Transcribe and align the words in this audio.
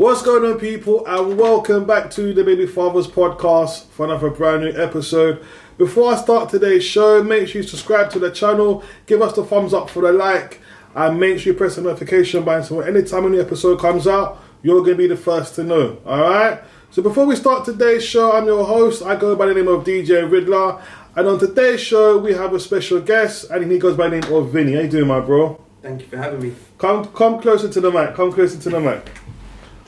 What's 0.00 0.22
going 0.22 0.50
on, 0.50 0.58
people, 0.58 1.06
and 1.06 1.36
welcome 1.36 1.84
back 1.84 2.10
to 2.12 2.32
the 2.32 2.42
Baby 2.42 2.64
Fathers 2.66 3.06
podcast 3.06 3.84
for 3.88 4.06
another 4.06 4.30
brand 4.30 4.62
new 4.62 4.82
episode. 4.82 5.44
Before 5.76 6.14
I 6.14 6.16
start 6.16 6.48
today's 6.48 6.82
show, 6.82 7.22
make 7.22 7.48
sure 7.48 7.60
you 7.60 7.68
subscribe 7.68 8.08
to 8.12 8.18
the 8.18 8.30
channel, 8.30 8.82
give 9.04 9.20
us 9.20 9.34
the 9.34 9.44
thumbs 9.44 9.74
up 9.74 9.90
for 9.90 10.00
the 10.00 10.10
like, 10.10 10.62
and 10.94 11.20
make 11.20 11.38
sure 11.38 11.52
you 11.52 11.58
press 11.58 11.76
the 11.76 11.82
notification 11.82 12.44
button 12.44 12.64
so 12.64 12.80
anytime 12.80 13.26
a 13.26 13.28
new 13.28 13.42
episode 13.42 13.78
comes 13.78 14.06
out, 14.06 14.42
you're 14.62 14.80
going 14.80 14.92
to 14.92 14.96
be 14.96 15.06
the 15.06 15.18
first 15.18 15.54
to 15.56 15.64
know. 15.64 15.98
Alright? 16.06 16.62
So 16.90 17.02
before 17.02 17.26
we 17.26 17.36
start 17.36 17.66
today's 17.66 18.02
show, 18.02 18.32
I'm 18.32 18.46
your 18.46 18.64
host. 18.64 19.02
I 19.02 19.16
go 19.16 19.36
by 19.36 19.48
the 19.48 19.54
name 19.54 19.68
of 19.68 19.84
DJ 19.84 20.30
Riddler. 20.30 20.82
And 21.14 21.28
on 21.28 21.38
today's 21.38 21.82
show, 21.82 22.16
we 22.16 22.32
have 22.32 22.54
a 22.54 22.58
special 22.58 23.02
guest, 23.02 23.50
and 23.50 23.70
he 23.70 23.78
goes 23.78 23.98
by 23.98 24.08
the 24.08 24.18
name 24.18 24.32
of 24.32 24.50
Vinny. 24.50 24.76
How 24.76 24.80
you 24.80 24.88
doing, 24.88 25.08
my 25.08 25.20
bro? 25.20 25.62
Thank 25.82 26.00
you 26.00 26.06
for 26.06 26.16
having 26.16 26.40
me. 26.40 26.54
Come, 26.78 27.04
come 27.12 27.42
closer 27.42 27.68
to 27.68 27.80
the 27.82 27.90
mic. 27.90 28.14
Come 28.14 28.32
closer 28.32 28.58
to 28.58 28.70
the 28.70 28.80
mic. 28.80 29.06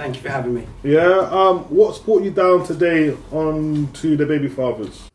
Thank 0.03 0.17
you 0.17 0.23
for 0.23 0.31
having 0.31 0.55
me. 0.55 0.67
Yeah. 0.83 1.29
Um. 1.31 1.61
What's 1.71 2.01
brought 2.01 2.25
you 2.25 2.33
down 2.33 2.67
today 2.67 3.17
on 3.31 3.89
to 3.93 4.17
the 4.17 4.27
baby 4.27 4.49
fathers? 4.49 5.09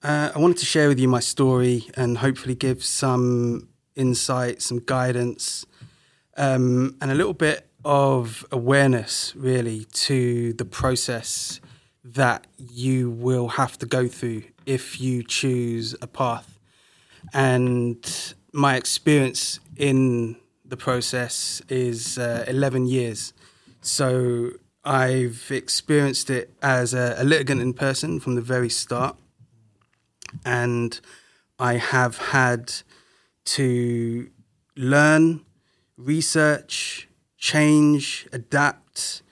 Uh, 0.00 0.30
I 0.32 0.38
wanted 0.38 0.58
to 0.58 0.64
share 0.64 0.86
with 0.86 1.00
you 1.00 1.08
my 1.08 1.18
story 1.18 1.90
and 1.96 2.18
hopefully 2.18 2.54
give 2.54 2.84
some 2.84 3.68
insight, 3.96 4.62
some 4.62 4.78
guidance, 4.78 5.66
um, 6.36 6.96
and 7.00 7.10
a 7.10 7.16
little 7.16 7.32
bit 7.32 7.66
of 7.84 8.46
awareness, 8.52 9.34
really, 9.34 9.86
to 10.06 10.52
the 10.52 10.64
process 10.64 11.60
that 12.04 12.46
you 12.56 13.10
will 13.10 13.48
have 13.48 13.76
to 13.78 13.86
go 13.86 14.06
through 14.06 14.44
if 14.66 15.00
you 15.00 15.24
choose 15.24 15.96
a 16.00 16.06
path. 16.06 16.60
And 17.34 18.08
my 18.52 18.76
experience 18.76 19.58
in 19.76 20.36
the 20.64 20.76
process 20.76 21.60
is 21.68 22.18
uh, 22.18 22.44
11 22.46 22.86
years. 22.86 23.32
So 23.82 24.52
I've 24.84 25.50
experienced 25.50 26.30
it 26.30 26.54
as 26.62 26.94
a, 26.94 27.16
a 27.18 27.24
litigant 27.24 27.60
in 27.60 27.74
person 27.74 28.20
from 28.20 28.36
the 28.36 28.40
very 28.40 28.68
start. 28.68 29.16
And 30.44 30.98
I 31.58 31.74
have 31.74 32.16
had 32.18 32.72
to 33.44 34.30
learn, 34.76 35.44
research, 35.96 37.08
change, 37.36 38.28
adapt, 38.32 39.22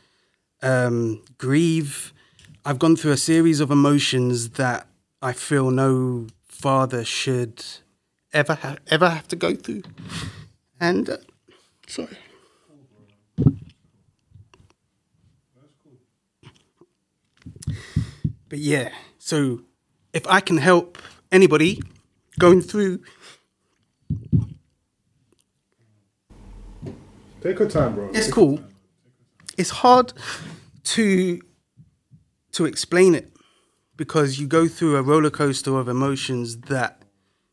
um, 0.63 1.23
grieve. 1.39 2.13
I've 2.65 2.79
gone 2.79 2.97
through 2.97 3.13
a 3.13 3.17
series 3.17 3.61
of 3.61 3.71
emotions 3.71 4.51
that 4.51 4.87
I 5.23 5.33
feel 5.33 5.71
no 5.71 6.27
father 6.49 7.05
should 7.05 7.65
ever 8.33 8.55
ha- 8.55 8.77
ever 8.89 9.09
have 9.09 9.29
to 9.29 9.37
go 9.37 9.55
through. 9.55 9.83
And 10.81 11.09
uh, 11.09 11.17
sorry. 11.87 12.19
But 18.51 18.59
yeah, 18.59 18.91
so 19.19 19.61
if 20.13 20.27
I 20.27 20.41
can 20.41 20.59
help 20.59 20.99
anybody 21.31 21.81
going 22.39 22.61
through 22.61 23.01
Take 27.41 27.61
your 27.61 27.71
time, 27.71 27.95
bro. 27.95 28.11
it's 28.13 28.31
cool. 28.31 28.59
It's 29.57 29.71
hard 29.71 30.13
to 30.83 31.41
to 32.53 32.65
explain 32.65 33.15
it 33.15 33.33
because 33.97 34.41
you 34.41 34.49
go 34.49 34.67
through 34.67 34.97
a 34.97 35.03
roller 35.03 35.31
coaster 35.31 35.79
of 35.79 35.89
emotions 35.89 36.63
that 36.63 37.03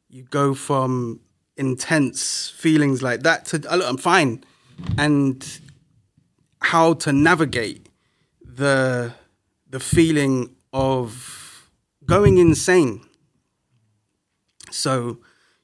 you 0.09 0.23
go 0.23 0.56
from 0.56 1.20
intense 1.58 2.50
feelings 2.50 3.04
like 3.04 3.22
that 3.22 3.45
to 3.45 3.64
oh, 3.70 3.78
look, 3.78 3.88
I'm 3.88 3.98
fine, 3.98 4.44
and 4.98 5.59
how 6.59 6.95
to 6.95 7.14
navigate 7.14 7.88
the 8.42 9.14
the 9.70 9.80
feeling 9.80 10.56
of 10.78 11.72
going 12.06 12.38
insane. 12.38 13.02
So, 14.70 15.17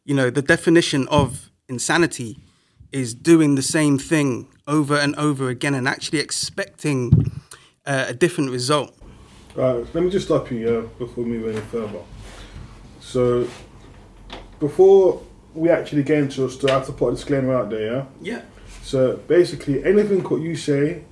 you 0.05 0.15
know, 0.15 0.31
the 0.31 0.41
definition 0.41 1.07
of 1.09 1.51
insanity 1.69 2.39
is 2.91 3.13
doing 3.13 3.53
the 3.53 3.61
same 3.61 3.99
thing 3.99 4.47
over 4.67 4.95
and 4.95 5.15
over 5.15 5.49
again 5.49 5.75
and 5.75 5.87
actually 5.87 6.17
expecting 6.19 7.31
uh, 7.85 8.05
a 8.07 8.13
different 8.13 8.49
result. 8.49 8.97
Right, 9.55 9.85
let 9.93 10.03
me 10.03 10.09
just 10.09 10.25
stop 10.25 10.49
you 10.49 10.57
yeah, 10.67 10.81
before 10.97 11.23
we 11.23 11.29
move 11.29 11.55
any 11.55 11.61
further. 11.61 12.01
So, 12.99 13.47
before 14.59 15.21
we 15.53 15.69
actually 15.69 16.01
get 16.01 16.17
into 16.17 16.45
a 16.45 16.49
story, 16.49 16.71
I 16.71 16.77
have 16.77 16.87
to 16.87 16.91
put 16.91 17.09
a 17.09 17.11
disclaimer 17.11 17.53
out 17.53 17.69
there, 17.69 17.85
yeah? 17.93 18.05
Yeah. 18.19 18.41
So, 18.81 19.17
basically, 19.27 19.83
anything 19.85 20.23
what 20.23 20.41
you 20.41 20.55
say, 20.55 21.03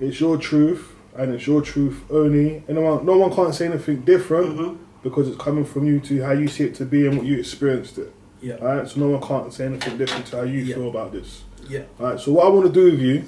it's 0.00 0.18
your 0.18 0.38
truth, 0.38 0.97
and 1.18 1.34
it's 1.34 1.46
your 1.46 1.60
truth 1.60 2.02
only. 2.10 2.62
And 2.68 2.76
no 2.76 2.80
one, 2.82 3.04
no 3.04 3.18
one 3.18 3.32
can't 3.34 3.54
say 3.54 3.66
anything 3.66 4.02
different 4.02 4.78
because 5.02 5.28
it's 5.28 5.36
coming 5.36 5.64
from 5.64 5.84
you 5.86 6.00
to 6.00 6.22
how 6.22 6.32
you 6.32 6.48
see 6.48 6.64
it 6.64 6.74
to 6.76 6.84
be 6.84 7.06
and 7.06 7.18
what 7.18 7.26
you 7.26 7.38
experienced 7.38 7.98
it. 7.98 8.14
Yeah. 8.40 8.54
Alright, 8.54 8.88
so 8.88 9.00
no 9.00 9.08
one 9.10 9.20
can't 9.20 9.52
say 9.52 9.66
anything 9.66 9.98
different 9.98 10.26
to 10.26 10.36
how 10.36 10.42
you 10.44 10.60
Yeah. 10.60 10.76
feel 10.76 10.88
about 10.88 11.12
this. 11.12 11.42
Yeah. 11.68 11.82
Alright, 12.00 12.20
so 12.20 12.32
what 12.32 12.46
I 12.46 12.48
want 12.50 12.66
to 12.66 12.72
do 12.72 12.84
with 12.92 13.00
you, 13.00 13.24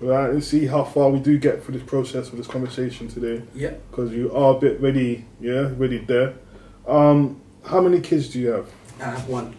right, 0.00 0.28
and 0.28 0.44
see 0.44 0.66
how 0.66 0.84
far 0.84 1.08
we 1.10 1.18
do 1.18 1.38
get 1.38 1.62
for 1.62 1.72
this 1.72 1.82
process 1.82 2.28
for 2.28 2.36
this 2.36 2.46
conversation 2.46 3.08
today, 3.08 3.42
Yeah. 3.54 3.72
because 3.90 4.12
you 4.12 4.30
are 4.34 4.54
a 4.54 4.58
bit 4.60 4.78
ready, 4.80 5.24
yeah, 5.40 5.70
ready 5.78 5.98
there. 5.98 6.34
Um, 6.86 7.40
how 7.64 7.80
many 7.80 8.00
kids 8.00 8.28
do 8.28 8.38
you 8.38 8.48
have? 8.48 8.68
I 9.00 9.04
have 9.04 9.26
one. 9.28 9.54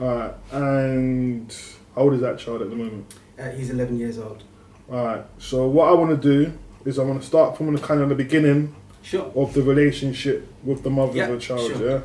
Alright, 0.00 0.34
and 0.52 1.52
how 1.96 2.02
old 2.02 2.14
is 2.14 2.20
that 2.20 2.38
child 2.38 2.62
at 2.62 2.70
the 2.70 2.76
moment? 2.76 3.12
Uh, 3.38 3.50
he's 3.50 3.70
11 3.70 3.98
years 3.98 4.16
old. 4.18 4.44
Alright, 4.88 5.24
so 5.38 5.66
what 5.66 5.88
I 5.88 5.92
want 5.92 6.10
to 6.22 6.28
do 6.46 6.52
is 6.84 6.98
I 6.98 7.04
want 7.04 7.20
to 7.20 7.26
start 7.26 7.56
from 7.56 7.74
the 7.74 7.80
kind 7.80 8.00
of 8.00 8.08
the 8.08 8.14
beginning 8.14 8.74
Sure. 9.02 9.30
of 9.34 9.52
the 9.54 9.62
relationship 9.62 10.48
with 10.62 10.82
the 10.82 10.90
mother 10.90 11.16
Yeah, 11.16 11.24
of 11.26 11.32
the 11.32 11.38
child, 11.38 11.72
sure. 11.72 11.90
yeah? 11.90 12.00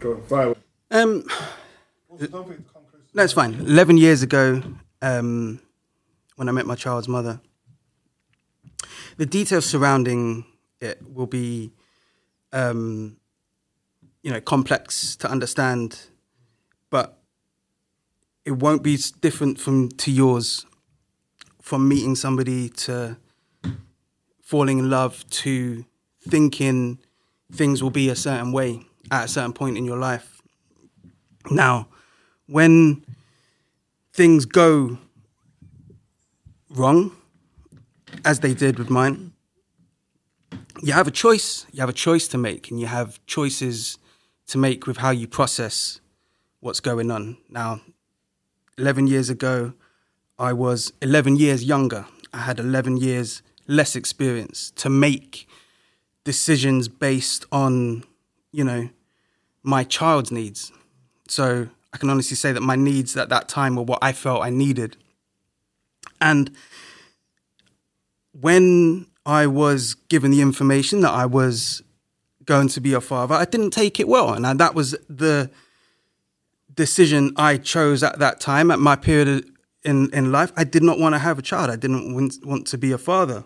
Go, 0.00 0.22
right. 0.30 0.56
Um, 0.90 1.24
no, 3.14 3.22
it's 3.22 3.32
fine. 3.32 3.54
11 3.54 3.98
years 3.98 4.22
ago, 4.22 4.62
um, 5.02 5.60
when 6.36 6.48
I 6.48 6.52
met 6.52 6.66
my 6.66 6.74
child's 6.74 7.08
mother, 7.08 7.40
the 9.16 9.26
details 9.26 9.66
surrounding 9.66 10.44
it 10.80 11.00
will 11.12 11.26
be, 11.26 11.72
um, 12.52 13.16
you 14.22 14.30
know, 14.30 14.40
complex 14.40 15.16
to 15.16 15.28
understand, 15.30 16.06
but 16.90 17.18
it 18.44 18.52
won't 18.52 18.82
be 18.82 18.96
different 19.20 19.58
from 19.60 19.88
to 19.90 20.10
yours. 20.12 20.64
From 21.68 21.86
meeting 21.86 22.14
somebody 22.14 22.70
to 22.70 23.18
falling 24.40 24.78
in 24.78 24.88
love 24.88 25.28
to 25.28 25.84
thinking 26.26 26.98
things 27.52 27.82
will 27.82 27.90
be 27.90 28.08
a 28.08 28.16
certain 28.16 28.52
way 28.52 28.86
at 29.10 29.26
a 29.26 29.28
certain 29.28 29.52
point 29.52 29.76
in 29.76 29.84
your 29.84 29.98
life. 29.98 30.40
Now, 31.50 31.88
when 32.46 33.04
things 34.14 34.46
go 34.46 34.96
wrong, 36.70 37.14
as 38.24 38.40
they 38.40 38.54
did 38.54 38.78
with 38.78 38.88
mine, 38.88 39.34
you 40.82 40.94
have 40.94 41.06
a 41.06 41.10
choice. 41.10 41.66
You 41.70 41.80
have 41.80 41.90
a 41.90 42.00
choice 42.06 42.28
to 42.28 42.38
make, 42.38 42.70
and 42.70 42.80
you 42.80 42.86
have 42.86 43.20
choices 43.26 43.98
to 44.46 44.56
make 44.56 44.86
with 44.86 44.96
how 44.96 45.10
you 45.10 45.28
process 45.28 46.00
what's 46.60 46.80
going 46.80 47.10
on. 47.10 47.36
Now, 47.50 47.82
11 48.78 49.06
years 49.06 49.28
ago, 49.28 49.74
I 50.38 50.52
was 50.52 50.92
11 51.02 51.36
years 51.36 51.64
younger. 51.64 52.06
I 52.32 52.38
had 52.38 52.60
11 52.60 52.98
years 52.98 53.42
less 53.66 53.96
experience 53.96 54.70
to 54.76 54.88
make 54.88 55.48
decisions 56.24 56.88
based 56.88 57.44
on, 57.50 58.04
you 58.52 58.64
know, 58.64 58.88
my 59.62 59.82
child's 59.84 60.30
needs. 60.30 60.72
So 61.28 61.68
I 61.92 61.96
can 61.96 62.08
honestly 62.10 62.36
say 62.36 62.52
that 62.52 62.60
my 62.60 62.76
needs 62.76 63.16
at 63.16 63.28
that 63.30 63.48
time 63.48 63.76
were 63.76 63.82
what 63.82 63.98
I 64.00 64.12
felt 64.12 64.42
I 64.42 64.50
needed. 64.50 64.96
And 66.20 66.50
when 68.32 69.06
I 69.26 69.46
was 69.46 69.94
given 69.94 70.30
the 70.30 70.40
information 70.40 71.00
that 71.00 71.12
I 71.12 71.26
was 71.26 71.82
going 72.44 72.68
to 72.68 72.80
be 72.80 72.94
a 72.94 73.00
father, 73.00 73.34
I 73.34 73.44
didn't 73.44 73.70
take 73.70 73.98
it 73.98 74.08
well. 74.08 74.32
And 74.32 74.60
that 74.60 74.74
was 74.74 74.92
the 75.08 75.50
decision 76.72 77.32
I 77.36 77.56
chose 77.56 78.02
at 78.02 78.18
that 78.20 78.40
time, 78.40 78.70
at 78.70 78.78
my 78.78 78.94
period 78.94 79.50
in, 79.84 80.12
in 80.12 80.32
life. 80.32 80.52
I 80.56 80.64
did 80.64 80.82
not 80.82 80.98
want 80.98 81.14
to 81.14 81.18
have 81.18 81.38
a 81.38 81.42
child, 81.42 81.70
I 81.70 81.76
didn't 81.76 82.14
want, 82.14 82.34
want 82.44 82.66
to 82.68 82.78
be 82.78 82.92
a 82.92 82.98
father. 82.98 83.44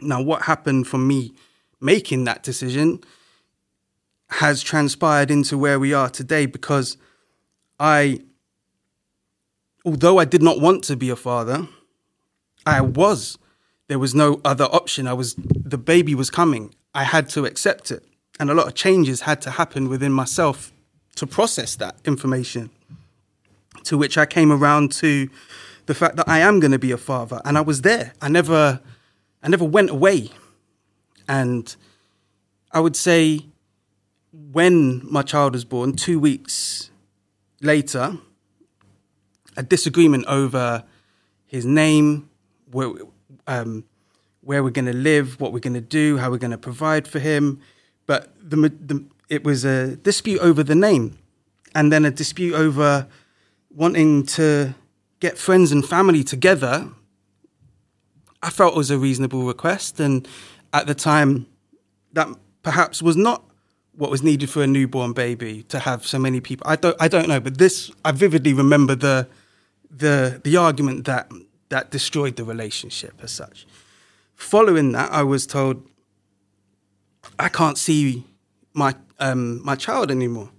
Now, 0.00 0.20
what 0.20 0.42
happened 0.42 0.86
from 0.86 1.06
me 1.06 1.32
making 1.80 2.24
that 2.24 2.42
decision 2.42 3.00
has 4.28 4.62
transpired 4.62 5.30
into 5.30 5.56
where 5.56 5.78
we 5.78 5.94
are 5.94 6.10
today 6.10 6.46
because 6.46 6.96
I, 7.78 8.20
although 9.84 10.18
I 10.18 10.24
did 10.24 10.42
not 10.42 10.60
want 10.60 10.84
to 10.84 10.96
be 10.96 11.10
a 11.10 11.16
father, 11.16 11.68
I 12.64 12.80
was. 12.80 13.38
There 13.88 13.98
was 13.98 14.14
no 14.14 14.40
other 14.44 14.64
option. 14.64 15.06
I 15.06 15.12
was, 15.12 15.34
the 15.36 15.78
baby 15.78 16.14
was 16.14 16.28
coming. 16.28 16.74
I 16.94 17.04
had 17.04 17.28
to 17.30 17.46
accept 17.46 17.90
it. 17.90 18.04
And 18.40 18.50
a 18.50 18.54
lot 18.54 18.66
of 18.66 18.74
changes 18.74 19.22
had 19.22 19.40
to 19.42 19.52
happen 19.52 19.88
within 19.88 20.12
myself 20.12 20.72
to 21.14 21.26
process 21.26 21.76
that 21.76 21.96
information. 22.04 22.70
To 23.84 23.96
which 23.98 24.18
I 24.18 24.26
came 24.26 24.50
around 24.50 24.92
to 24.92 25.28
the 25.86 25.94
fact 25.94 26.16
that 26.16 26.28
I 26.28 26.40
am 26.40 26.60
going 26.60 26.72
to 26.72 26.78
be 26.78 26.90
a 26.90 26.96
father, 26.96 27.40
and 27.44 27.56
I 27.56 27.60
was 27.60 27.82
there. 27.82 28.12
I 28.20 28.28
never, 28.28 28.80
I 29.42 29.48
never 29.48 29.64
went 29.64 29.90
away, 29.90 30.30
and 31.28 31.74
I 32.72 32.80
would 32.80 32.96
say 32.96 33.46
when 34.32 35.00
my 35.10 35.22
child 35.22 35.54
was 35.54 35.64
born, 35.64 35.94
two 35.94 36.18
weeks 36.18 36.90
later, 37.60 38.18
a 39.56 39.62
disagreement 39.62 40.26
over 40.26 40.84
his 41.46 41.64
name, 41.64 42.28
where, 42.70 42.92
um, 43.46 43.84
where 44.42 44.62
we're 44.62 44.70
going 44.70 44.86
to 44.86 44.92
live, 44.92 45.40
what 45.40 45.52
we're 45.52 45.60
going 45.60 45.74
to 45.74 45.80
do, 45.80 46.18
how 46.18 46.30
we're 46.30 46.38
going 46.38 46.50
to 46.50 46.58
provide 46.58 47.08
for 47.08 47.18
him. 47.18 47.60
But 48.06 48.34
the, 48.42 48.56
the, 48.56 49.04
it 49.28 49.44
was 49.44 49.64
a 49.64 49.96
dispute 49.96 50.40
over 50.40 50.62
the 50.62 50.74
name, 50.74 51.18
and 51.74 51.92
then 51.92 52.04
a 52.04 52.10
dispute 52.10 52.54
over 52.54 53.06
wanting 53.76 54.24
to 54.24 54.74
get 55.20 55.38
friends 55.38 55.70
and 55.70 55.86
family 55.86 56.24
together. 56.24 56.88
I 58.42 58.50
felt 58.50 58.74
it 58.74 58.78
was 58.78 58.90
a 58.90 58.98
reasonable 58.98 59.44
request, 59.44 60.00
and 60.00 60.26
at 60.72 60.86
the 60.86 60.94
time, 60.94 61.46
that 62.12 62.28
perhaps 62.62 63.02
was 63.02 63.16
not 63.16 63.44
what 63.94 64.10
was 64.10 64.22
needed 64.22 64.50
for 64.50 64.62
a 64.62 64.66
newborn 64.66 65.12
baby 65.12 65.62
to 65.64 65.78
have 65.78 66.06
so 66.06 66.18
many 66.18 66.40
people. 66.40 66.66
I 66.68 66.76
don't, 66.76 66.96
I 67.00 67.08
don't 67.08 67.28
know, 67.28 67.40
but 67.40 67.58
this 67.58 67.90
I 68.04 68.12
vividly 68.12 68.52
remember 68.52 68.94
the 68.94 69.28
the 69.90 70.40
the 70.42 70.56
argument 70.56 71.04
that 71.04 71.30
that 71.68 71.90
destroyed 71.90 72.36
the 72.36 72.44
relationship 72.44 73.14
as 73.22 73.32
such. 73.32 73.66
Following 74.34 74.92
that, 74.92 75.10
I 75.12 75.22
was 75.22 75.46
told 75.46 75.86
I 77.38 77.48
can't 77.48 77.78
see 77.78 78.24
my 78.74 78.94
um, 79.18 79.64
my 79.64 79.74
child 79.74 80.10
anymore. 80.10 80.50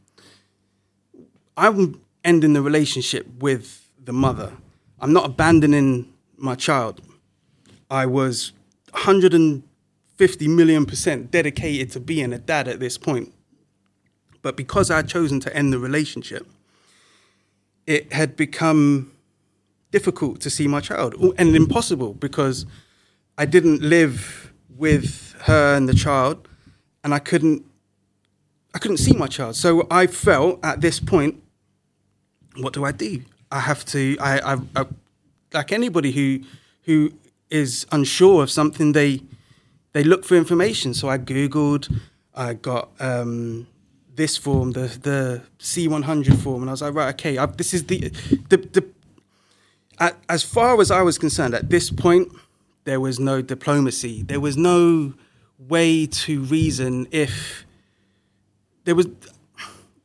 I'm 1.56 2.02
ending 2.24 2.54
the 2.54 2.62
relationship 2.62 3.28
with 3.40 3.90
the 4.04 4.14
mother. 4.14 4.54
I'm 5.00 5.14
not 5.14 5.25
abandoning 5.25 6.14
my 6.38 6.56
child. 6.56 7.02
I 7.90 8.06
was 8.06 8.52
150 8.92 10.48
million 10.48 10.86
percent 10.86 11.31
dedicated 11.31 11.92
to 11.92 12.00
being 12.00 12.34
a 12.34 12.38
dad 12.38 12.68
at 12.68 12.80
this 12.80 12.98
point. 12.98 13.34
But 14.42 14.56
because 14.56 14.90
I 14.92 14.98
had 14.98 15.08
chosen 15.08 15.40
to 15.42 15.56
end 15.56 15.74
the 15.74 15.80
relationship, 15.80 16.48
it 17.86 18.14
had 18.14 18.36
become 18.36 19.12
difficult 19.92 20.42
to 20.42 20.50
see 20.50 20.68
my 20.68 20.81
child 20.81 21.16
and 21.38 21.56
impossible 21.56 22.14
because 22.14 22.66
I 23.38 23.46
didn't 23.46 23.81
live 23.81 24.52
with 24.78 25.36
her 25.42 25.75
and 25.75 25.88
the 25.88 25.94
child 25.94 26.48
and 27.04 27.14
I 27.14 27.19
couldn't 27.19 27.64
I 28.74 28.80
couldn't 28.80 28.98
see 28.98 29.14
my 29.14 29.28
child. 29.28 29.56
So 29.56 29.88
I 29.90 30.08
felt 30.08 30.60
at 30.64 30.81
this 30.81 31.00
point, 31.00 31.42
what 32.59 32.74
do 32.74 32.86
I 32.86 32.92
do? 32.92 33.21
I 33.51 33.59
have 33.59 33.86
to 33.86 34.18
I, 34.19 34.54
I, 34.54 34.57
I 34.75 34.86
like 35.54 35.71
anybody 35.71 36.12
who 36.12 36.42
who 36.83 37.13
is 37.50 37.86
unsure 37.92 38.44
of 38.44 38.51
something 38.51 38.92
they 38.92 39.21
they 39.94 40.04
look 40.04 40.25
for 40.25 40.36
information. 40.36 40.94
So 40.94 41.09
I 41.09 41.18
googled, 41.18 41.92
I 42.36 42.54
got 42.54 42.89
um, 43.00 43.68
this 44.15 44.38
form, 44.38 44.71
the 44.74 44.88
the 45.01 45.42
C100 45.59 46.38
form, 46.42 46.62
and 46.62 46.69
I 46.69 46.74
was 46.74 46.81
like, 46.81 46.94
right, 46.94 47.13
okay, 47.15 47.38
I, 47.38 47.45
this 47.45 47.74
is 47.74 47.86
the 47.86 48.12
the, 48.50 48.57
the 48.57 48.86
as 50.30 50.44
far 50.44 50.80
as 50.80 50.92
I 50.92 51.01
was 51.01 51.18
concerned, 51.18 51.56
at 51.56 51.69
this 51.69 51.89
point, 51.89 52.31
there 52.83 53.00
was 53.00 53.19
no 53.19 53.42
diplomacy. 53.42 54.21
There 54.21 54.39
was 54.39 54.56
no 54.56 55.13
way 55.57 56.06
to 56.06 56.42
reason 56.44 57.07
if 57.12 57.65
there 58.83 58.95
was 58.95 59.07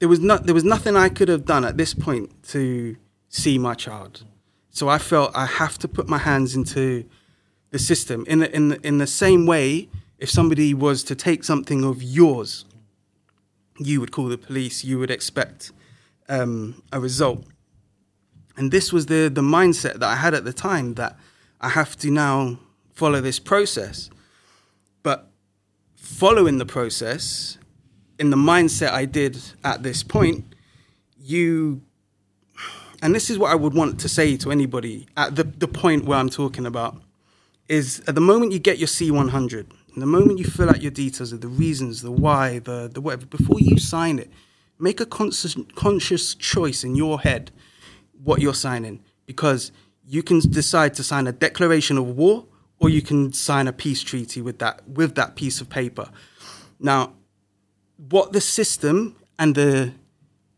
there 0.02 0.08
was 0.08 0.18
not 0.18 0.46
there 0.46 0.54
was 0.54 0.64
nothing 0.64 0.96
I 0.96 1.08
could 1.08 1.28
have 1.28 1.44
done 1.44 1.64
at 1.64 1.76
this 1.76 1.94
point 1.94 2.42
to 2.48 2.96
see 3.28 3.56
my 3.56 3.74
child. 3.74 4.24
So 4.70 4.88
I 4.88 4.98
felt 4.98 5.30
I 5.32 5.46
have 5.46 5.78
to 5.78 5.86
put 5.86 6.08
my 6.08 6.18
hands 6.18 6.56
into 6.56 7.04
the 7.70 7.78
system 7.78 8.24
in 8.26 8.40
the, 8.40 8.52
in 8.52 8.70
the, 8.70 8.84
in 8.84 8.98
the 8.98 9.06
same 9.06 9.46
way. 9.46 9.88
If 10.18 10.28
somebody 10.28 10.74
was 10.74 11.04
to 11.04 11.14
take 11.14 11.44
something 11.44 11.84
of 11.84 12.02
yours, 12.02 12.64
you 13.78 14.00
would 14.00 14.10
call 14.10 14.26
the 14.26 14.38
police. 14.38 14.82
You 14.82 14.98
would 14.98 15.10
expect 15.12 15.70
um, 16.28 16.82
a 16.92 16.98
result. 16.98 17.44
And 18.56 18.72
this 18.72 18.92
was 18.92 19.06
the, 19.06 19.30
the 19.32 19.40
mindset 19.40 20.00
that 20.00 20.08
I 20.08 20.16
had 20.16 20.34
at 20.34 20.44
the 20.44 20.52
time 20.52 20.94
that 20.94 21.16
I 21.60 21.68
have 21.68 21.96
to 21.98 22.10
now 22.10 22.58
follow 22.92 23.20
this 23.20 23.38
process. 23.38 24.10
But 25.04 25.30
following 25.94 26.58
the 26.58 26.66
process, 26.66 27.56
in 28.22 28.30
the 28.30 28.36
mindset 28.36 28.92
I 28.92 29.04
did 29.04 29.36
at 29.64 29.82
this 29.82 30.04
point, 30.04 30.44
you, 31.18 31.82
and 33.02 33.12
this 33.12 33.28
is 33.30 33.36
what 33.36 33.50
I 33.50 33.56
would 33.56 33.74
want 33.74 33.98
to 33.98 34.08
say 34.08 34.36
to 34.36 34.52
anybody 34.52 35.08
at 35.16 35.34
the, 35.34 35.42
the 35.42 35.66
point 35.66 36.04
where 36.04 36.20
I'm 36.20 36.30
talking 36.30 36.64
about, 36.64 37.02
is 37.68 38.00
at 38.06 38.14
the 38.14 38.20
moment 38.20 38.52
you 38.52 38.60
get 38.60 38.78
your 38.78 38.86
C100, 38.86 39.66
the 39.96 40.06
moment 40.06 40.38
you 40.38 40.44
fill 40.44 40.70
out 40.70 40.80
your 40.80 40.92
details 40.92 41.32
of 41.32 41.40
the 41.40 41.48
reasons, 41.48 42.02
the 42.02 42.12
why, 42.12 42.60
the, 42.60 42.88
the 42.94 43.00
whatever, 43.00 43.26
before 43.26 43.58
you 43.58 43.76
sign 43.76 44.20
it, 44.20 44.30
make 44.78 45.00
a 45.00 45.06
conscious, 45.06 45.56
conscious 45.74 46.36
choice 46.36 46.84
in 46.84 46.94
your 46.94 47.18
head 47.18 47.50
what 48.22 48.40
you're 48.40 48.54
signing 48.54 49.02
because 49.26 49.72
you 50.06 50.22
can 50.22 50.38
decide 50.38 50.94
to 50.94 51.02
sign 51.02 51.26
a 51.26 51.32
declaration 51.32 51.98
of 51.98 52.06
war 52.06 52.46
or 52.78 52.88
you 52.88 53.02
can 53.02 53.32
sign 53.32 53.66
a 53.66 53.72
peace 53.72 54.00
treaty 54.00 54.40
with 54.40 54.60
that 54.60 54.88
with 54.88 55.16
that 55.16 55.34
piece 55.34 55.60
of 55.60 55.68
paper. 55.68 56.08
Now, 56.78 57.14
what 58.08 58.32
the 58.32 58.40
system 58.40 59.16
and 59.38 59.54
the 59.54 59.92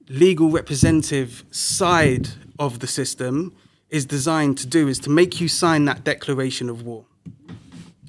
legal 0.08 0.50
representative 0.50 1.44
side 1.50 2.28
of 2.58 2.80
the 2.80 2.86
system 2.86 3.54
is 3.90 4.06
designed 4.06 4.58
to 4.58 4.66
do 4.66 4.88
is 4.88 4.98
to 5.00 5.10
make 5.10 5.40
you 5.40 5.48
sign 5.48 5.84
that 5.84 6.04
declaration 6.04 6.68
of 6.68 6.82
war. 6.82 7.04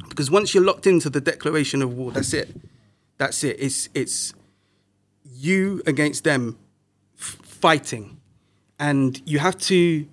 Because 0.10 0.32
once 0.32 0.54
you're 0.54 0.64
locked 0.64 0.88
into 0.88 1.10
the 1.10 1.22
declaration 1.22 1.82
of 1.82 1.94
war, 1.94 2.12
that's 2.12 2.34
it. 2.34 2.50
That's 3.18 3.44
it. 3.44 3.58
It's 3.60 3.90
it's 3.94 4.34
you 5.24 5.82
against 5.86 6.24
them 6.24 6.58
f- 7.20 7.38
fighting 7.44 8.18
and 8.80 9.22
you 9.26 9.40
have 9.40 9.58
to 9.58 10.08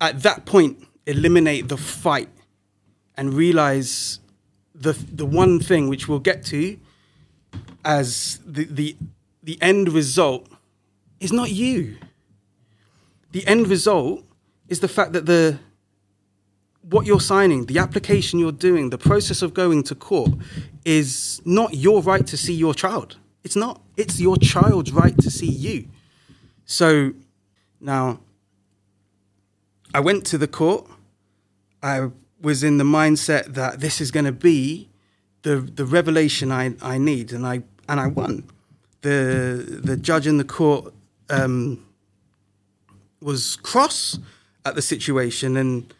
at 0.00 0.22
that 0.22 0.46
point 0.46 0.86
eliminate 1.06 1.68
the 1.68 1.76
fight 1.76 2.28
and 3.16 3.34
realize 3.34 4.20
the 4.74 4.92
the 4.92 5.26
one 5.26 5.60
thing 5.60 5.88
which 5.88 6.08
we'll 6.08 6.18
get 6.18 6.44
to 6.46 6.78
as 7.86 8.40
the 8.44 8.64
the 8.64 8.96
the 9.42 9.56
end 9.62 9.92
result 9.92 10.46
is 11.20 11.32
not 11.32 11.50
you. 11.50 11.96
The 13.30 13.46
end 13.46 13.68
result 13.68 14.24
is 14.68 14.80
the 14.80 14.88
fact 14.88 15.12
that 15.12 15.24
the 15.24 15.58
what 16.82 17.06
you're 17.06 17.20
signing 17.20 17.66
the 17.66 17.78
application 17.78 18.38
you're 18.38 18.52
doing 18.52 18.90
the 18.90 18.98
process 18.98 19.42
of 19.42 19.54
going 19.54 19.82
to 19.84 19.94
court 19.94 20.30
is 20.84 21.40
not 21.44 21.74
your 21.74 22.02
right 22.02 22.26
to 22.26 22.36
see 22.36 22.54
your 22.54 22.74
child. 22.74 23.16
It's 23.44 23.56
not. 23.56 23.80
It's 23.96 24.20
your 24.20 24.36
child's 24.36 24.92
right 24.92 25.16
to 25.18 25.30
see 25.30 25.50
you. 25.50 25.88
So 26.64 27.12
now, 27.80 28.18
I 29.94 30.00
went 30.00 30.26
to 30.26 30.38
the 30.38 30.48
court. 30.48 30.88
I 31.82 32.10
was 32.40 32.64
in 32.64 32.78
the 32.78 32.84
mindset 32.84 33.54
that 33.54 33.80
this 33.80 34.00
is 34.00 34.10
going 34.10 34.26
to 34.26 34.32
be 34.32 34.88
the 35.42 35.56
the 35.60 35.84
revelation 35.84 36.50
I, 36.50 36.74
I 36.82 36.98
need, 36.98 37.32
and 37.32 37.46
I 37.46 37.62
and 37.88 38.00
I 38.00 38.06
won. 38.06 38.44
The 39.02 39.80
the 39.84 39.96
judge 39.96 40.26
in 40.26 40.38
the 40.38 40.44
court 40.44 40.92
um, 41.30 41.84
was 43.20 43.56
cross 43.56 44.18
at 44.64 44.74
the 44.74 44.82
situation 44.82 45.56
and 45.56 45.92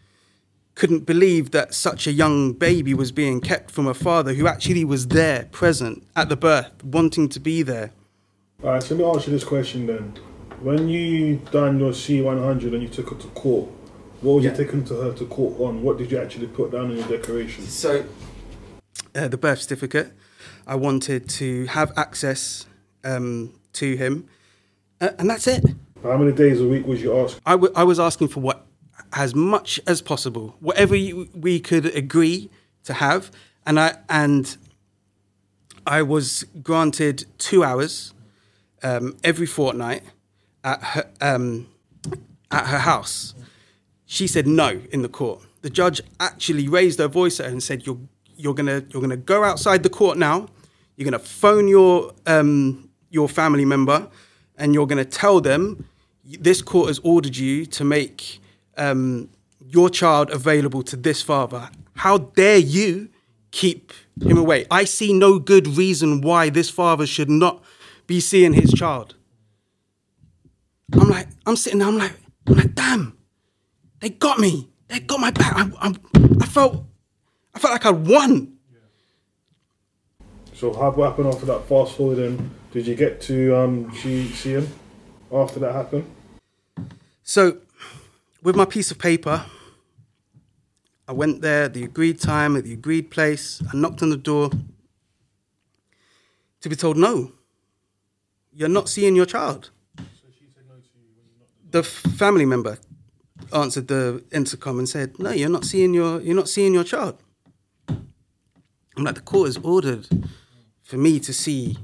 couldn't 0.74 1.06
believe 1.06 1.52
that 1.52 1.72
such 1.72 2.06
a 2.06 2.12
young 2.12 2.52
baby 2.52 2.92
was 2.92 3.10
being 3.10 3.40
kept 3.40 3.70
from 3.70 3.86
a 3.86 3.94
father 3.94 4.34
who 4.34 4.46
actually 4.46 4.84
was 4.84 5.08
there, 5.08 5.48
present 5.50 6.06
at 6.14 6.28
the 6.28 6.36
birth, 6.36 6.70
wanting 6.84 7.28
to 7.30 7.40
be 7.40 7.62
there. 7.62 7.92
All 8.62 8.70
right, 8.70 8.82
so 8.82 8.94
let 8.94 9.02
me 9.04 9.10
ask 9.10 9.26
you 9.26 9.32
this 9.32 9.44
question 9.44 9.86
then. 9.86 10.12
When 10.60 10.88
you 10.88 11.36
done 11.50 11.78
your 11.78 11.92
C100 11.92 12.74
and 12.74 12.82
you 12.82 12.88
took 12.88 13.10
her 13.10 13.16
to 13.16 13.26
court, 13.28 13.70
what 14.20 14.34
was 14.36 14.44
Yeah. 14.44 14.50
you 14.50 14.56
taking 14.64 14.84
to 14.86 14.94
her 14.94 15.12
to 15.14 15.24
court 15.26 15.60
on? 15.60 15.82
What 15.82 15.96
did 15.98 16.10
you 16.10 16.18
actually 16.18 16.46
put 16.48 16.72
down 16.72 16.90
in 16.90 16.98
your 16.98 17.08
declaration? 17.08 17.64
So, 17.64 18.04
uh, 19.14 19.28
the 19.28 19.36
birth 19.38 19.60
certificate. 19.60 20.12
I 20.66 20.74
wanted 20.74 21.28
to 21.28 21.66
have 21.66 21.92
access 21.96 22.66
um, 23.04 23.54
to 23.74 23.96
him, 23.96 24.28
uh, 25.00 25.10
and 25.18 25.30
that's 25.30 25.46
it. 25.46 25.64
How 26.02 26.16
many 26.16 26.32
days 26.32 26.60
a 26.60 26.66
week 26.66 26.86
was 26.86 27.02
you 27.02 27.16
asked? 27.16 27.40
I, 27.46 27.52
w- 27.52 27.72
I 27.76 27.84
was 27.84 28.00
asking 28.00 28.28
for 28.28 28.40
what 28.40 28.66
as 29.12 29.34
much 29.34 29.80
as 29.86 30.02
possible, 30.02 30.56
whatever 30.60 30.96
you, 30.96 31.28
we 31.34 31.60
could 31.60 31.86
agree 31.86 32.50
to 32.84 32.94
have, 32.94 33.30
and 33.64 33.78
I 33.78 33.96
and 34.08 34.56
I 35.86 36.02
was 36.02 36.44
granted 36.62 37.26
two 37.38 37.62
hours 37.62 38.12
um, 38.82 39.16
every 39.22 39.46
fortnight 39.46 40.02
at 40.64 40.82
her 40.82 41.10
um, 41.20 41.68
at 42.50 42.66
her 42.66 42.78
house. 42.78 43.34
She 44.04 44.26
said 44.26 44.46
no 44.46 44.80
in 44.90 45.02
the 45.02 45.08
court. 45.08 45.42
The 45.62 45.70
judge 45.70 46.00
actually 46.20 46.68
raised 46.68 46.98
her 46.98 47.08
voice 47.08 47.40
at 47.40 47.46
her 47.46 47.52
and 47.52 47.62
said, 47.62 47.86
"You're 47.86 47.98
you're 48.36 48.54
gonna 48.54 48.84
you're 48.90 49.02
gonna 49.02 49.16
go 49.16 49.44
outside 49.44 49.82
the 49.82 49.90
court 49.90 50.18
now. 50.18 50.48
You're 50.96 51.04
gonna 51.04 51.18
phone 51.18 51.68
your 51.68 52.12
um, 52.26 52.88
your 53.10 53.28
family 53.28 53.64
member, 53.64 54.08
and 54.56 54.74
you're 54.74 54.86
gonna 54.86 55.04
tell 55.04 55.40
them 55.40 55.86
this 56.24 56.62
court 56.62 56.88
has 56.88 56.98
ordered 57.00 57.36
you 57.36 57.66
to 57.66 57.84
make 57.84 58.40
um, 58.76 59.28
your 59.60 59.90
child 59.90 60.30
available 60.30 60.82
to 60.82 60.96
this 60.96 61.22
father. 61.22 61.70
How 61.94 62.18
dare 62.18 62.58
you 62.58 63.08
keep 63.50 63.92
him 64.20 64.38
away? 64.38 64.66
I 64.70 64.84
see 64.84 65.12
no 65.12 65.38
good 65.38 65.66
reason 65.66 66.20
why 66.20 66.50
this 66.50 66.70
father 66.70 67.06
should 67.06 67.30
not 67.30 67.62
be 68.06 68.20
seeing 68.20 68.52
his 68.54 68.72
child. 68.72 69.14
I'm 70.92 71.08
like, 71.08 71.28
I'm 71.46 71.56
sitting 71.56 71.80
there, 71.80 71.88
I'm 71.88 71.98
like, 71.98 72.14
I'm 72.46 72.54
like, 72.54 72.74
damn, 72.74 73.18
they 74.00 74.10
got 74.10 74.38
me. 74.38 74.68
They 74.88 75.00
got 75.00 75.18
my 75.18 75.32
back. 75.32 75.52
I, 75.56 75.70
I, 75.80 75.94
I 76.40 76.46
felt, 76.46 76.84
I 77.54 77.58
felt 77.58 77.72
like 77.72 77.86
I'd 77.86 78.06
won. 78.06 78.55
So 80.56 80.72
how 80.72 80.90
what 80.90 81.10
happened 81.10 81.28
after 81.28 81.44
that? 81.46 81.68
Fast 81.68 81.96
forwarding, 81.96 82.50
did 82.72 82.86
you 82.86 82.94
get 82.94 83.20
to 83.22 83.54
um 83.54 83.92
see 83.94 84.28
see 84.28 84.52
him 84.52 84.68
after 85.30 85.60
that 85.60 85.72
happened? 85.74 86.10
So, 87.22 87.58
with 88.42 88.56
my 88.56 88.64
piece 88.64 88.90
of 88.90 88.98
paper, 88.98 89.44
I 91.06 91.12
went 91.12 91.42
there 91.42 91.64
at 91.64 91.74
the 91.74 91.84
agreed 91.84 92.20
time, 92.20 92.56
at 92.56 92.64
the 92.64 92.72
agreed 92.72 93.10
place. 93.10 93.62
I 93.70 93.76
knocked 93.76 94.02
on 94.02 94.08
the 94.08 94.16
door 94.16 94.50
to 96.62 96.68
be 96.70 96.76
told, 96.76 96.96
no, 96.96 97.32
you're 98.52 98.68
not 98.70 98.88
seeing 98.88 99.14
your 99.14 99.26
child. 99.26 99.70
The 101.70 101.80
f- 101.80 101.86
family 101.86 102.46
member 102.46 102.78
answered 103.52 103.88
the 103.88 104.24
intercom 104.32 104.78
and 104.78 104.88
said, 104.88 105.18
no, 105.18 105.30
you're 105.32 105.50
not 105.50 105.64
seeing 105.64 105.92
your, 105.92 106.20
you're 106.22 106.34
not 106.34 106.48
seeing 106.48 106.72
your 106.72 106.84
child. 106.84 107.22
I'm 107.88 109.04
like, 109.04 109.16
the 109.16 109.20
court 109.20 109.48
has 109.48 109.58
ordered 109.58 110.08
for 110.86 110.96
me 110.96 111.20
to 111.20 111.32
see 111.32 111.76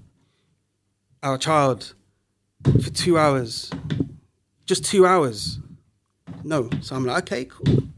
our 1.22 1.36
child 1.36 1.94
for 2.64 2.90
two 2.90 3.18
hours 3.18 3.70
just 4.72 4.84
two 4.84 5.06
hours. 5.06 5.58
No. 6.44 6.70
So 6.80 6.96
I'm 6.96 7.04
like, 7.04 7.24
okay, 7.24 7.44
cool. 7.44 7.88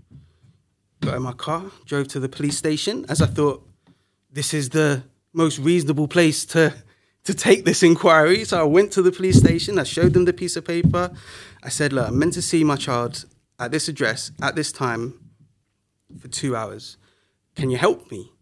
Got 1.00 1.14
in 1.14 1.22
my 1.22 1.32
car, 1.32 1.70
drove 1.84 2.08
to 2.08 2.20
the 2.20 2.28
police 2.28 2.56
station 2.58 3.06
as 3.08 3.22
I 3.22 3.26
thought 3.26 3.64
this 4.32 4.52
is 4.52 4.70
the 4.70 5.04
most 5.32 5.58
reasonable 5.58 6.08
place 6.08 6.44
to 6.46 6.74
to 7.24 7.32
take 7.32 7.64
this 7.64 7.82
inquiry. 7.82 8.44
So 8.44 8.60
I 8.60 8.64
went 8.64 8.92
to 8.92 9.02
the 9.02 9.12
police 9.12 9.38
station, 9.38 9.78
I 9.78 9.84
showed 9.84 10.12
them 10.12 10.24
the 10.24 10.32
piece 10.32 10.56
of 10.56 10.64
paper. 10.66 11.10
I 11.62 11.70
said, 11.70 11.92
look, 11.92 12.08
I'm 12.08 12.18
meant 12.18 12.34
to 12.34 12.42
see 12.42 12.64
my 12.64 12.76
child 12.76 13.24
at 13.58 13.70
this 13.70 13.88
address 13.88 14.32
at 14.42 14.56
this 14.56 14.72
time 14.72 15.14
for 16.18 16.28
two 16.28 16.54
hours. 16.54 16.98
Can 17.54 17.70
you 17.70 17.78
help 17.78 18.10
me? 18.10 18.32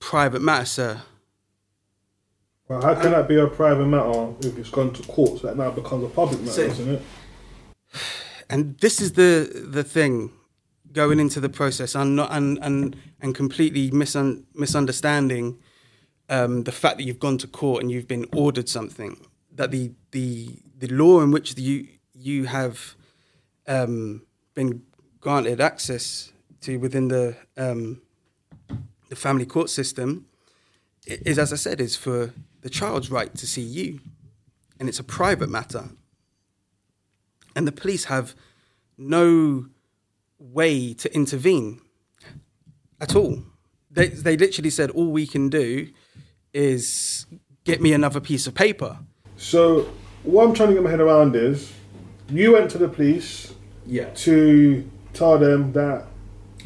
Private 0.00 0.42
matter, 0.42 0.66
sir. 0.66 1.02
Well, 2.68 2.82
how 2.82 2.94
can 3.00 3.12
that 3.12 3.26
be 3.28 3.36
a 3.36 3.46
private 3.46 3.86
matter 3.86 4.34
if 4.40 4.58
it's 4.58 4.68
gone 4.70 4.92
to 4.92 5.02
court? 5.04 5.40
So 5.40 5.46
that 5.46 5.56
now 5.56 5.70
becomes 5.70 6.04
a 6.04 6.08
public 6.08 6.40
matter, 6.40 6.52
So- 6.52 6.62
isn't 6.62 6.88
it? 6.88 7.02
and 8.50 8.78
this 8.78 9.00
is 9.00 9.12
the 9.12 9.66
the 9.70 9.82
thing 9.84 10.30
going 10.92 11.18
into 11.20 11.40
the 11.40 11.48
process 11.48 11.94
and 11.94 12.16
not 12.16 12.30
and 12.30 12.58
and 12.62 12.96
and 13.20 13.34
completely 13.34 13.90
misun, 13.90 14.44
misunderstanding 14.54 15.58
um, 16.28 16.64
the 16.64 16.72
fact 16.72 16.98
that 16.98 17.04
you've 17.04 17.18
gone 17.18 17.38
to 17.38 17.46
court 17.46 17.82
and 17.82 17.90
you've 17.90 18.06
been 18.08 18.26
ordered 18.34 18.68
something 18.68 19.16
that 19.54 19.70
the 19.70 19.92
the 20.12 20.60
the 20.78 20.88
law 20.88 21.20
in 21.22 21.30
which 21.30 21.56
you 21.58 21.88
you 22.14 22.44
have 22.46 22.94
um, 23.66 24.22
been 24.54 24.82
granted 25.20 25.60
access 25.60 26.32
to 26.60 26.76
within 26.78 27.08
the 27.08 27.36
um, 27.56 28.00
the 29.08 29.16
family 29.16 29.46
court 29.46 29.70
system 29.70 30.26
is 31.06 31.38
as 31.38 31.52
I 31.52 31.56
said 31.56 31.80
is 31.80 31.96
for 31.96 32.32
the 32.60 32.70
child's 32.70 33.10
right 33.10 33.34
to 33.34 33.46
see 33.46 33.62
you 33.62 34.00
and 34.78 34.88
it's 34.88 34.98
a 34.98 35.04
private 35.04 35.48
matter 35.48 35.90
and 37.56 37.66
the 37.66 37.72
police 37.72 38.04
have 38.04 38.34
no 38.96 39.66
way 40.38 40.94
to 40.94 41.12
intervene 41.14 41.80
at 43.00 43.14
all. 43.16 43.42
They, 43.90 44.08
they 44.08 44.36
literally 44.36 44.70
said, 44.70 44.90
all 44.90 45.10
we 45.10 45.26
can 45.26 45.48
do 45.48 45.88
is 46.52 47.26
get 47.64 47.80
me 47.80 47.92
another 47.92 48.20
piece 48.20 48.46
of 48.46 48.54
paper. 48.54 48.98
So 49.36 49.88
what 50.22 50.46
I'm 50.46 50.54
trying 50.54 50.68
to 50.70 50.74
get 50.74 50.82
my 50.82 50.90
head 50.90 51.00
around 51.00 51.34
is, 51.36 51.72
you 52.28 52.52
went 52.52 52.70
to 52.72 52.78
the 52.78 52.88
police 52.88 53.54
Yeah. 53.86 54.10
to 54.26 54.88
tell 55.14 55.38
them 55.38 55.72
that 55.72 56.06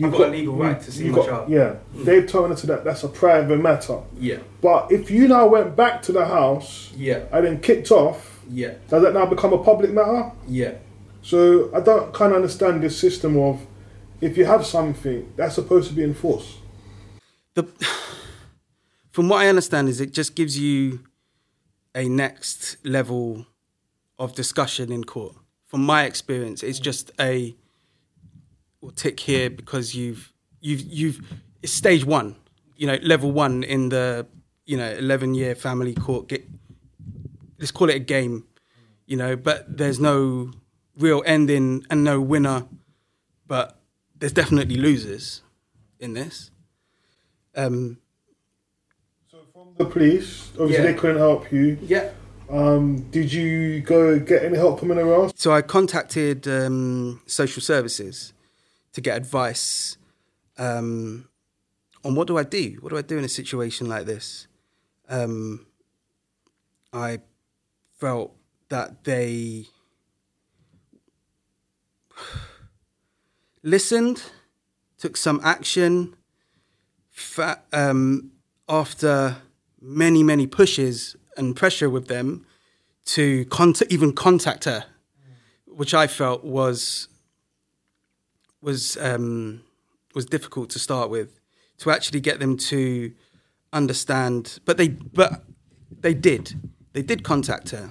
I've 0.03 0.11
got 0.13 0.29
a 0.29 0.31
legal 0.31 0.55
right 0.55 0.81
to 0.81 0.91
see 0.93 1.05
you've 1.05 1.13
my 1.17 1.19
got- 1.19 1.29
child. 1.29 1.51
Yeah, 1.51 1.77
mm. 1.95 2.05
they've 2.05 2.27
told 2.27 2.51
us 2.53 2.63
that 2.63 2.85
that's 2.85 3.03
a 3.05 3.09
private 3.09 3.59
matter. 3.61 3.99
Yeah. 4.19 4.39
But 4.61 4.91
if 4.91 5.11
you 5.11 5.29
now 5.29 5.47
went 5.49 5.77
back 5.77 6.03
to 6.03 6.13
the 6.13 6.25
house 6.25 6.93
Yeah. 6.97 7.25
and 7.33 7.45
then 7.47 7.61
kicked 7.61 7.91
off, 7.91 8.41
Yeah. 8.51 8.75
does 8.89 9.03
that 9.03 9.13
now 9.15 9.27
become 9.27 9.53
a 9.53 9.63
public 9.63 9.91
matter? 9.93 10.33
Yeah. 10.49 10.75
So 11.23 11.71
I 11.75 11.81
don't 11.81 12.13
kind 12.15 12.33
of 12.33 12.37
understand 12.37 12.83
this 12.83 12.99
system 12.99 13.37
of 13.39 13.61
if 14.21 14.37
you 14.37 14.45
have 14.47 14.65
something 14.65 15.33
that's 15.37 15.55
supposed 15.57 15.89
to 15.91 15.95
be 15.95 16.03
enforced. 16.05 16.57
The, 17.55 17.65
from 19.13 19.29
what 19.29 19.43
I 19.43 19.49
understand, 19.49 19.89
is 19.89 20.01
it 20.01 20.13
just 20.13 20.35
gives 20.35 20.59
you 20.59 21.01
a 21.95 22.09
next 22.09 22.77
level 22.85 23.47
of 24.19 24.35
discussion 24.35 24.91
in 24.91 25.05
court. 25.05 25.35
From 25.67 25.85
my 25.85 26.05
experience, 26.05 26.63
it's 26.63 26.79
just 26.79 27.11
a 27.21 27.55
will 28.83 28.91
tick 28.91 29.21
here 29.21 29.49
because 29.49 29.95
you've 29.95 30.33
you've 30.61 30.83
you've 30.83 31.33
it's 31.63 31.73
stage 31.73 32.05
one, 32.05 32.37
you 32.77 32.87
know, 32.87 32.99
level 33.03 33.31
one 33.33 33.63
in 33.63 33.89
the 33.89 34.27
you 34.67 34.77
know 34.77 34.91
eleven 34.91 35.35
year 35.35 35.55
family 35.55 35.95
court. 35.95 36.29
Get, 36.29 36.47
let's 37.59 37.71
call 37.71 37.89
it 37.89 37.97
a 37.97 38.01
game, 38.01 38.45
you 39.07 39.17
know, 39.17 39.37
but 39.37 39.79
there's 39.79 40.01
no 40.01 40.51
real 40.99 41.23
ending 41.25 41.87
and 41.89 42.05
no 42.05 42.21
winner, 42.21 42.67
but 43.47 43.79
there's 44.19 44.33
definitely 44.33 44.77
losers 44.77 45.43
in 46.01 46.13
this. 46.15 46.51
Um, 47.55 47.99
So 49.31 49.39
from 49.53 49.69
the 49.79 49.85
police, 49.85 50.51
obviously 50.59 50.85
Yeah. 50.85 50.93
they 50.93 50.99
couldn't 50.99 51.19
help 51.19 51.53
you. 51.53 51.79
Yeah. 51.83 52.11
Um, 52.51 53.09
did 53.11 53.33
you 53.33 53.81
go 53.81 54.19
get 54.19 54.45
any 54.45 54.59
help 54.59 54.81
from 54.81 54.91
anywhere 54.91 55.15
else? 55.15 55.33
So 55.37 55.53
I 55.53 55.63
contacted 55.63 56.47
um, 56.47 57.23
social 57.27 57.63
services 57.63 58.35
to 58.93 59.01
get 59.01 59.17
advice 59.17 59.97
um, 60.59 61.29
on 62.05 62.15
what 62.15 62.27
do 62.27 62.37
I 62.39 62.43
do? 62.43 62.79
What 62.81 62.91
do 62.91 62.99
I 62.99 63.03
do 63.03 63.19
in 63.19 63.25
a 63.25 63.29
situation 63.29 63.89
like 63.89 64.07
this? 64.07 64.47
Um, 65.09 65.67
I 66.93 67.21
felt 67.99 68.35
that 68.69 69.05
they 69.05 69.67
listened, 73.63 74.23
took 74.99 75.17
some 75.17 75.41
action. 75.43 76.17
Fa- 77.11 77.63
um, 77.73 78.33
after 78.69 79.37
many, 79.81 80.23
many 80.23 80.47
pushes 80.47 81.17
and 81.37 81.55
pressure 81.57 81.91
with 81.91 82.09
them, 82.09 82.47
to 83.05 83.45
even 83.91 84.13
contact 84.13 84.65
her, 84.65 84.87
which 85.67 85.93
I 85.95 86.07
felt 86.07 86.45
was 86.45 87.09
was 88.63 88.97
um, 88.99 89.63
was 90.15 90.25
difficult 90.27 90.71
to 90.71 90.79
start 90.79 91.11
with. 91.11 91.41
To 91.79 91.91
actually 91.91 92.21
get 92.21 92.39
them 92.39 92.57
to 92.59 93.13
understand, 93.73 94.61
but 94.65 94.77
they 94.77 94.89
but 94.89 95.45
they 96.01 96.15
did 96.15 96.55
they 96.93 97.03
did 97.03 97.25
contact 97.25 97.71
her, 97.71 97.91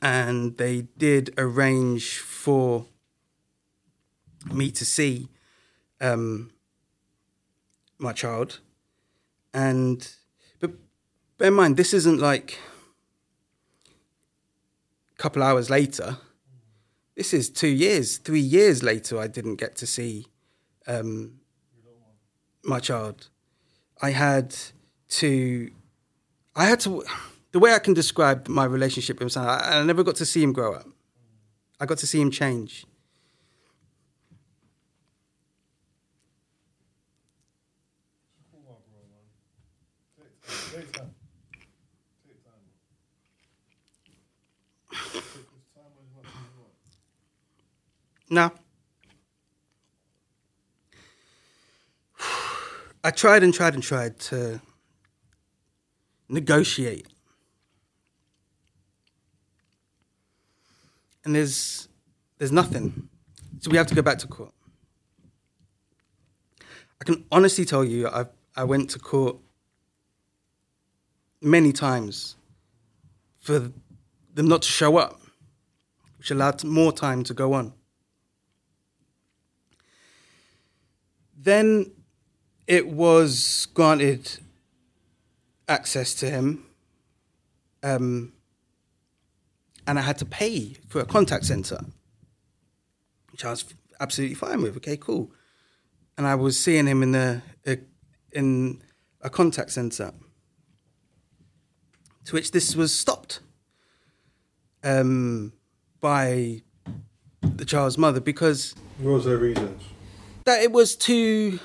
and 0.00 0.56
they 0.58 0.82
did 0.96 1.34
arrange 1.38 2.18
for 2.18 2.86
me 4.52 4.70
to 4.72 4.84
see 4.84 5.28
um, 6.00 6.50
my 7.98 8.12
child, 8.12 8.60
and 9.54 10.14
but 10.60 10.72
bear 11.38 11.48
in 11.48 11.54
mind 11.54 11.76
this 11.76 11.94
isn't 11.94 12.20
like 12.20 12.58
a 15.12 15.22
couple 15.22 15.42
hours 15.42 15.70
later, 15.70 16.18
this 17.22 17.32
is 17.32 17.48
two 17.48 17.68
years, 17.68 18.18
three 18.18 18.40
years 18.40 18.82
later, 18.82 19.16
I 19.16 19.28
didn't 19.28 19.54
get 19.54 19.76
to 19.76 19.86
see 19.86 20.26
um, 20.88 21.38
my 22.64 22.80
child. 22.80 23.28
I 24.00 24.10
had 24.10 24.56
to, 25.20 25.70
I 26.56 26.64
had 26.64 26.80
to, 26.80 27.04
the 27.52 27.60
way 27.60 27.74
I 27.74 27.78
can 27.78 27.94
describe 27.94 28.48
my 28.48 28.64
relationship 28.64 29.20
with 29.20 29.36
him, 29.36 29.42
I, 29.44 29.78
I 29.78 29.84
never 29.84 30.02
got 30.02 30.16
to 30.16 30.26
see 30.26 30.42
him 30.42 30.52
grow 30.52 30.74
up. 30.74 30.88
I 31.78 31.86
got 31.86 31.98
to 31.98 32.08
see 32.08 32.20
him 32.20 32.32
change. 32.32 32.86
Now, 48.32 48.50
I 53.04 53.10
tried 53.10 53.42
and 53.42 53.52
tried 53.52 53.74
and 53.74 53.82
tried 53.82 54.18
to 54.20 54.58
negotiate. 56.30 57.08
And 61.26 61.34
there's 61.34 61.88
there's 62.38 62.52
nothing. 62.52 63.10
So 63.60 63.70
we 63.70 63.76
have 63.76 63.86
to 63.88 63.94
go 63.94 64.00
back 64.00 64.16
to 64.20 64.26
court. 64.26 64.54
I 67.02 67.04
can 67.04 67.26
honestly 67.30 67.66
tell 67.66 67.84
you, 67.84 68.08
I 68.08 68.24
I 68.56 68.64
went 68.64 68.88
to 68.90 68.98
court 68.98 69.36
many 71.42 71.72
times 71.72 72.36
for 73.36 73.58
them 74.34 74.48
not 74.48 74.62
to 74.62 74.68
show 74.68 74.96
up, 74.96 75.20
which 76.16 76.30
allowed 76.30 76.64
more 76.64 76.92
time 76.92 77.24
to 77.24 77.34
go 77.34 77.52
on. 77.52 77.74
Then 81.42 81.90
it 82.68 82.86
was 82.86 83.66
granted 83.74 84.38
access 85.68 86.14
to 86.14 86.30
him, 86.30 86.66
um, 87.82 88.32
and 89.84 89.98
I 89.98 90.02
had 90.02 90.18
to 90.18 90.24
pay 90.24 90.76
for 90.86 91.00
a 91.00 91.04
contact 91.04 91.46
center, 91.46 91.80
which 93.32 93.44
I 93.44 93.50
was 93.50 93.64
absolutely 93.98 94.36
fine 94.36 94.62
with. 94.62 94.76
Okay, 94.76 94.96
cool. 94.96 95.32
And 96.16 96.28
I 96.28 96.36
was 96.36 96.60
seeing 96.60 96.86
him 96.86 97.02
in 97.02 97.10
the 97.10 97.42
uh, 97.66 97.76
in 98.30 98.80
a 99.20 99.28
contact 99.28 99.72
center, 99.72 100.12
to 102.26 102.32
which 102.34 102.52
this 102.52 102.76
was 102.76 102.96
stopped 102.96 103.40
um, 104.84 105.52
by 106.00 106.62
the 107.40 107.64
child's 107.64 107.98
mother 107.98 108.20
because 108.20 108.76
What 108.98 109.14
was 109.14 109.24
their 109.24 109.38
reasons? 109.38 109.82
That 110.44 110.62
it 110.62 110.72
was 110.72 110.96
too 110.96 111.60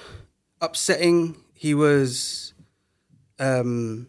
upsetting. 0.61 1.37
He 1.53 1.73
was, 1.73 2.53
um, 3.39 4.07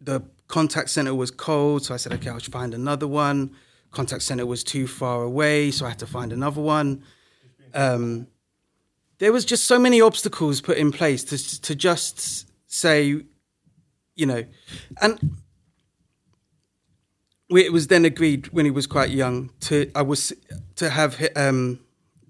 the 0.00 0.22
contact 0.48 0.90
center 0.90 1.14
was 1.14 1.30
cold, 1.30 1.84
so 1.84 1.94
I 1.94 1.96
said, 1.96 2.12
okay, 2.12 2.30
I'll 2.30 2.40
find 2.40 2.74
another 2.74 3.06
one. 3.08 3.50
Contact 3.90 4.22
center 4.22 4.46
was 4.46 4.64
too 4.64 4.86
far 4.86 5.22
away, 5.22 5.70
so 5.70 5.86
I 5.86 5.90
had 5.90 5.98
to 6.00 6.06
find 6.06 6.32
another 6.32 6.60
one. 6.60 7.04
Um, 7.74 8.28
there 9.18 9.32
was 9.32 9.44
just 9.44 9.64
so 9.64 9.78
many 9.78 10.00
obstacles 10.00 10.60
put 10.60 10.76
in 10.76 10.92
place 10.92 11.24
to 11.24 11.60
to 11.62 11.74
just 11.74 12.48
say, 12.66 13.22
you 14.16 14.26
know, 14.26 14.44
and 15.00 15.36
it 17.50 17.72
was 17.72 17.86
then 17.86 18.04
agreed 18.04 18.48
when 18.48 18.64
he 18.64 18.70
was 18.70 18.86
quite 18.86 19.10
young 19.10 19.50
to 19.60 19.90
I 19.94 20.02
was 20.02 20.32
to 20.76 20.90
have 20.90 21.24
um, 21.36 21.80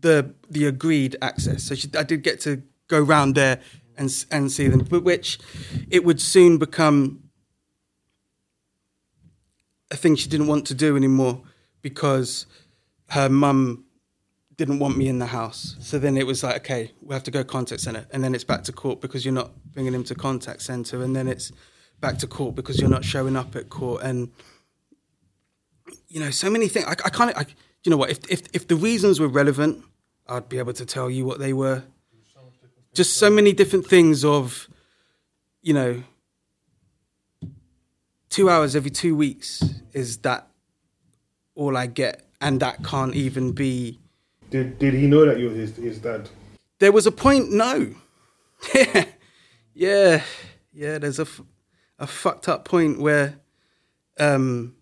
the 0.05 0.35
the 0.51 0.67
agreed 0.67 1.17
access. 1.21 1.65
So 1.65 1.75
she, 1.75 1.89
I 1.99 2.05
did 2.05 2.23
get 2.23 2.39
to 2.43 2.63
go 2.89 3.01
round 3.01 3.35
there 3.35 3.59
and 3.97 4.09
and 4.31 4.53
see 4.53 4.69
them, 4.69 4.87
but 4.89 5.03
which 5.03 5.39
it 5.91 6.05
would 6.05 6.21
soon 6.21 6.59
become 6.59 7.25
a 9.91 9.97
thing 9.97 10.15
she 10.15 10.29
didn't 10.29 10.47
want 10.47 10.67
to 10.67 10.75
do 10.75 10.97
anymore 10.97 11.43
because 11.81 12.47
her 13.11 13.29
mum 13.29 13.85
didn't 14.57 14.79
want 14.79 14.97
me 14.97 15.09
in 15.09 15.19
the 15.19 15.27
house. 15.27 15.77
So 15.81 15.99
then 15.99 16.17
it 16.17 16.27
was 16.27 16.43
like, 16.45 16.57
okay, 16.57 16.93
we 17.01 17.15
have 17.15 17.25
to 17.25 17.31
go 17.31 17.43
contact 17.43 17.81
center, 17.81 18.07
and 18.13 18.23
then 18.23 18.35
it's 18.35 18.45
back 18.45 18.63
to 18.65 18.73
court 18.73 19.01
because 19.01 19.25
you're 19.25 19.41
not 19.43 19.51
bringing 19.73 19.95
him 19.95 20.05
to 20.05 20.15
contact 20.15 20.63
center, 20.63 21.03
and 21.03 21.17
then 21.17 21.29
it's 21.29 21.51
back 22.01 22.19
to 22.19 22.27
court 22.27 22.55
because 22.55 22.79
you're 22.79 22.91
not 22.91 23.05
showing 23.05 23.37
up 23.37 23.57
at 23.57 23.71
court, 23.71 24.03
and 24.03 24.31
you 26.09 26.21
know, 26.21 26.31
so 26.31 26.51
many 26.51 26.69
things. 26.69 26.85
I, 26.87 26.93
I 26.93 27.11
can't. 27.11 27.55
You 27.85 27.91
know 27.91 27.97
what? 27.97 28.11
If 28.11 28.31
if 28.31 28.43
if 28.53 28.69
the 28.69 28.77
reasons 28.77 29.19
were 29.19 29.29
relevant, 29.29 29.83
I'd 30.27 30.49
be 30.49 30.59
able 30.59 30.73
to 30.75 30.87
tell 30.87 31.11
you 31.11 31.25
what 31.25 31.39
they 31.39 31.53
were. 31.53 31.83
Just 32.95 33.17
so 33.17 33.29
many 33.29 33.53
different 33.53 33.87
things 33.87 34.25
of, 34.25 34.69
you 35.63 35.75
know, 35.75 36.03
two 38.31 38.49
hours 38.49 38.77
every 38.77 38.91
two 38.91 39.17
weeks 39.17 39.63
is 39.93 40.19
that 40.19 40.47
all 41.55 41.77
I 41.77 41.87
get, 41.87 42.23
and 42.41 42.61
that 42.61 42.85
can't 42.85 43.15
even 43.15 43.53
be. 43.53 44.01
Did 44.51 44.79
did 44.79 44.95
he 44.95 45.07
know 45.07 45.25
that 45.27 45.39
you 45.39 45.49
were 45.49 45.55
his 45.55 45.77
his 45.77 45.99
dad? 45.99 46.29
There 46.79 46.93
was 46.93 47.07
a 47.07 47.13
point. 47.13 47.51
No. 47.51 47.95
yeah, 49.75 50.23
yeah. 50.73 50.99
There's 50.99 51.19
a 51.19 51.23
f- 51.23 51.43
a 51.99 52.07
fucked 52.07 52.49
up 52.49 52.65
point 52.65 53.01
where, 53.01 53.39
um, 54.19 54.75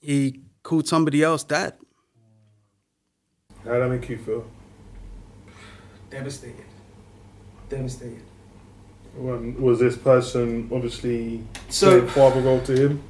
he 0.00 0.40
called 0.62 0.88
somebody 0.88 1.22
else 1.22 1.44
dad. 1.44 1.74
How 3.64 3.72
did 3.74 3.82
that 3.82 3.88
make 3.88 4.08
you 4.08 4.18
feel? 4.18 4.44
Devastated. 6.10 6.64
Devastated. 7.68 8.22
When 9.16 9.60
was 9.60 9.78
this 9.78 9.96
person 9.96 10.68
obviously 10.72 11.42
So- 11.68 11.98
playing 12.00 12.08
father 12.08 12.40
role 12.40 12.60
to 12.62 12.72
him? 12.74 13.02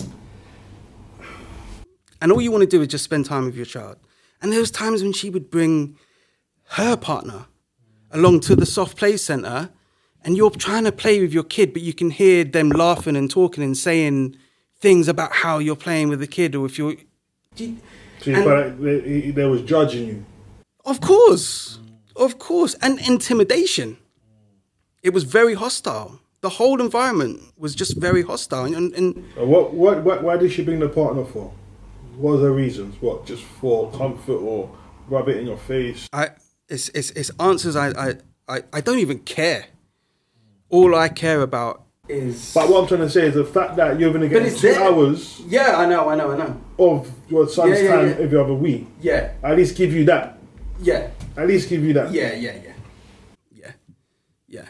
and 2.22 2.30
all 2.30 2.40
you 2.40 2.50
want 2.50 2.60
to 2.60 2.66
do 2.68 2.82
is 2.82 2.88
just 2.88 3.04
spend 3.04 3.24
time 3.24 3.46
with 3.46 3.56
your 3.56 3.64
child. 3.64 3.96
And 4.42 4.52
there 4.52 4.60
was 4.60 4.70
times 4.70 5.02
when 5.02 5.12
she 5.14 5.30
would 5.30 5.50
bring 5.50 5.96
her 6.72 6.94
partner 6.96 7.46
along 8.10 8.40
to 8.40 8.54
the 8.54 8.66
soft 8.66 8.98
play 8.98 9.16
center, 9.16 9.70
and 10.22 10.36
you're 10.36 10.50
trying 10.50 10.84
to 10.84 10.92
play 10.92 11.20
with 11.20 11.32
your 11.32 11.44
kid, 11.44 11.72
but 11.72 11.80
you 11.80 11.94
can 11.94 12.10
hear 12.10 12.44
them 12.44 12.68
laughing 12.68 13.16
and 13.16 13.30
talking 13.30 13.64
and 13.64 13.74
saying 13.76 14.36
things 14.78 15.08
about 15.08 15.32
how 15.32 15.58
you're 15.58 15.76
playing 15.76 16.08
with 16.10 16.20
the 16.20 16.26
kid, 16.26 16.54
or 16.54 16.66
if 16.66 16.76
you're. 16.76 16.96
So 17.56 17.64
you 17.64 17.76
And- 18.34 18.44
felt 18.44 18.78
like 18.80 19.34
they, 19.34 19.44
was 19.46 19.62
judging 19.62 20.06
you. 20.08 20.24
Of 20.84 21.00
course, 21.00 21.78
of 22.16 22.38
course, 22.38 22.74
and 22.82 22.98
intimidation. 23.00 23.98
It 25.02 25.12
was 25.14 25.24
very 25.24 25.54
hostile. 25.54 26.20
The 26.40 26.48
whole 26.50 26.80
environment 26.80 27.42
was 27.56 27.74
just 27.74 27.96
very 27.96 28.22
hostile, 28.22 28.64
and, 28.64 28.92
and 28.94 29.24
What, 29.36 29.74
what 29.74 30.02
what 30.04 30.22
why 30.22 30.36
did 30.36 30.52
she 30.52 30.62
bring 30.64 30.78
the 30.80 30.88
partner 30.88 31.24
for? 31.24 31.52
What 32.16 32.32
was 32.32 32.40
her 32.42 32.52
reasons? 32.52 33.00
What 33.00 33.26
just 33.26 33.42
for 33.42 33.90
comfort 33.92 34.38
or 34.38 34.70
rub 35.08 35.28
it 35.28 35.36
in 35.36 35.46
your 35.46 35.58
face? 35.58 36.08
I 36.12 36.30
it's 36.68 36.88
it's, 36.90 37.10
it's 37.10 37.30
answers 37.38 37.76
I, 37.76 37.88
I 37.90 38.14
I 38.48 38.62
I 38.72 38.80
don't 38.80 38.98
even 38.98 39.18
care. 39.20 39.66
All 40.70 40.94
I 40.94 41.08
care 41.08 41.42
about 41.42 41.84
is. 42.08 42.52
But 42.54 42.68
what 42.70 42.82
I'm 42.82 42.88
trying 42.88 43.00
to 43.00 43.10
say 43.10 43.26
is 43.26 43.34
the 43.34 43.44
fact 43.44 43.76
that 43.76 43.98
you're 44.00 44.10
going 44.12 44.28
to 44.28 44.28
get 44.28 44.56
two 44.56 44.68
there. 44.72 44.82
hours 44.82 45.40
yeah, 45.46 45.76
I 45.76 45.86
know, 45.86 46.08
I 46.08 46.14
know, 46.14 46.30
I 46.30 46.36
know. 46.36 46.60
of 46.78 47.10
your 47.28 47.48
son's 47.48 47.78
Yeah, 47.78 47.84
yeah, 47.84 47.96
time 47.96 48.08
yeah. 48.08 48.24
every 48.24 48.38
other 48.38 48.54
week. 48.54 48.86
Yeah, 49.00 49.32
At 49.42 49.56
least 49.56 49.76
give 49.76 49.92
you 49.92 50.04
that. 50.06 50.38
Yeah, 50.80 51.10
At 51.36 51.46
least 51.46 51.68
give 51.68 51.84
you 51.84 51.92
that. 51.94 52.12
yeah, 52.12 52.34
yeah, 52.34 52.56
yeah, 52.64 52.72
yeah, 53.52 53.72
yeah. 54.48 54.66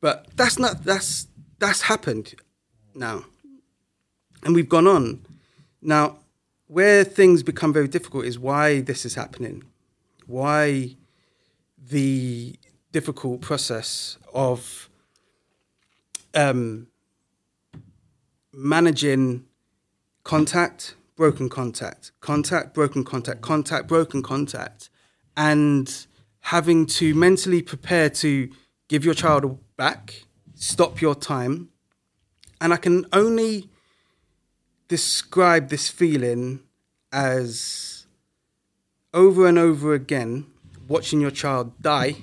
But 0.00 0.26
that's 0.36 0.58
not 0.58 0.84
that's 0.84 1.26
that's 1.58 1.82
happened 1.82 2.34
now, 2.94 3.24
and 4.42 4.54
we've 4.54 4.68
gone 4.68 4.86
on. 4.86 5.24
Now, 5.80 6.18
where 6.66 7.04
things 7.04 7.42
become 7.42 7.72
very 7.72 7.88
difficult 7.88 8.24
is 8.24 8.38
why 8.38 8.80
this 8.80 9.04
is 9.04 9.14
happening, 9.14 9.64
why 10.26 10.96
the 11.90 12.56
difficult 12.92 13.40
process 13.40 14.18
of 14.32 14.88
um, 16.34 16.86
managing 18.52 19.44
contact, 20.22 20.94
broken 21.16 21.48
contact, 21.48 22.12
contact, 22.20 22.74
broken 22.74 23.04
contact, 23.04 23.40
contact, 23.40 23.86
broken 23.86 24.22
contact, 24.22 24.90
and 25.36 26.06
having 26.40 26.86
to 26.86 27.14
mentally 27.14 27.62
prepare 27.62 28.10
to 28.10 28.50
give 28.88 29.04
your 29.04 29.14
child 29.14 29.58
back, 29.76 30.24
stop 30.54 31.00
your 31.00 31.14
time. 31.14 31.68
And 32.60 32.72
I 32.72 32.76
can 32.76 33.06
only 33.12 33.70
describe 34.88 35.68
this 35.68 35.88
feeling 35.88 36.60
as 37.12 38.06
over 39.12 39.46
and 39.46 39.58
over 39.58 39.94
again 39.94 40.46
watching 40.88 41.20
your 41.20 41.30
child 41.30 41.72
die 41.80 42.16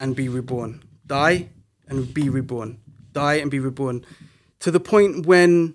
and 0.00 0.16
be 0.16 0.28
reborn, 0.28 0.82
die 1.06 1.48
and 1.86 2.12
be 2.12 2.28
reborn, 2.28 2.78
die 3.12 3.34
and 3.34 3.50
be 3.50 3.60
reborn, 3.60 4.04
to 4.60 4.70
the 4.70 4.80
point 4.80 5.26
when 5.26 5.74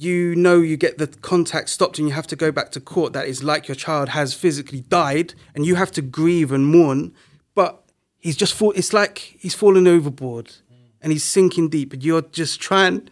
you 0.00 0.34
know 0.36 0.60
you 0.60 0.76
get 0.76 0.98
the 0.98 1.06
contact 1.06 1.68
stopped 1.68 1.98
and 1.98 2.06
you 2.08 2.14
have 2.14 2.26
to 2.26 2.36
go 2.36 2.52
back 2.52 2.70
to 2.70 2.80
court 2.80 3.12
that 3.12 3.26
is 3.26 3.42
like 3.42 3.66
your 3.66 3.74
child 3.74 4.10
has 4.10 4.32
physically 4.32 4.82
died 4.82 5.34
and 5.54 5.66
you 5.66 5.74
have 5.74 5.90
to 5.90 6.00
grieve 6.00 6.52
and 6.52 6.66
mourn 6.66 7.12
but 7.54 7.82
he's 8.18 8.36
just 8.36 8.54
fall 8.54 8.72
it's 8.76 8.92
like 8.92 9.18
he's 9.38 9.54
fallen 9.54 9.88
overboard 9.88 10.52
and 11.00 11.12
he's 11.12 11.24
sinking 11.24 11.68
deep 11.68 11.92
and 11.92 12.04
you're 12.04 12.22
just 12.22 12.60
trying 12.60 13.08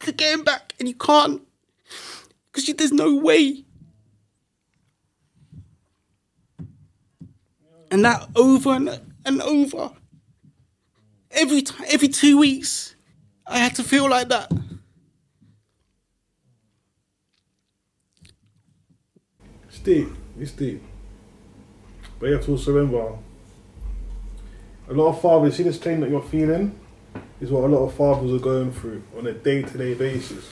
to 0.00 0.12
get 0.12 0.34
him 0.34 0.42
back 0.42 0.74
and 0.78 0.88
you 0.88 0.94
can't 0.94 1.42
because 2.52 2.66
there's 2.74 2.92
no 2.92 3.16
way. 3.16 3.64
And 7.90 8.04
that 8.04 8.28
over 8.36 8.70
and, 8.70 9.00
and 9.24 9.42
over. 9.42 9.90
Every 11.32 11.62
time 11.62 11.86
every 11.88 12.08
two 12.08 12.38
weeks 12.38 12.96
i 13.46 13.58
had 13.58 13.72
to 13.76 13.84
feel 13.84 14.10
like 14.10 14.28
that 14.28 14.50
It's 19.80 19.86
deep. 19.86 20.08
It's 20.38 20.52
deep. 20.52 20.82
But 22.18 22.26
you 22.26 22.32
have 22.34 22.44
to 22.44 22.50
also 22.50 22.74
remember, 22.74 23.16
a 24.90 24.92
lot 24.92 25.08
of 25.08 25.22
fathers, 25.22 25.56
see 25.56 25.62
this 25.62 25.78
pain 25.78 26.00
that 26.00 26.10
you're 26.10 26.20
feeling, 26.20 26.78
is 27.40 27.50
what 27.50 27.64
a 27.64 27.66
lot 27.66 27.86
of 27.86 27.94
fathers 27.94 28.30
are 28.30 28.44
going 28.44 28.72
through 28.72 29.02
on 29.16 29.26
a 29.26 29.32
day 29.32 29.62
to 29.62 29.78
day 29.78 29.94
basis. 29.94 30.44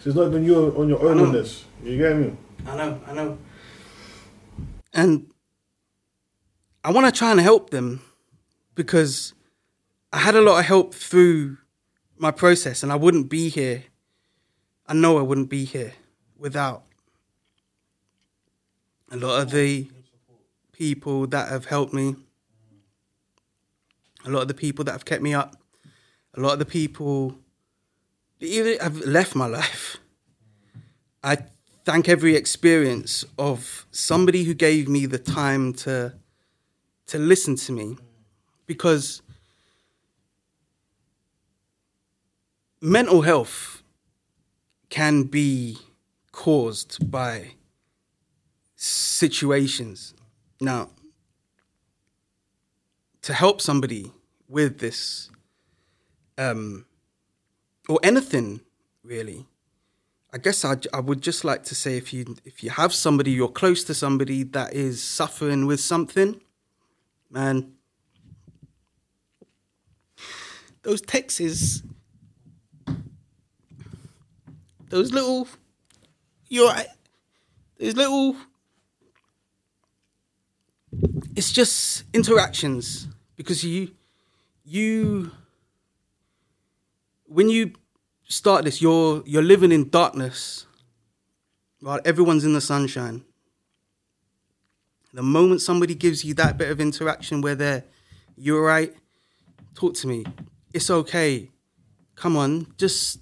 So 0.00 0.10
it's 0.10 0.16
not 0.16 0.26
even 0.26 0.44
you 0.44 0.74
on 0.76 0.88
your 0.88 1.00
own 1.00 1.20
in 1.20 1.30
this. 1.30 1.64
You 1.84 1.96
get 1.96 2.16
me? 2.16 2.36
I 2.66 2.76
know, 2.76 3.00
I 3.06 3.12
know. 3.12 3.38
And 4.92 5.30
I 6.82 6.90
want 6.90 7.06
to 7.06 7.16
try 7.16 7.30
and 7.30 7.38
help 7.38 7.70
them 7.70 8.02
because 8.74 9.32
I 10.12 10.18
had 10.18 10.34
a 10.34 10.40
lot 10.40 10.58
of 10.58 10.64
help 10.64 10.92
through 10.92 11.58
my 12.18 12.32
process 12.32 12.82
and 12.82 12.90
I 12.90 12.96
wouldn't 12.96 13.28
be 13.28 13.48
here. 13.48 13.84
I 14.88 14.94
know 14.94 15.20
I 15.20 15.22
wouldn't 15.22 15.50
be 15.50 15.64
here 15.66 15.92
without 16.36 16.82
a 19.12 19.16
lot 19.16 19.42
of 19.42 19.50
the 19.50 19.86
people 20.72 21.26
that 21.26 21.50
have 21.50 21.66
helped 21.66 21.92
me, 21.92 22.16
a 24.24 24.30
lot 24.30 24.40
of 24.40 24.48
the 24.48 24.54
people 24.54 24.84
that 24.86 24.92
have 24.92 25.04
kept 25.04 25.22
me 25.22 25.34
up, 25.34 25.54
a 26.34 26.40
lot 26.40 26.54
of 26.54 26.58
the 26.58 26.64
people 26.64 27.36
that 28.40 28.46
even 28.46 28.78
have 28.80 28.96
left 29.04 29.34
my 29.34 29.46
life. 29.46 29.98
I 31.22 31.36
thank 31.84 32.08
every 32.08 32.36
experience 32.36 33.22
of 33.38 33.86
somebody 33.90 34.44
who 34.44 34.54
gave 34.54 34.88
me 34.88 35.04
the 35.04 35.18
time 35.18 35.74
to 35.74 36.14
to 37.08 37.18
listen 37.18 37.56
to 37.56 37.72
me 37.72 37.98
because 38.66 39.20
mental 42.80 43.20
health 43.20 43.82
can 44.88 45.24
be 45.24 45.76
caused 46.30 47.10
by 47.10 47.52
situations. 48.82 50.12
Now, 50.60 50.90
to 53.22 53.32
help 53.32 53.60
somebody 53.60 54.10
with 54.48 54.80
this, 54.80 55.30
um, 56.36 56.84
or 57.88 58.00
anything 58.02 58.60
really, 59.04 59.46
I 60.32 60.38
guess 60.38 60.64
I, 60.64 60.76
I 60.92 60.98
would 60.98 61.20
just 61.20 61.44
like 61.44 61.62
to 61.64 61.74
say 61.74 61.96
if 61.96 62.12
you 62.12 62.34
if 62.44 62.64
you 62.64 62.70
have 62.70 62.92
somebody 62.92 63.30
you're 63.30 63.48
close 63.48 63.84
to 63.84 63.94
somebody 63.94 64.42
that 64.44 64.74
is 64.74 65.02
suffering 65.02 65.66
with 65.66 65.78
something, 65.78 66.40
man, 67.30 67.74
those 70.82 71.00
texts, 71.02 71.82
those 74.88 75.12
little, 75.12 75.46
you're 76.48 76.72
those 77.78 77.94
little. 77.94 78.36
It's 81.34 81.52
just 81.52 82.04
interactions 82.12 83.08
because 83.36 83.64
you, 83.64 83.92
you, 84.64 85.30
when 87.26 87.48
you 87.48 87.72
start 88.28 88.64
this, 88.64 88.80
you're 88.80 89.22
you're 89.26 89.42
living 89.42 89.72
in 89.72 89.88
darkness 89.88 90.66
while 91.80 92.00
everyone's 92.04 92.44
in 92.44 92.52
the 92.52 92.60
sunshine. 92.60 93.24
The 95.14 95.22
moment 95.22 95.60
somebody 95.60 95.94
gives 95.94 96.24
you 96.24 96.34
that 96.34 96.56
bit 96.56 96.70
of 96.70 96.80
interaction 96.80 97.42
where 97.42 97.54
they're, 97.54 97.84
you're 98.36 98.64
right, 98.64 98.94
talk 99.74 99.94
to 99.94 100.06
me. 100.06 100.24
It's 100.72 100.90
okay. 100.90 101.50
Come 102.16 102.36
on, 102.36 102.66
just 102.78 103.20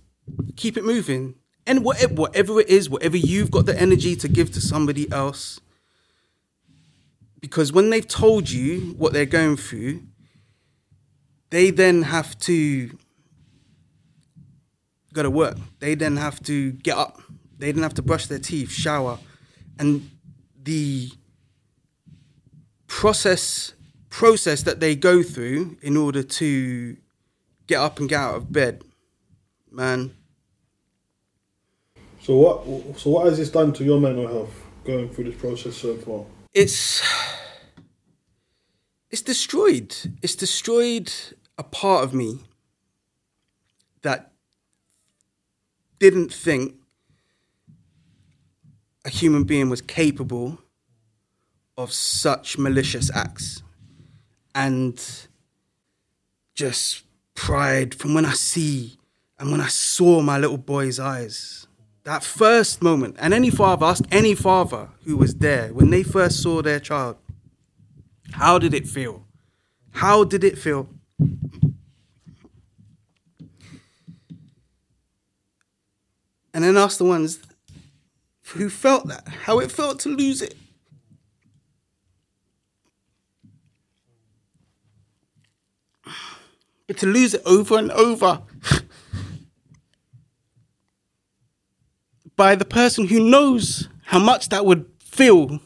keep 0.56 0.76
it 0.76 0.84
moving. 0.84 1.34
And 1.66 1.84
whatever, 1.84 2.14
whatever 2.14 2.60
it 2.60 2.68
is, 2.68 2.88
whatever 2.88 3.16
you've 3.16 3.50
got 3.50 3.66
the 3.66 3.80
energy 3.80 4.14
to 4.16 4.28
give 4.28 4.52
to 4.52 4.60
somebody 4.60 5.10
else, 5.10 5.60
because 7.40 7.72
when 7.72 7.90
they've 7.90 8.06
told 8.06 8.50
you 8.50 8.94
what 8.98 9.12
they're 9.12 9.26
going 9.26 9.56
through, 9.56 10.02
they 11.50 11.70
then 11.70 12.02
have 12.02 12.38
to 12.40 12.90
go 15.12 15.22
to 15.22 15.30
work. 15.30 15.56
They 15.80 15.94
then 15.94 16.16
have 16.16 16.42
to 16.44 16.72
get 16.72 16.96
up. 16.96 17.20
They 17.58 17.72
then 17.72 17.82
have 17.82 17.94
to 17.94 18.02
brush 18.02 18.26
their 18.26 18.38
teeth, 18.38 18.70
shower, 18.70 19.18
and 19.78 20.10
the 20.62 21.10
process 22.86 23.72
process 24.08 24.64
that 24.64 24.80
they 24.80 24.96
go 24.96 25.22
through 25.22 25.76
in 25.82 25.96
order 25.96 26.22
to 26.22 26.96
get 27.66 27.78
up 27.78 28.00
and 28.00 28.08
get 28.08 28.18
out 28.18 28.34
of 28.34 28.52
bed, 28.52 28.82
man. 29.70 30.12
So 32.22 32.36
what? 32.36 32.98
So 32.98 33.10
what 33.10 33.26
has 33.26 33.38
this 33.38 33.50
done 33.50 33.72
to 33.74 33.84
your 33.84 34.00
mental 34.00 34.26
health 34.26 34.54
going 34.84 35.08
through 35.08 35.24
this 35.24 35.40
process 35.40 35.76
so 35.76 35.96
far? 35.96 36.24
It's 36.52 37.00
it's 39.10 39.22
destroyed. 39.22 39.94
It's 40.20 40.34
destroyed 40.34 41.12
a 41.56 41.62
part 41.62 42.02
of 42.02 42.12
me 42.12 42.40
that 44.02 44.32
didn't 46.00 46.32
think 46.32 46.74
a 49.04 49.10
human 49.10 49.44
being 49.44 49.70
was 49.70 49.80
capable 49.80 50.58
of 51.76 51.92
such 51.92 52.58
malicious 52.58 53.10
acts 53.14 53.62
and 54.54 55.00
just 56.54 57.04
pride 57.34 57.94
from 57.94 58.12
when 58.12 58.24
I 58.24 58.32
see 58.32 58.98
and 59.38 59.52
when 59.52 59.60
I 59.60 59.68
saw 59.68 60.20
my 60.20 60.36
little 60.36 60.58
boy's 60.58 60.98
eyes. 60.98 61.66
That 62.04 62.24
first 62.24 62.82
moment, 62.82 63.16
and 63.18 63.34
any 63.34 63.50
father, 63.50 63.86
ask 63.86 64.04
any 64.10 64.34
father 64.34 64.88
who 65.04 65.16
was 65.16 65.34
there 65.34 65.68
when 65.68 65.90
they 65.90 66.02
first 66.02 66.42
saw 66.42 66.62
their 66.62 66.80
child, 66.80 67.16
how 68.32 68.58
did 68.58 68.72
it 68.72 68.88
feel? 68.88 69.26
How 69.90 70.24
did 70.24 70.42
it 70.42 70.58
feel? 70.58 70.88
And 76.52 76.64
then 76.64 76.76
ask 76.76 76.98
the 76.98 77.04
ones 77.04 77.38
who 78.54 78.68
felt 78.70 79.06
that, 79.08 79.28
how 79.28 79.58
it 79.60 79.70
felt 79.70 80.00
to 80.00 80.08
lose 80.08 80.42
it. 80.42 80.54
But 86.86 86.96
to 86.98 87.06
lose 87.06 87.34
it 87.34 87.42
over 87.44 87.78
and 87.78 87.92
over 87.92 88.42
by 92.40 92.54
the 92.54 92.64
person 92.64 93.06
who 93.06 93.20
knows 93.20 93.90
how 94.00 94.18
much 94.18 94.48
that 94.48 94.64
would 94.64 94.86
feel. 94.98 95.60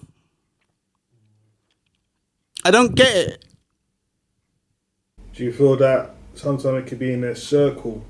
I 2.64 2.72
don't 2.72 2.96
get 2.96 3.14
it. 3.16 3.44
Do 5.34 5.44
you 5.44 5.52
feel 5.52 5.76
that 5.76 6.16
sometimes 6.34 6.82
it 6.82 6.88
could 6.88 6.98
be 6.98 7.12
in 7.12 7.20
their 7.20 7.36
circle, 7.36 8.04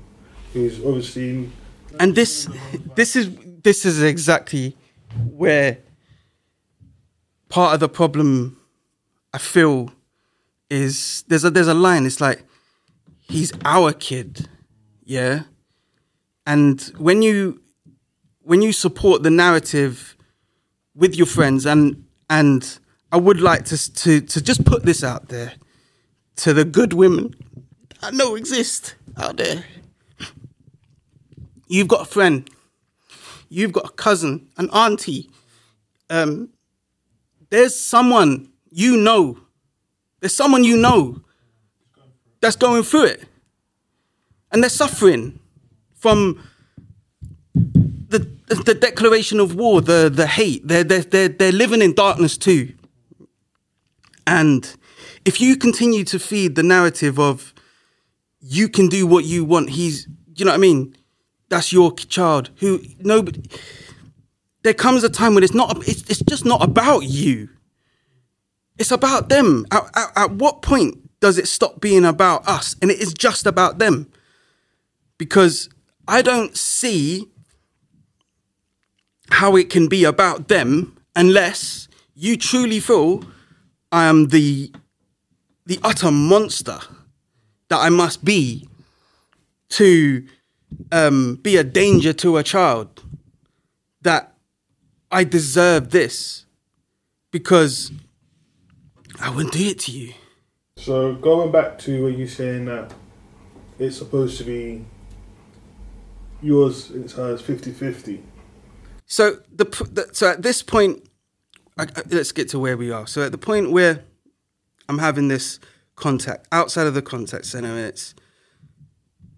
who's 0.51 0.83
obviously 0.83 1.29
in, 1.29 1.53
and 1.99 2.15
this 2.15 2.49
this 2.95 3.15
is 3.15 3.29
this 3.61 3.85
is 3.85 4.01
exactly 4.01 4.75
where 5.29 5.77
part 7.49 7.75
of 7.75 7.79
the 7.79 7.89
problem 7.89 8.57
I 9.31 9.37
feel 9.37 9.91
is 10.71 11.23
there's 11.27 11.43
a 11.43 11.51
there's 11.51 11.67
a 11.67 11.75
line. 11.75 12.07
It's 12.07 12.19
like 12.19 12.43
he's 13.29 13.53
our 13.63 13.93
kid, 13.93 14.49
yeah. 15.03 15.43
And 16.47 16.81
when 16.97 17.21
you 17.21 17.61
when 18.45 18.61
you 18.61 18.71
support 18.71 19.23
the 19.23 19.29
narrative 19.29 20.15
with 20.95 21.15
your 21.15 21.27
friends, 21.27 21.65
and 21.65 22.05
and 22.29 22.79
I 23.11 23.17
would 23.17 23.41
like 23.41 23.65
to 23.65 23.93
to 23.93 24.21
to 24.21 24.41
just 24.41 24.63
put 24.65 24.83
this 24.83 25.03
out 25.03 25.27
there 25.29 25.53
to 26.37 26.53
the 26.53 26.65
good 26.65 26.93
women 26.93 27.33
I 28.05 28.11
know 28.11 28.35
exist 28.35 28.95
out 29.17 29.37
there. 29.37 29.65
You've 31.67 31.87
got 31.87 32.01
a 32.01 32.05
friend, 32.05 32.47
you've 33.49 33.71
got 33.71 33.85
a 33.85 33.91
cousin, 33.93 34.47
an 34.57 34.69
auntie. 34.69 35.31
Um, 36.11 36.49
there's 37.49 37.75
someone 37.75 38.49
you 38.69 38.97
know. 38.97 39.39
There's 40.19 40.35
someone 40.35 40.63
you 40.63 40.77
know 40.77 41.19
that's 42.41 42.55
going 42.55 42.83
through 42.83 43.05
it, 43.05 43.23
and 44.51 44.61
they're 44.61 44.69
suffering 44.69 45.39
from 45.95 46.47
the 48.47 48.75
declaration 48.75 49.39
of 49.39 49.55
war, 49.55 49.81
the 49.81 50.11
the 50.13 50.27
hate. 50.27 50.67
They're 50.67 50.83
they're 50.83 51.01
they're, 51.01 51.29
they're 51.29 51.51
living 51.51 51.81
in 51.81 51.93
darkness 51.93 52.37
too. 52.37 52.73
And 54.27 54.75
if 55.23 55.39
you 55.39 55.55
continue 55.55 56.03
to 56.05 56.19
feed 56.19 56.55
the 56.55 56.63
narrative 56.63 57.19
of 57.19 57.53
you 58.39 58.69
can 58.69 58.87
do 58.87 59.07
what 59.07 59.25
you 59.25 59.43
want, 59.45 59.71
he's 59.71 60.07
you 60.35 60.45
know 60.45 60.51
what 60.51 60.57
I 60.57 60.61
mean 60.61 60.95
that's 61.49 61.71
your 61.71 61.93
child 61.93 62.49
who 62.57 62.81
nobody 62.99 63.41
there 64.63 64.73
comes 64.73 65.03
a 65.03 65.09
time 65.09 65.35
when 65.35 65.43
it's 65.43 65.53
not 65.53 65.77
it's, 65.87 66.01
it's 66.09 66.21
just 66.23 66.45
not 66.45 66.63
about 66.63 67.01
you 67.01 67.49
it's 68.77 68.91
about 68.91 69.29
them 69.29 69.65
at, 69.71 69.83
at, 69.95 70.11
at 70.15 70.31
what 70.31 70.61
point 70.61 70.97
does 71.19 71.37
it 71.37 71.47
stop 71.47 71.79
being 71.79 72.05
about 72.05 72.47
us 72.47 72.75
and 72.81 72.91
it 72.91 72.99
is 72.99 73.13
just 73.13 73.45
about 73.45 73.77
them 73.79 74.09
because 75.17 75.69
i 76.07 76.21
don't 76.21 76.57
see 76.57 77.29
how 79.31 79.55
it 79.55 79.69
can 79.69 79.87
be 79.87 80.03
about 80.03 80.47
them 80.47 80.95
unless 81.15 81.87
you 82.13 82.37
truly 82.37 82.79
feel 82.79 83.23
i 83.91 84.05
am 84.05 84.27
the 84.27 84.71
the 85.65 85.79
utter 85.83 86.11
monster 86.11 86.79
that 87.69 87.79
i 87.79 87.89
must 87.89 88.23
be 88.23 88.67
to 89.69 90.25
um, 90.91 91.35
be 91.41 91.57
a 91.57 91.63
danger 91.63 92.13
to 92.13 92.37
a 92.37 92.43
child, 92.43 93.03
that 94.01 94.35
I 95.11 95.23
deserve 95.23 95.91
this 95.91 96.45
because 97.31 97.91
I 99.19 99.29
wouldn't 99.29 99.53
do 99.53 99.67
it 99.67 99.79
to 99.81 99.91
you. 99.91 100.13
So 100.77 101.15
going 101.15 101.51
back 101.51 101.79
to 101.79 102.03
what 102.03 102.17
you 102.17 102.27
saying 102.27 102.65
that 102.65 102.93
it's 103.79 103.97
supposed 103.97 104.37
to 104.39 104.43
be 104.43 104.85
yours, 106.41 106.91
it's 106.91 107.13
hers 107.13 107.41
50-50. 107.41 108.21
So 109.05 109.39
the, 109.51 109.65
the 109.91 110.09
so 110.13 110.29
at 110.29 110.41
this 110.41 110.63
point, 110.63 111.07
I, 111.77 111.87
let's 112.09 112.31
get 112.31 112.49
to 112.49 112.59
where 112.59 112.77
we 112.77 112.91
are. 112.91 113.05
So 113.07 113.21
at 113.23 113.31
the 113.31 113.37
point 113.37 113.71
where 113.71 114.03
I'm 114.89 114.99
having 114.99 115.27
this 115.27 115.59
contact 115.95 116.47
outside 116.51 116.87
of 116.87 116.93
the 116.93 117.01
contact 117.01 117.45
center, 117.45 117.69
and 117.69 117.79
it's 117.79 118.15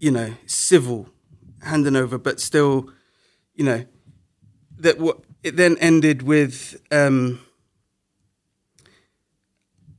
you 0.00 0.10
know 0.10 0.34
civil, 0.46 1.08
handing 1.62 1.96
over, 1.96 2.18
but 2.18 2.40
still, 2.40 2.90
you 3.54 3.64
know, 3.64 3.84
that 4.78 4.98
what 4.98 5.20
it 5.42 5.56
then 5.56 5.76
ended 5.78 6.22
with. 6.22 6.80
Um, 6.90 7.40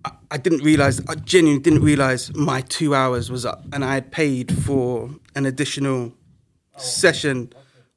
I- 0.05 0.12
I 0.32 0.38
didn't 0.38 0.63
realize, 0.63 1.01
I 1.10 1.15
genuinely 1.15 1.62
didn't 1.62 1.82
realize 1.84 2.34
my 2.36 2.62
two 2.62 2.95
hours 2.95 3.29
was 3.29 3.45
up, 3.45 3.65
and 3.73 3.84
I 3.84 3.95
had 3.95 4.12
paid 4.12 4.58
for 4.63 5.10
an 5.36 5.45
additional 5.45 6.13
session 6.77 7.51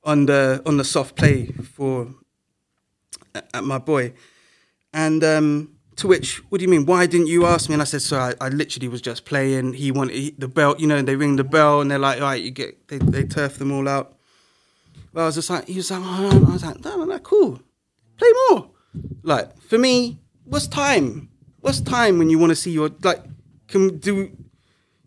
on 0.05 0.27
the 0.27 0.63
on 0.67 0.77
the 0.77 0.85
soft 0.85 1.17
play 1.17 1.47
for 1.47 2.15
at 3.35 3.65
my 3.65 3.79
boy, 3.79 4.13
and 4.93 5.23
um, 5.25 5.71
to 5.97 6.07
which, 6.07 6.39
what 6.51 6.59
do 6.59 6.65
you 6.65 6.69
mean? 6.69 6.87
Why 6.87 7.07
didn't 7.07 7.29
you 7.29 7.47
ask 7.47 7.69
me? 7.69 7.75
And 7.75 7.83
I 7.83 7.85
said, 7.85 8.03
so 8.03 8.19
I, 8.19 8.35
I 8.41 8.49
literally 8.49 8.89
was 8.89 9.01
just 9.01 9.25
playing. 9.25 9.75
He 9.75 9.91
wanted 9.91 10.15
he, 10.17 10.35
the 10.37 10.49
bell, 10.49 10.75
you 10.79 10.87
know. 10.87 11.01
They 11.03 11.17
ring 11.17 11.37
the 11.37 11.45
bell, 11.45 11.81
and 11.81 11.91
they're 11.91 11.99
like, 11.99 12.21
all 12.21 12.29
right, 12.29 12.43
you 12.43 12.51
get 12.51 12.89
they 12.89 12.99
they 12.99 13.25
turf 13.25 13.59
them 13.59 13.73
all 13.73 13.89
out. 13.89 14.17
Well, 15.13 15.25
I 15.25 15.27
was 15.27 15.35
just 15.35 15.51
like, 15.51 15.67
he 15.67 15.77
was 15.77 15.91
like, 15.91 16.01
oh, 16.03 16.47
I 16.49 16.53
was 16.53 16.65
like, 16.65 16.85
no, 16.85 17.05
no, 17.05 17.19
cool, 17.19 17.61
play 18.17 18.29
more. 18.49 18.71
Like 19.23 19.61
for 19.61 19.79
me, 19.79 20.19
what's 20.45 20.67
time? 20.67 21.29
What's 21.61 21.81
time 21.81 22.19
when 22.19 22.29
you 22.29 22.39
want 22.39 22.51
to 22.51 22.57
see 22.57 22.71
your 22.71 22.91
like? 23.03 23.23
Can 23.69 23.97
do, 23.99 24.31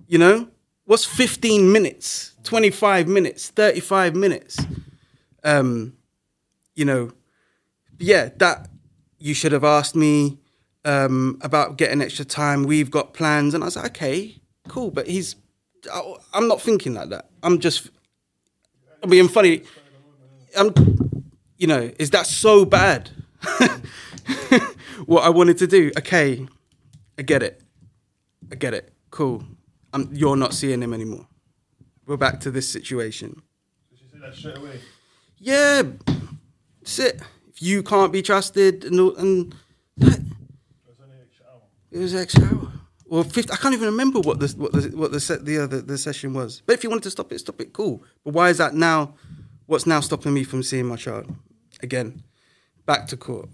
you 0.08 0.18
know? 0.18 0.48
What's 0.86 1.06
fifteen 1.06 1.72
minutes? 1.72 2.36
Twenty 2.44 2.72
five 2.72 3.08
minutes? 3.08 3.50
Thirty 3.50 3.80
five 3.80 4.16
minutes? 4.16 4.58
Um, 5.46 5.94
you 6.76 6.84
know, 6.84 7.12
yeah, 8.00 8.30
that 8.38 8.68
you 9.20 9.34
should 9.34 9.54
have 9.54 9.64
asked 9.64 9.96
me 9.96 10.38
um, 10.84 11.38
about 11.42 11.78
getting 11.78 12.02
extra 12.02 12.26
time. 12.26 12.64
We've 12.64 12.92
got 12.92 13.14
plans, 13.14 13.54
and 13.54 13.64
I 13.64 13.68
was 13.68 13.76
like, 13.78 13.86
okay, 13.92 14.36
cool. 14.68 14.92
But 14.92 15.08
he's, 15.08 15.36
I- 15.94 16.16
I'm 16.34 16.48
not 16.50 16.62
thinking 16.62 16.96
like 16.96 17.10
that. 17.10 17.30
I'm 17.44 17.60
just, 17.60 17.90
I'm 19.02 19.10
being 19.10 19.28
funny. 19.30 19.64
I'm, 20.58 20.74
you 21.58 21.68
know, 21.68 21.92
is 22.00 22.10
that 22.10 22.26
so 22.28 22.66
bad? 22.66 23.10
what 25.06 25.24
I 25.24 25.30
wanted 25.30 25.58
to 25.60 25.68
do. 25.68 25.92
Okay, 25.98 26.46
I 27.18 27.22
get 27.22 27.44
it. 27.44 27.62
I 28.52 28.56
get 28.56 28.74
it. 28.74 28.92
Cool. 29.12 29.44
I'm, 29.94 30.10
you're 30.12 30.36
not 30.36 30.54
seeing 30.54 30.82
him 30.82 30.94
anymore. 30.94 31.28
We're 32.06 32.18
back 32.18 32.40
to 32.42 32.52
this 32.52 32.68
situation. 32.68 33.42
She 33.98 34.06
said 34.12 34.22
that 34.22 34.36
straight 34.36 34.58
away. 34.58 34.80
Yeah, 35.38 35.84
that's 36.82 37.00
it. 37.00 37.22
If 37.50 37.62
you 37.62 37.84
can't 37.84 38.12
be 38.12 38.22
trusted, 38.22 38.84
and, 38.86 39.00
and 39.18 39.56
that, 39.98 40.20
it 41.92 42.00
was 42.00 42.14
extra 42.14 42.44
hour. 42.44 42.72
Or 43.08 43.24
50, 43.24 43.52
I 43.52 43.56
can't 43.56 43.74
even 43.74 43.86
remember 43.86 44.20
what 44.20 44.40
the 44.40 44.48
what 44.58 44.74
the 44.74 44.98
what 44.98 45.12
the 45.12 45.20
set 45.20 45.46
the 45.46 45.60
other 45.60 45.80
the 45.82 45.98
session 45.98 46.34
was. 46.34 46.62
But 46.66 46.74
if 46.74 46.84
you 46.84 46.90
wanted 46.90 47.04
to 47.04 47.12
stop 47.12 47.32
it, 47.32 47.40
stop 47.40 47.62
it. 47.62 47.72
Cool. 47.72 48.04
But 48.24 48.34
why 48.34 48.50
is 48.50 48.58
that 48.58 48.74
now? 48.74 49.14
What's 49.68 49.86
now 49.86 50.00
stopping 50.00 50.34
me 50.34 50.44
from 50.44 50.64
seeing 50.64 50.86
my 50.86 50.96
child 50.96 51.34
again? 51.82 52.24
Back 52.86 53.08
to 53.08 53.18
court, 53.18 53.50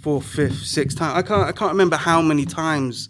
fourth, 0.00 0.26
fifth, 0.26 0.64
sixth 0.64 0.98
time. 0.98 1.16
I 1.16 1.22
can't 1.22 1.42
I 1.42 1.52
can't 1.52 1.72
remember 1.72 1.96
how 1.96 2.22
many 2.22 2.44
times 2.44 3.08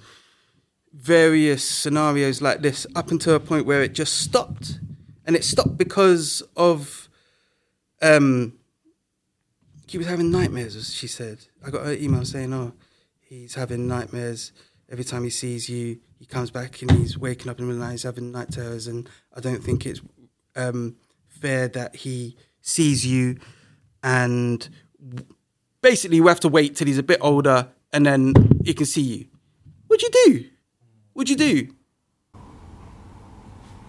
various 0.94 1.64
scenarios 1.64 2.40
like 2.40 2.62
this 2.62 2.86
up 2.96 3.10
until 3.10 3.34
a 3.34 3.40
point 3.40 3.66
where 3.66 3.82
it 3.82 3.92
just 3.92 4.18
stopped, 4.18 4.78
and 5.26 5.36
it 5.36 5.44
stopped 5.44 5.76
because 5.76 6.42
of 6.56 7.09
um. 8.02 8.54
He 9.86 9.98
was 9.98 10.06
having 10.06 10.30
nightmares, 10.30 10.94
she 10.94 11.08
said. 11.08 11.38
I 11.66 11.70
got 11.70 11.84
her 11.84 11.92
email 11.92 12.24
saying, 12.24 12.54
"Oh, 12.54 12.72
he's 13.20 13.54
having 13.54 13.88
nightmares 13.88 14.52
every 14.90 15.04
time 15.04 15.24
he 15.24 15.30
sees 15.30 15.68
you. 15.68 15.98
He 16.18 16.26
comes 16.26 16.50
back 16.50 16.82
and 16.82 16.90
he's 16.92 17.16
waking 17.16 17.50
up 17.50 17.58
in 17.58 17.64
the 17.64 17.72
middle 17.72 17.76
of 17.76 17.80
the 17.80 17.86
night. 17.86 17.92
He's 17.92 18.02
having 18.02 18.32
night 18.32 18.52
terrors, 18.52 18.86
and 18.86 19.08
I 19.34 19.40
don't 19.40 19.64
think 19.64 19.86
it's 19.86 20.00
um, 20.56 20.96
fair 21.28 21.68
that 21.68 21.96
he 21.96 22.36
sees 22.60 23.06
you. 23.06 23.38
And 24.02 24.68
basically, 25.80 26.20
we 26.20 26.28
have 26.28 26.40
to 26.40 26.48
wait 26.48 26.76
till 26.76 26.86
he's 26.86 26.98
a 26.98 27.02
bit 27.02 27.18
older, 27.20 27.68
and 27.92 28.04
then 28.04 28.34
he 28.64 28.74
can 28.74 28.86
see 28.86 29.02
you. 29.02 29.26
What'd 29.86 30.02
you 30.02 30.24
do? 30.26 30.44
What'd 31.14 31.30
you 31.30 31.36
do? 31.36 31.74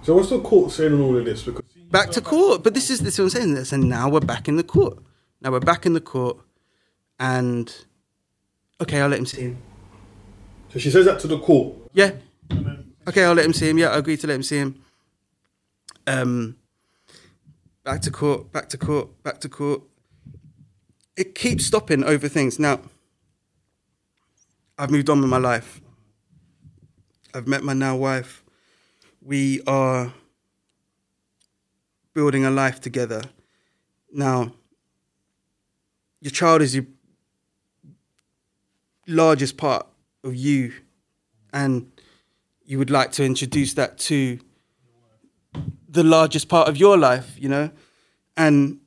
So 0.04 0.16
what's 0.16 0.30
the 0.30 0.40
court 0.40 0.72
saying 0.72 0.94
on 0.94 1.02
all 1.02 1.18
of 1.18 1.26
this? 1.26 1.44
Because 1.44 1.62
Back 1.92 2.10
to 2.12 2.22
court. 2.22 2.64
But 2.64 2.74
this 2.74 2.90
is 2.90 3.02
this 3.02 3.16
is 3.16 3.20
what 3.20 3.26
I'm 3.26 3.30
saying. 3.30 3.54
This, 3.54 3.72
and 3.72 3.90
now 3.90 4.10
we're 4.10 4.22
back 4.22 4.48
in 4.48 4.56
the 4.56 4.64
court. 4.64 4.98
Now 5.42 5.52
we're 5.52 5.60
back 5.60 5.86
in 5.86 5.94
the 5.94 6.02
court, 6.02 6.38
and 7.20 7.74
okay, 8.80 9.02
I'll 9.02 9.10
let 9.10 9.20
him 9.20 9.26
see 9.26 9.42
him. 9.42 9.58
so 10.72 10.80
she 10.80 10.90
says 10.90 11.06
that 11.06 11.20
to 11.20 11.28
the 11.28 11.40
court. 11.40 11.76
Yeah. 11.94 12.12
Okay, 13.08 13.26
I'll 13.26 13.34
let 13.34 13.46
him 13.46 13.54
see 13.54 13.70
him. 13.70 13.78
Yeah, 13.78 13.90
I 13.90 13.98
agree 13.98 14.16
to 14.18 14.28
let 14.28 14.36
him 14.36 14.44
see 14.44 14.58
him. 14.58 14.82
Um, 16.08 16.56
back 17.84 18.02
to 18.02 18.12
court, 18.12 18.52
back 18.52 18.70
to 18.70 18.78
court, 18.78 19.24
back 19.24 19.40
to 19.42 19.50
court. 19.50 19.82
It 21.18 21.36
keeps 21.36 21.66
stopping 21.66 22.04
over 22.04 22.28
things. 22.28 22.58
Now, 22.58 22.80
I've 24.78 24.92
moved 24.92 25.10
on 25.10 25.20
with 25.20 25.30
my 25.30 25.38
life. 25.38 25.82
I've 27.34 27.48
met 27.48 27.64
my 27.64 27.74
now 27.74 27.96
wife. 27.96 28.41
We 29.24 29.62
are 29.68 30.14
building 32.14 32.46
a 32.46 32.52
life 32.52 32.82
together. 32.82 33.22
Now, 34.12 34.54
your 36.22 36.32
child 36.32 36.62
is 36.62 36.76
your 36.76 36.86
largest 39.08 39.58
part 39.58 39.86
of 40.24 40.36
you 40.36 40.74
and 41.54 41.92
you 42.66 42.78
would 42.78 42.90
like 42.90 43.12
to 43.14 43.24
introduce 43.24 43.74
that 43.76 43.98
to 43.98 44.40
the 45.88 46.04
largest 46.04 46.48
part 46.48 46.70
of 46.70 46.78
your 46.78 46.98
life, 46.98 47.36
you 47.38 47.50
know, 47.50 47.70
and 48.38 48.80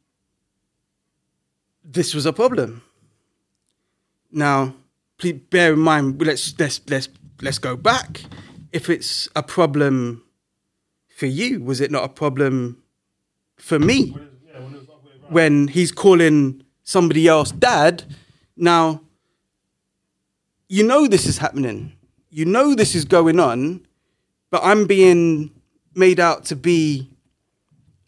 this 1.84 2.14
was 2.14 2.24
a 2.26 2.32
problem. 2.32 2.82
Now, 4.32 4.74
please 5.18 5.34
bear 5.50 5.74
in 5.74 5.78
mind. 5.78 6.20
Let's 6.20 6.58
let's 6.58 6.80
let's 6.88 7.08
let's 7.42 7.58
go 7.58 7.76
back. 7.76 8.22
If 8.72 8.88
it's 8.88 9.28
a 9.36 9.42
problem 9.42 10.23
for 11.14 11.26
you, 11.26 11.62
was 11.62 11.80
it 11.80 11.90
not 11.90 12.04
a 12.04 12.08
problem 12.08 12.82
for 13.56 13.78
me? 13.78 14.16
When 15.28 15.68
he's 15.68 15.92
calling 15.92 16.62
somebody 16.82 17.28
else 17.28 17.50
dad, 17.52 18.04
now 18.56 19.00
you 20.68 20.82
know 20.82 21.06
this 21.06 21.26
is 21.26 21.38
happening. 21.38 21.92
You 22.30 22.44
know 22.44 22.74
this 22.74 22.94
is 22.94 23.04
going 23.04 23.38
on, 23.38 23.86
but 24.50 24.60
I'm 24.64 24.86
being 24.86 25.52
made 25.94 26.18
out 26.18 26.44
to 26.46 26.56
be 26.56 27.08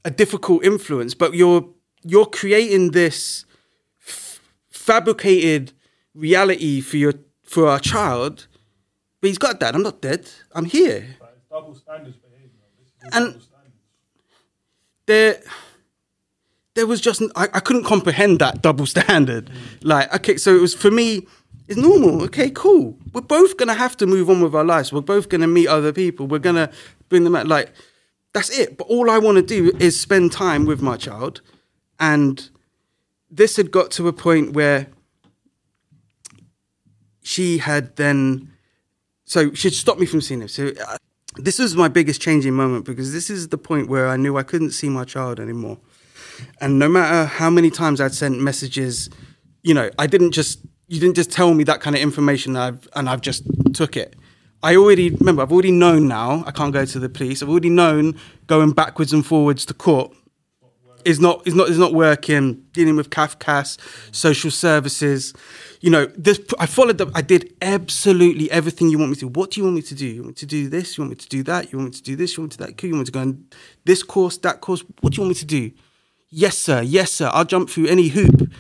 a 0.05 0.11
difficult 0.11 0.65
influence. 0.65 1.15
But 1.15 1.35
you're 1.35 1.69
you're 2.03 2.27
creating 2.27 2.91
this 2.91 3.45
f- 4.07 4.41
fabricated 4.71 5.73
reality 6.15 6.81
for 6.81 6.97
your 6.97 7.15
for 7.45 7.69
our 7.69 7.79
child. 7.79 8.47
But 9.21 9.29
he's 9.29 9.39
got 9.39 9.61
that. 9.61 9.75
I'm 9.75 9.83
not 9.83 10.03
dead. 10.03 10.29
I'm 10.53 10.67
here. 10.67 11.17
double 11.49 11.75
standards. 11.75 12.17
And 13.13 13.41
there, 15.07 15.41
there 16.75 16.87
was 16.87 17.01
just 17.01 17.23
I, 17.35 17.49
I 17.53 17.61
couldn't 17.61 17.85
comprehend 17.85 18.39
that 18.41 18.63
double 18.63 18.87
standard. 18.97 19.51
Like, 19.83 20.15
okay, 20.15 20.37
so 20.37 20.55
it 20.55 20.61
was 20.61 20.75
for 20.75 20.91
me. 20.91 21.27
It's 21.69 21.77
normal. 21.77 22.23
Okay, 22.25 22.51
cool. 22.51 22.97
We're 23.13 23.23
both 23.23 23.57
gonna 23.57 23.75
have 23.75 23.97
to 23.97 24.07
move 24.07 24.31
on 24.31 24.41
with 24.41 24.55
our 24.55 24.65
lives. 24.65 24.93
We're 24.93 25.01
both 25.01 25.29
gonna 25.29 25.49
meet 25.49 25.67
other 25.67 25.93
people. 25.93 26.27
We're 26.27 26.39
gonna 26.39 26.71
bring 27.09 27.25
them 27.25 27.35
out. 27.35 27.49
Like, 27.49 27.73
that's 28.33 28.51
it. 28.57 28.77
But 28.79 28.87
all 28.87 29.11
I 29.11 29.19
want 29.19 29.37
to 29.37 29.43
do 29.43 29.77
is 29.81 29.99
spend 29.99 30.31
time 30.31 30.65
with 30.65 30.81
my 30.81 30.97
child, 30.97 31.41
and 31.99 32.49
this 33.31 33.57
had 33.57 33.73
got 33.73 33.91
to 33.93 34.07
a 34.07 34.13
point 34.13 34.53
where 34.53 34.87
she 37.23 37.59
had 37.59 37.97
then 37.97 38.53
so 39.27 39.53
she'd 39.53 39.75
stopped 39.75 39.99
me 39.99 40.07
from 40.07 40.21
seeing 40.21 40.41
him. 40.41 40.49
So 40.49 40.69
uh, 40.89 40.97
this 41.37 41.59
was 41.59 41.77
my 41.77 41.89
biggest 41.89 42.21
changing 42.21 42.55
moment 42.55 42.85
because 42.85 43.13
this 43.13 43.31
is 43.31 43.49
the 43.49 43.59
point 43.59 43.89
where 43.89 44.09
I 44.09 44.17
knew 44.17 44.37
I 44.37 44.43
couldn't 44.43 44.71
see 44.71 44.89
my 44.89 45.05
child 45.05 45.41
anymore. 45.41 45.79
And 46.61 46.79
no 46.79 46.89
matter 46.89 47.27
how 47.27 47.51
many 47.51 47.71
times 47.71 48.01
I'd 48.01 48.15
sent 48.15 48.41
messages, 48.41 49.09
you 49.63 49.75
know, 49.75 49.91
I 49.99 50.07
didn't 50.07 50.33
just 50.33 50.61
you 50.89 51.01
didn't 51.01 51.17
just 51.17 51.33
tell 51.33 51.53
me 51.55 51.65
that 51.65 51.81
kind 51.81 51.97
of 51.97 52.03
information 52.03 52.57
and 52.57 52.63
I've, 52.63 52.89
and 52.95 53.09
I've 53.09 53.21
just 53.21 53.43
took 53.75 53.97
it. 53.97 54.15
I 54.63 54.77
already 54.77 55.11
remember 55.11 55.43
I've 55.43 55.53
already 55.53 55.73
known 55.73 56.09
now. 56.09 56.45
I 56.47 56.51
can't 56.51 56.73
go 56.73 56.85
to 56.85 56.99
the 56.99 57.09
police. 57.09 57.43
I've 57.43 57.49
already 57.49 57.71
known 57.71 58.19
going 58.47 58.73
backwards 58.73 59.13
and 59.13 59.25
forwards 59.25 59.67
to 59.67 59.75
court 59.75 60.13
is 61.07 61.21
not 61.21 61.47
is 61.47 61.55
not 61.55 61.69
is 61.69 61.79
not 61.79 61.95
working. 61.95 62.65
Dealing 62.73 62.97
with 62.97 63.11
Cafcass, 63.11 63.79
social 64.13 64.51
services, 64.51 65.33
you 65.81 65.91
know, 65.91 66.07
this 66.07 66.41
I 66.59 66.67
followed 66.67 66.99
the 66.99 67.11
I 67.15 67.23
did 67.23 67.55
absolutely 67.63 68.51
everything 68.51 68.89
you 68.89 68.99
want 68.99 69.11
me 69.11 69.17
to. 69.17 69.21
Do. 69.23 69.29
What 69.29 69.51
do 69.53 69.61
you 69.61 69.65
want 69.65 69.77
me 69.77 69.83
to 69.83 69.95
do? 69.95 70.07
You 70.07 70.23
want 70.23 70.29
me 70.29 70.35
to 70.35 70.47
do 70.47 70.69
this? 70.69 70.97
You 70.97 71.03
want 71.03 71.11
me 71.11 71.17
to 71.17 71.29
do 71.29 71.43
that? 71.45 71.73
You 71.73 71.79
want 71.79 71.91
me 71.91 71.97
to 71.97 72.03
do 72.03 72.17
this? 72.17 72.37
You 72.37 72.43
want 72.43 72.53
me 72.53 72.57
to 72.57 72.59
do 72.59 72.73
that? 72.73 72.83
You 72.83 72.91
want 72.91 73.01
me 73.01 73.05
to 73.07 73.13
go 73.13 73.21
on 73.21 73.45
this 73.85 74.03
course, 74.03 74.39
that 74.39 74.61
course? 74.61 74.83
What 75.01 75.13
do 75.13 75.17
you 75.17 75.23
want 75.23 75.31
me 75.31 75.41
to 75.41 75.47
do? 75.47 75.71
Yes, 76.31 76.59
sir. 76.59 76.83
Yes, 76.83 77.13
sir. 77.13 77.31
I'll 77.33 77.45
jump 77.45 77.71
through 77.71 77.87
any 77.87 78.09
hoop 78.09 78.51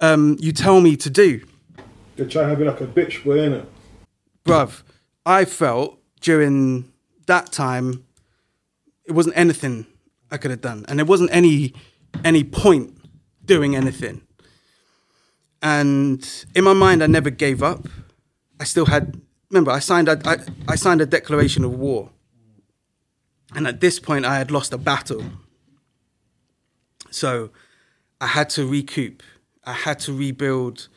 um, 0.00 0.36
you 0.40 0.52
tell 0.52 0.80
me 0.80 0.96
to 0.96 1.10
do. 1.10 1.40
They're 2.16 2.28
trying 2.28 2.50
to 2.50 2.56
be 2.56 2.64
like 2.64 2.80
a 2.80 2.86
bitch 2.86 3.24
boy, 3.24 3.38
innit? 3.38 3.66
bruv, 4.44 4.82
I 5.24 5.44
felt 5.44 5.98
during 6.20 6.92
that 7.26 7.50
time 7.50 8.04
it 9.04 9.12
wasn't 9.12 9.36
anything 9.36 9.86
I 10.30 10.36
could 10.36 10.50
have 10.50 10.60
done, 10.60 10.84
and 10.88 10.98
there 10.98 11.06
wasn't 11.06 11.30
any 11.32 11.74
any 12.24 12.44
point 12.44 12.96
doing 13.44 13.74
anything. 13.74 14.22
And 15.64 16.44
in 16.54 16.62
my 16.62 16.74
mind, 16.74 17.02
I 17.02 17.06
never 17.06 17.30
gave 17.30 17.62
up. 17.62 17.88
I 18.60 18.64
still 18.64 18.84
had. 18.84 19.18
Remember, 19.50 19.70
I 19.70 19.78
signed. 19.78 20.10
I, 20.10 20.16
I, 20.26 20.36
I 20.68 20.76
signed 20.76 21.00
a 21.00 21.06
declaration 21.06 21.64
of 21.64 21.72
war, 21.72 22.10
and 23.54 23.66
at 23.66 23.80
this 23.80 23.98
point, 23.98 24.26
I 24.26 24.36
had 24.36 24.50
lost 24.50 24.74
a 24.74 24.78
battle. 24.78 25.24
So, 27.10 27.50
I 28.20 28.26
had 28.26 28.50
to 28.50 28.66
recoup. 28.66 29.22
I 29.64 29.72
had 29.72 30.00
to 30.00 30.12
rebuild 30.12 30.88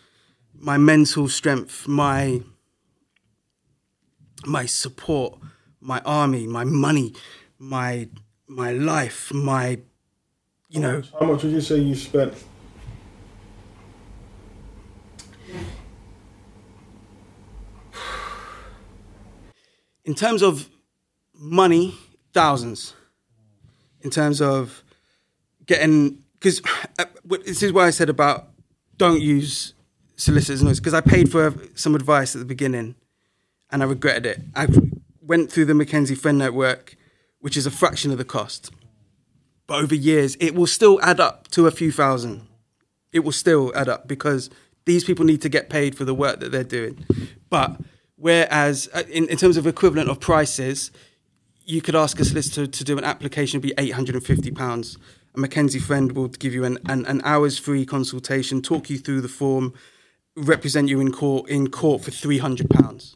my 0.53 0.77
mental 0.77 1.30
strength, 1.30 1.88
my 1.88 2.41
my 4.45 4.65
support, 4.65 5.39
my 5.80 6.01
army, 6.06 6.45
my 6.45 6.65
money, 6.65 7.13
my 7.58 8.10
my 8.47 8.73
life, 8.73 9.34
my 9.34 9.80
you 10.67 10.82
know 10.82 11.03
How 11.17 11.25
much 11.25 11.43
would 11.43 11.53
you 11.53 11.62
say 11.62 11.77
you 11.77 11.95
spent? 11.95 12.34
In 20.07 20.15
terms 20.15 20.41
of 20.41 20.69
money, 21.35 21.93
thousands. 22.33 22.93
In 24.01 24.09
terms 24.09 24.41
of 24.41 24.81
getting, 25.65 26.23
because 26.39 26.61
uh, 26.97 27.05
this 27.43 27.61
is 27.61 27.73
why 27.73 27.87
I 27.87 27.89
said 27.89 28.09
about 28.09 28.47
don't 28.95 29.21
use 29.21 29.73
solicitors 30.15 30.63
notes 30.63 30.79
because 30.79 30.93
I 30.93 31.01
paid 31.01 31.29
for 31.29 31.53
some 31.75 31.93
advice 31.93 32.35
at 32.35 32.39
the 32.39 32.45
beginning, 32.45 32.95
and 33.69 33.83
I 33.83 33.85
regretted 33.85 34.25
it. 34.25 34.39
I 34.55 34.67
went 35.21 35.51
through 35.51 35.65
the 35.65 35.73
McKenzie 35.73 36.17
Friend 36.17 36.37
Network, 36.37 36.95
which 37.41 37.57
is 37.57 37.65
a 37.65 37.71
fraction 37.71 38.09
of 38.11 38.17
the 38.17 38.23
cost, 38.23 38.71
but 39.67 39.83
over 39.83 39.93
years 39.93 40.37
it 40.39 40.55
will 40.55 40.67
still 40.67 41.01
add 41.03 41.19
up 41.19 41.49
to 41.49 41.67
a 41.67 41.71
few 41.71 41.91
thousand. 41.91 42.47
It 43.11 43.19
will 43.19 43.33
still 43.33 43.73
add 43.75 43.89
up 43.89 44.07
because 44.07 44.49
these 44.85 45.03
people 45.03 45.25
need 45.25 45.41
to 45.41 45.49
get 45.49 45.69
paid 45.69 45.97
for 45.97 46.05
the 46.05 46.13
work 46.13 46.39
that 46.39 46.53
they're 46.53 46.63
doing. 46.63 47.05
But 47.49 47.77
whereas 48.17 48.89
uh, 48.93 49.03
in, 49.10 49.27
in 49.30 49.38
terms 49.38 49.58
of 49.58 49.65
equivalent 49.65 50.10
of 50.10 50.19
prices, 50.19 50.91
you 51.65 51.82
could 51.82 51.95
ask 51.95 52.19
a 52.19 52.25
solicitor 52.25 52.67
to 52.67 52.84
do 52.84 52.97
an 52.97 53.03
application 53.03 53.60
be 53.60 53.73
eight 53.77 53.93
hundred 53.93 54.15
and 54.15 54.25
fifty 54.25 54.51
pounds. 54.51 54.97
A 55.36 55.39
McKenzie 55.39 55.82
friend 55.82 56.13
will 56.13 56.30
give 56.30 56.53
you 56.53 56.63
an, 56.65 56.80
an, 56.88 57.06
an 57.06 57.21
hour's 57.23 57.60
free 57.60 57.86
consultation, 57.86 58.62
talk 58.62 58.89
you 58.89 58.97
through 58.97 59.21
the 59.21 59.27
form, 59.27 59.73
represent 60.36 60.89
you 60.89 60.99
in 60.99 61.12
court 61.12 61.49
in 61.49 61.69
court 61.69 62.03
for 62.03 62.12
three 62.12 62.39
hundred 62.39 62.69
pounds. 62.69 63.15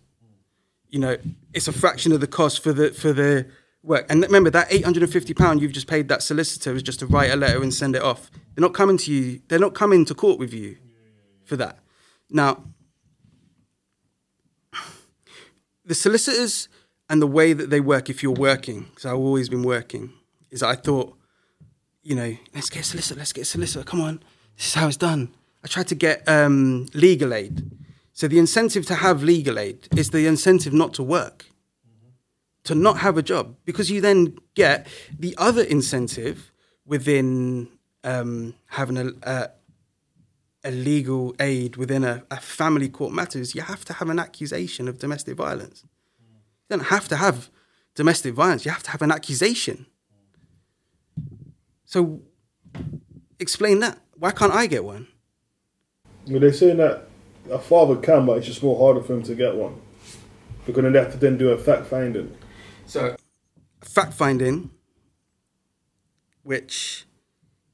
You 0.90 1.00
know, 1.00 1.18
it's 1.54 1.68
a 1.68 1.72
fraction 1.72 2.12
of 2.12 2.20
the 2.20 2.28
cost 2.28 2.62
for 2.62 2.74
the 2.74 2.92
for 2.92 3.14
the 3.14 3.48
work. 3.82 4.06
And 4.10 4.22
remember 4.22 4.50
that 4.50 4.68
eight 4.70 4.84
hundred 4.84 5.04
and 5.04 5.12
fifty 5.12 5.34
pound 5.34 5.62
you've 5.62 5.72
just 5.72 5.88
paid 5.88 6.10
that 6.10 6.22
solicitor 6.22 6.76
is 6.76 6.84
just 6.84 7.00
to 7.00 7.08
write 7.08 7.32
a 7.32 7.36
letter 7.36 7.64
and 7.64 7.74
send 7.74 7.96
it 7.96 8.04
off. 8.04 8.30
They're 8.54 8.62
not 8.62 8.74
coming 8.74 8.98
to 8.98 9.12
you. 9.12 9.42
They're 9.48 9.58
not 9.58 9.74
coming 9.74 10.06
to 10.06 10.14
court 10.14 10.38
with 10.38 10.54
you 10.54 10.78
for 11.46 11.56
that. 11.56 11.80
Now, 12.30 12.64
the 15.86 15.96
solicitors 15.96 16.70
and 17.10 17.22
the 17.22 17.28
way 17.28 17.54
that 17.54 17.70
they 17.70 17.80
work, 17.80 18.10
if 18.10 18.24
you're 18.24 18.32
working, 18.32 18.84
because 18.84 19.06
I've 19.06 19.16
always 19.16 19.50
been 19.50 19.64
working, 19.64 20.14
is 20.50 20.64
I 20.64 20.76
thought, 20.76 21.18
you 22.04 22.16
know, 22.16 22.36
let's 22.54 22.70
get 22.70 22.82
a 22.82 22.84
solicitor, 22.84 23.20
let's 23.20 23.34
get 23.34 23.42
a 23.42 23.46
solicitor, 23.46 23.84
come 23.84 24.02
on, 24.02 24.24
this 24.58 24.68
is 24.68 24.74
how 24.74 24.88
it's 24.88 24.98
done. 24.98 25.34
I 25.64 25.68
tried 25.68 25.88
to 25.88 25.96
get 25.96 26.28
um, 26.28 26.88
legal 26.94 27.34
aid. 27.34 27.70
So 28.14 28.28
the 28.28 28.40
incentive 28.40 28.86
to 28.88 28.96
have 28.96 29.24
legal 29.24 29.60
aid 29.60 29.88
is 29.96 30.10
the 30.10 30.28
incentive 30.28 30.74
not 30.74 30.94
to 30.96 31.04
work, 31.04 31.46
to 32.64 32.76
not 32.76 32.98
have 33.00 33.18
a 33.18 33.22
job, 33.22 33.56
because 33.66 33.90
you 33.90 34.02
then 34.02 34.38
get 34.56 34.88
the 35.18 35.36
other 35.38 35.64
incentive 35.64 36.52
within 36.86 37.68
um, 38.04 38.56
having 38.68 38.98
a, 38.98 39.12
a, 39.24 39.50
a 40.64 40.72
legal 40.72 41.36
aid 41.40 41.76
within 41.76 42.04
a, 42.04 42.24
a 42.30 42.38
family 42.40 42.90
court 42.90 43.14
matters. 43.14 43.56
You 43.56 43.62
have 43.62 43.84
to 43.86 43.94
have 43.94 44.10
an 44.10 44.20
accusation 44.20 44.88
of 44.88 45.00
domestic 45.00 45.36
violence. 45.36 45.84
You 46.70 46.78
don't 46.78 46.86
have 46.88 47.08
to 47.10 47.16
have 47.16 47.50
domestic 47.96 48.34
violence. 48.34 48.66
You 48.66 48.72
have 48.72 48.84
to 48.84 48.92
have 48.92 49.02
an 49.02 49.12
accusation. 49.12 49.88
So, 51.86 52.22
explain 53.40 53.80
that. 53.80 54.00
Why 54.16 54.32
can't 54.32 54.54
I 54.54 54.68
get 54.68 54.84
one? 54.84 55.08
Well, 56.28 56.40
they're 56.40 56.54
saying 56.54 56.78
that 56.78 57.08
a 57.50 57.58
father 57.60 57.96
can, 57.96 58.26
but 58.26 58.38
it's 58.38 58.48
just 58.48 58.62
more 58.62 58.78
harder 58.78 59.06
for 59.06 59.14
him 59.14 59.24
to 59.24 59.36
get 59.36 59.56
one 59.56 59.82
because 60.66 60.84
then 60.84 60.94
they 60.94 61.00
have 61.00 61.12
to 61.12 61.18
then 61.18 61.38
do 61.38 61.50
a 61.50 61.58
fact 61.58 61.88
finding. 61.88 62.36
So, 62.86 63.16
fact 63.82 64.14
finding, 64.14 64.70
which, 66.44 67.06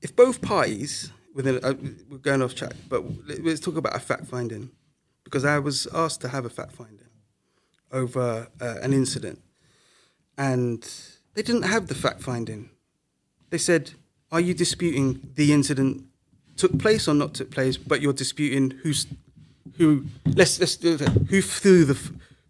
if 0.02 0.16
both 0.16 0.42
parties 0.42 1.12
within, 1.38 1.64
uh, 1.64 1.76
we're 2.10 2.18
going 2.18 2.42
off 2.42 2.56
track, 2.56 2.74
but 2.90 3.04
let's 3.28 3.60
talk 3.60 3.78
about 3.78 3.96
a 3.96 4.00
fact 4.00 4.26
finding 4.26 4.72
because 5.24 5.46
I 5.46 5.60
was 5.60 5.88
asked 5.94 6.20
to 6.22 6.30
have 6.30 6.46
a 6.46 6.50
fact 6.50 6.72
finding 6.74 7.12
over 7.92 8.48
uh, 8.60 8.76
an 8.82 8.92
incident, 8.92 9.40
and 10.38 10.82
they 11.36 11.44
didn't 11.44 11.62
have 11.62 11.88
the 11.88 11.96
fact 11.96 12.22
finding. 12.22 12.72
They 13.52 13.60
said, 13.60 13.92
"Are 14.32 14.42
you 14.42 14.54
disputing 14.56 15.30
the 15.36 15.54
incident 15.54 16.06
took 16.58 16.80
place 16.80 17.08
or 17.08 17.14
not 17.14 17.36
took 17.36 17.52
place? 17.52 17.78
But 17.78 18.02
you're 18.02 18.14
disputing 18.14 18.72
who's 18.82 19.06
who? 19.78 20.06
Let's 20.26 20.60
let's 20.60 20.76
do 20.76 20.98
that. 20.98 21.10
Who 21.30 21.42
threw 21.42 21.86
the 21.86 21.98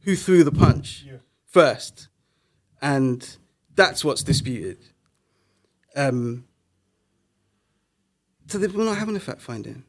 who 0.06 0.16
threw 0.16 0.46
the 0.46 0.52
punch 0.52 1.06
first, 1.46 2.08
and 2.82 3.38
that's 3.76 4.06
what's 4.06 4.24
disputed." 4.24 4.78
Um, 5.96 6.47
so 8.48 8.58
they- 8.58 8.68
we're 8.68 8.86
not 8.86 8.98
having 8.98 9.16
a 9.16 9.20
fact 9.20 9.42
finding. 9.42 9.84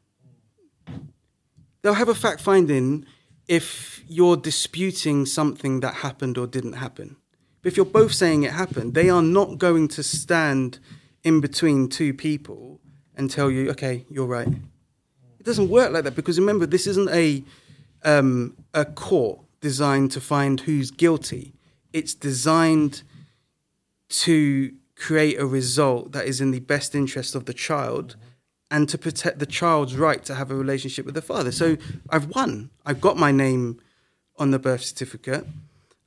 They'll 1.83 1.95
have 1.95 2.09
a 2.09 2.15
fact 2.15 2.41
finding 2.41 3.07
if 3.47 4.03
you're 4.09 4.37
disputing 4.37 5.27
something 5.27 5.81
that 5.81 5.95
happened 5.95 6.37
or 6.37 6.47
didn't 6.47 6.75
happen. 6.75 7.17
But 7.63 7.73
if 7.73 7.77
you're 7.77 7.87
both 7.87 8.13
saying 8.13 8.43
it 8.43 8.53
happened, 8.53 8.95
they 8.95 9.09
are 9.09 9.23
not 9.23 9.59
going 9.59 9.89
to 9.89 10.03
stand 10.03 10.79
in 11.23 11.41
between 11.41 11.89
two 11.89 12.13
people 12.13 12.81
and 13.17 13.31
tell 13.31 13.51
you, 13.51 13.71
okay, 13.71 14.05
you're 14.11 14.27
right. 14.27 14.49
It 14.49 15.45
doesn't 15.45 15.69
work 15.69 15.93
like 15.93 16.05
that 16.05 16.15
because 16.15 16.39
remember, 16.39 16.67
this 16.67 16.87
isn't 16.87 17.09
a 17.11 17.45
um, 18.05 18.57
a 18.75 18.85
court 18.85 19.41
designed 19.61 20.13
to 20.13 20.21
find 20.21 20.61
who's 20.61 20.93
guilty. 20.93 21.53
It's 21.93 22.15
designed 22.15 23.03
to 24.11 24.73
create 24.95 25.39
a 25.39 25.47
result 25.47 26.13
that 26.13 26.27
is 26.27 26.41
in 26.41 26.53
the 26.53 26.61
best 26.61 26.95
interest 26.95 27.35
of 27.35 27.47
the 27.47 27.55
child 27.55 28.17
and 28.71 28.89
to 28.89 28.99
protect 28.99 29.39
the 29.39 29.47
child's 29.47 29.97
right 29.97 30.25
to 30.25 30.35
have 30.35 30.51
a 30.51 30.55
relationship 30.55 31.07
with 31.07 31.15
the 31.15 31.23
father. 31.23 31.53
So 31.53 31.77
I've 32.11 32.29
won. 32.35 32.71
I've 32.85 33.01
got 33.01 33.17
my 33.17 33.33
name 33.33 33.81
on 34.37 34.51
the 34.51 34.59
birth 34.59 34.83
certificate. 34.83 35.47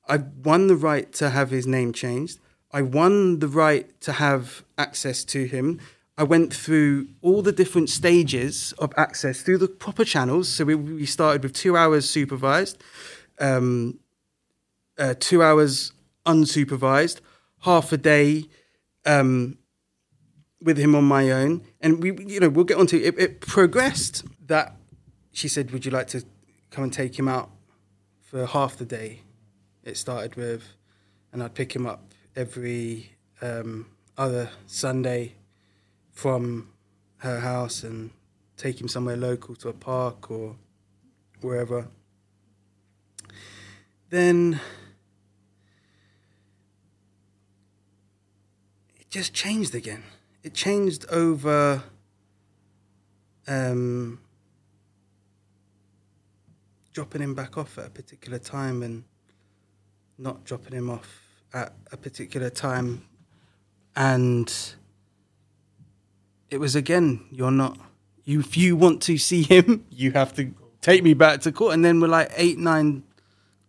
I've 0.08 0.28
won 0.44 0.68
the 0.68 0.76
right 0.76 1.12
to 1.14 1.30
have 1.30 1.50
his 1.50 1.66
name 1.66 1.94
changed. 1.94 2.40
I 2.72 2.82
won 2.82 3.40
the 3.40 3.48
right 3.48 4.00
to 4.02 4.14
have 4.14 4.64
access 4.78 5.24
to 5.26 5.46
him. 5.46 5.80
I 6.18 6.24
went 6.24 6.54
through 6.54 7.08
all 7.22 7.42
the 7.42 7.52
different 7.52 7.90
stages 7.90 8.74
of 8.78 8.94
access 8.96 9.42
through 9.42 9.58
the 9.58 9.68
proper 9.68 10.06
channels. 10.06 10.48
So 10.48 10.66
we, 10.66 10.76
we 10.76 11.06
started 11.06 11.44
with 11.44 11.54
two 11.54 11.76
hours 11.76 12.10
supervised, 12.10 12.82
um, 13.40 14.00
uh, 14.98 15.16
two 15.20 15.42
hours 15.42 15.94
unsupervised, 16.26 17.22
half 17.62 17.92
a 17.92 17.98
day 17.98 18.46
um, 19.06 19.58
with 20.62 20.78
him 20.78 20.96
on 20.96 21.04
my 21.04 21.32
own, 21.32 21.64
and 21.80 22.02
we, 22.02 22.16
you 22.26 22.40
know, 22.40 22.50
we'll 22.50 22.66
get 22.66 22.78
onto 22.78 22.98
it. 22.98 23.18
It 23.18 23.42
progressed. 23.42 24.24
That 24.48 24.76
she 25.32 25.48
said, 25.48 25.72
"Would 25.72 25.86
you 25.86 25.92
like 25.92 26.08
to 26.08 26.24
come 26.72 26.84
and 26.84 26.94
take 26.94 27.18
him 27.18 27.28
out 27.28 27.50
for 28.22 28.46
half 28.46 28.78
the 28.78 28.86
day?" 28.86 29.22
It 29.84 29.98
started 29.98 30.36
with, 30.36 30.64
and 31.32 31.42
I'd 31.42 31.56
pick 31.56 31.76
him 31.76 31.88
up 31.88 32.14
every 32.36 33.12
um, 33.42 33.88
other 34.18 34.50
Sunday 34.68 35.34
from 36.12 36.70
her 37.18 37.40
house 37.40 37.84
and 37.84 38.12
take 38.58 38.80
him 38.80 38.88
somewhere 38.88 39.18
local 39.18 39.56
to 39.56 39.70
a 39.70 39.74
park 39.74 40.30
or 40.30 40.56
wherever. 41.42 41.88
Then 44.10 44.60
it 49.00 49.10
just 49.10 49.34
changed 49.34 49.74
again. 49.74 50.04
It 50.44 50.54
changed 50.54 51.06
over 51.10 51.84
um, 53.48 54.20
dropping 56.94 57.22
him 57.22 57.36
back 57.36 57.58
off 57.58 57.78
at 57.78 57.88
a 57.88 57.90
particular 57.90 58.40
time 58.40 58.84
and 58.84 59.04
not 60.18 60.44
dropping 60.44 60.74
him 60.74 60.90
off 60.90 61.22
at 61.54 61.74
a 61.92 61.98
particular 61.98 62.50
time. 62.50 63.06
And 63.96 64.54
it 66.50 66.60
was 66.60 66.76
again, 66.76 67.26
you're 67.32 67.52
not, 67.52 67.78
you, 68.24 68.40
if 68.40 68.58
you 68.58 68.76
want 68.76 69.02
to 69.04 69.18
see 69.18 69.44
him, 69.44 69.86
you 69.92 70.12
have 70.12 70.34
to 70.36 70.54
take 70.82 71.04
me 71.04 71.14
back 71.14 71.42
to 71.42 71.52
court. 71.52 71.74
And 71.74 71.84
then 71.84 72.00
we're 72.00 72.08
like 72.08 72.32
eight, 72.36 72.58
nine 72.58 73.04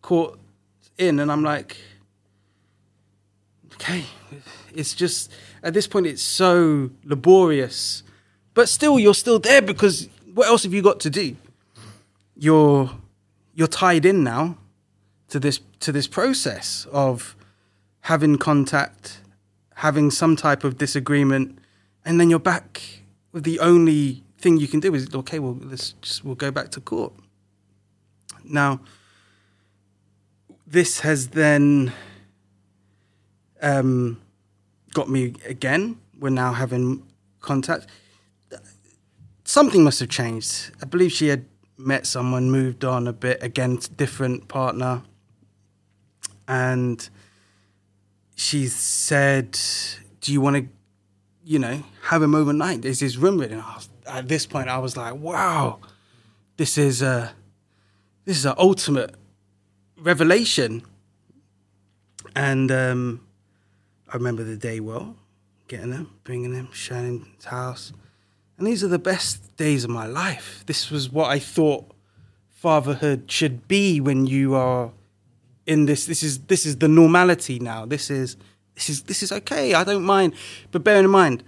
court 0.01 0.39
in, 0.99 1.21
and 1.21 1.31
I'm 1.31 1.43
like, 1.43 1.77
okay, 3.75 4.05
it's 4.75 4.95
just, 4.95 5.33
at 5.63 5.75
this 5.75 5.87
point, 5.87 6.07
it's 6.07 6.23
so 6.23 6.91
laborious. 7.05 8.03
But 8.55 8.69
still, 8.69 8.99
you're 8.99 9.15
still 9.15 9.39
there 9.39 9.63
because 9.63 10.09
what 10.35 10.49
else 10.49 10.63
have 10.65 10.75
you 10.75 10.83
got 10.83 11.01
to 11.01 11.11
do? 11.11 11.37
You're 12.37 12.91
you're 13.55 13.69
tied 13.69 14.05
in 14.07 14.25
now 14.25 14.57
to 15.29 15.39
this 15.39 15.61
to 15.81 15.93
this 15.93 16.07
process 16.07 16.87
of 16.93 17.37
having 18.01 18.37
contact, 18.37 19.21
having 19.77 20.11
some 20.11 20.37
type 20.37 20.65
of 20.65 20.79
disagreement, 20.79 21.59
and 22.05 22.21
then 22.21 22.31
you're 22.31 22.39
back 22.39 22.83
with 23.33 23.45
the 23.45 23.61
only 23.61 24.23
thing 24.39 24.57
you 24.59 24.69
can 24.69 24.81
do 24.81 24.95
is 24.95 25.09
okay. 25.15 25.39
Well, 25.39 25.59
let's 25.63 25.93
just 26.03 26.25
we'll 26.25 26.35
go 26.35 26.51
back 26.51 26.71
to 26.71 26.81
court. 26.81 27.13
Now, 28.45 28.81
this 30.67 31.01
has 31.01 31.29
then 31.29 31.93
um, 33.63 34.21
got 34.93 35.09
me 35.09 35.35
again. 35.47 35.99
We're 36.19 36.31
now 36.31 36.53
having 36.53 37.07
contact. 37.41 37.87
Something 39.45 39.85
must 39.85 40.01
have 40.01 40.09
changed. 40.09 40.71
I 40.83 40.85
believe 40.85 41.13
she 41.13 41.29
had 41.29 41.47
met 41.79 42.07
someone, 42.07 42.51
moved 42.51 42.85
on 42.85 43.09
a 43.09 43.13
bit, 43.13 43.43
again, 43.43 43.79
different 43.97 44.49
partner. 44.49 45.03
And 46.47 47.09
she 48.35 48.67
said, 48.67 49.59
Do 50.21 50.33
you 50.33 50.41
want 50.41 50.57
to, 50.57 50.69
you 51.45 51.59
know, 51.59 51.83
have 52.03 52.23
him 52.23 52.35
overnight? 52.35 52.83
There's 52.83 53.01
his 53.01 53.17
room 53.17 53.41
ready. 53.41 53.61
At 54.07 54.29
this 54.29 54.47
point, 54.47 54.69
I 54.69 54.79
was 54.79 54.97
like, 54.97 55.15
Wow, 55.15 55.81
this 56.57 56.79
is 56.79 57.03
a, 57.03 57.33
this 58.25 58.37
is 58.37 58.47
an 58.47 58.55
ultimate 58.59 59.15
revelation. 59.97 60.83
And 62.35 62.71
um, 62.71 63.21
I 64.13 64.17
remember 64.17 64.45
the 64.45 64.57
day 64.57 64.79
well, 64.79 65.17
getting 65.69 65.93
him, 65.93 66.11
bringing 66.23 66.53
him, 66.53 66.69
showing 66.73 67.33
his 67.37 67.47
house. 67.47 67.93
And 68.59 68.67
these 68.67 68.85
are 68.85 68.89
the 68.89 68.99
best 68.99 69.57
days 69.57 69.85
of 69.85 69.91
my 69.91 70.07
life. 70.07 70.65
This 70.67 70.91
was 70.91 71.11
what 71.11 71.31
I 71.31 71.39
thought 71.39 71.91
fatherhood 72.51 73.31
should 73.31 73.67
be 73.67 74.01
when 74.01 74.27
you 74.27 74.55
are 74.55 74.93
in 75.67 75.87
this. 75.87 76.05
This 76.05 76.23
is 76.23 76.41
this 76.41 76.67
is 76.67 76.77
the 76.77 76.89
normality 76.89 77.59
now. 77.59 77.87
This 77.87 78.11
is 78.11 78.37
this 78.75 78.91
is 78.91 79.05
this 79.05 79.23
is 79.23 79.33
okay. 79.33 79.73
I 79.73 79.83
don't 79.83 80.05
mind. 80.05 80.35
But 80.73 80.85
bearing 80.85 81.05
in 81.05 81.11
mind, 81.11 81.43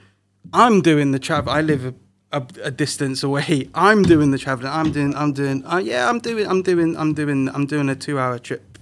I'm 0.55 0.81
doing 0.81 1.13
the 1.13 1.19
travel. 1.19 1.53
I 1.53 1.61
live 1.61 1.85
a, 1.85 1.95
a, 2.33 2.47
a 2.63 2.71
distance 2.71 3.23
away. 3.23 3.69
I'm 3.75 4.03
doing 4.03 4.31
the 4.31 4.39
traveling. 4.39 4.73
I'm 4.73 4.91
doing. 4.91 5.15
I'm 5.15 5.35
doing. 5.35 5.67
Uh, 5.67 5.83
yeah, 5.85 6.09
I'm 6.09 6.19
doing. 6.19 6.47
I'm 6.49 6.63
doing. 6.63 6.97
I'm 6.97 7.13
doing. 7.13 7.51
I'm 7.51 7.67
doing 7.67 7.91
a 7.91 7.95
two-hour 7.95 8.39
trip. 8.39 8.79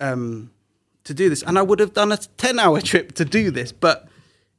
Um, 0.00 0.50
to 1.04 1.14
do 1.14 1.28
this, 1.28 1.42
and 1.42 1.58
I 1.58 1.62
would 1.62 1.80
have 1.80 1.92
done 1.92 2.12
a 2.12 2.16
ten-hour 2.16 2.80
trip 2.80 3.12
to 3.12 3.24
do 3.24 3.50
this, 3.50 3.72
but 3.72 4.08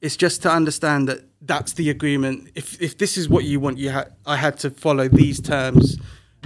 it's 0.01 0.15
just 0.15 0.41
to 0.43 0.51
understand 0.51 1.07
that 1.09 1.25
that's 1.41 1.73
the 1.73 1.89
agreement. 1.89 2.49
If 2.55 2.81
if 2.81 2.97
this 2.97 3.17
is 3.17 3.27
what 3.29 3.43
you 3.45 3.59
want, 3.59 3.77
you 3.77 3.91
ha- 3.91 4.09
I 4.25 4.37
had 4.37 4.57
to 4.59 4.69
follow 4.69 5.07
these 5.07 5.41
terms, 5.41 5.97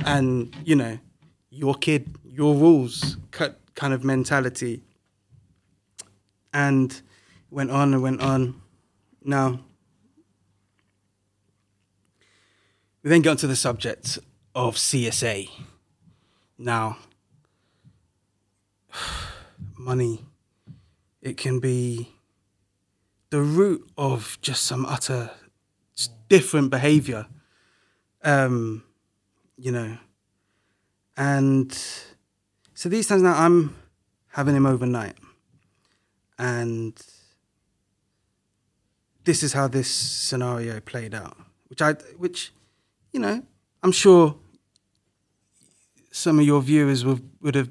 and 0.05 0.55
you 0.63 0.75
know, 0.75 0.99
your 1.49 1.75
kid, 1.75 2.15
your 2.25 2.55
rules, 2.55 3.17
cut 3.31 3.59
kind 3.75 3.93
of 3.93 4.03
mentality. 4.03 4.83
And 6.51 6.99
went 7.51 7.71
on 7.71 7.93
and 7.93 8.01
went 8.01 8.21
on. 8.21 8.61
Now, 9.23 9.59
we 13.03 13.09
then 13.09 13.21
got 13.21 13.37
to 13.39 13.47
the 13.47 13.55
subject 13.55 14.19
of 14.55 14.75
CSA. 14.75 15.49
Now, 16.57 16.97
money, 19.79 20.25
it 21.21 21.37
can 21.37 21.59
be 21.59 22.13
the 23.29 23.41
root 23.41 23.89
of 23.97 24.37
just 24.41 24.63
some 24.63 24.85
utter 24.85 25.31
different 26.27 26.69
behavior. 26.69 27.25
Um, 28.23 28.83
you 29.57 29.71
know, 29.71 29.97
and 31.17 31.71
so 32.73 32.87
these 32.89 33.07
times 33.07 33.23
now 33.23 33.37
I'm 33.37 33.75
having 34.27 34.55
him 34.55 34.65
overnight, 34.65 35.15
and 36.37 36.93
this 39.23 39.43
is 39.43 39.53
how 39.53 39.67
this 39.67 39.89
scenario 39.89 40.79
played 40.79 41.13
out, 41.13 41.37
which 41.67 41.81
I, 41.81 41.93
which, 42.17 42.51
you 43.11 43.19
know, 43.19 43.43
I'm 43.83 43.91
sure 43.91 44.35
some 46.11 46.39
of 46.39 46.45
your 46.45 46.61
viewers 46.61 47.05
would 47.05 47.29
would 47.41 47.55
have 47.55 47.69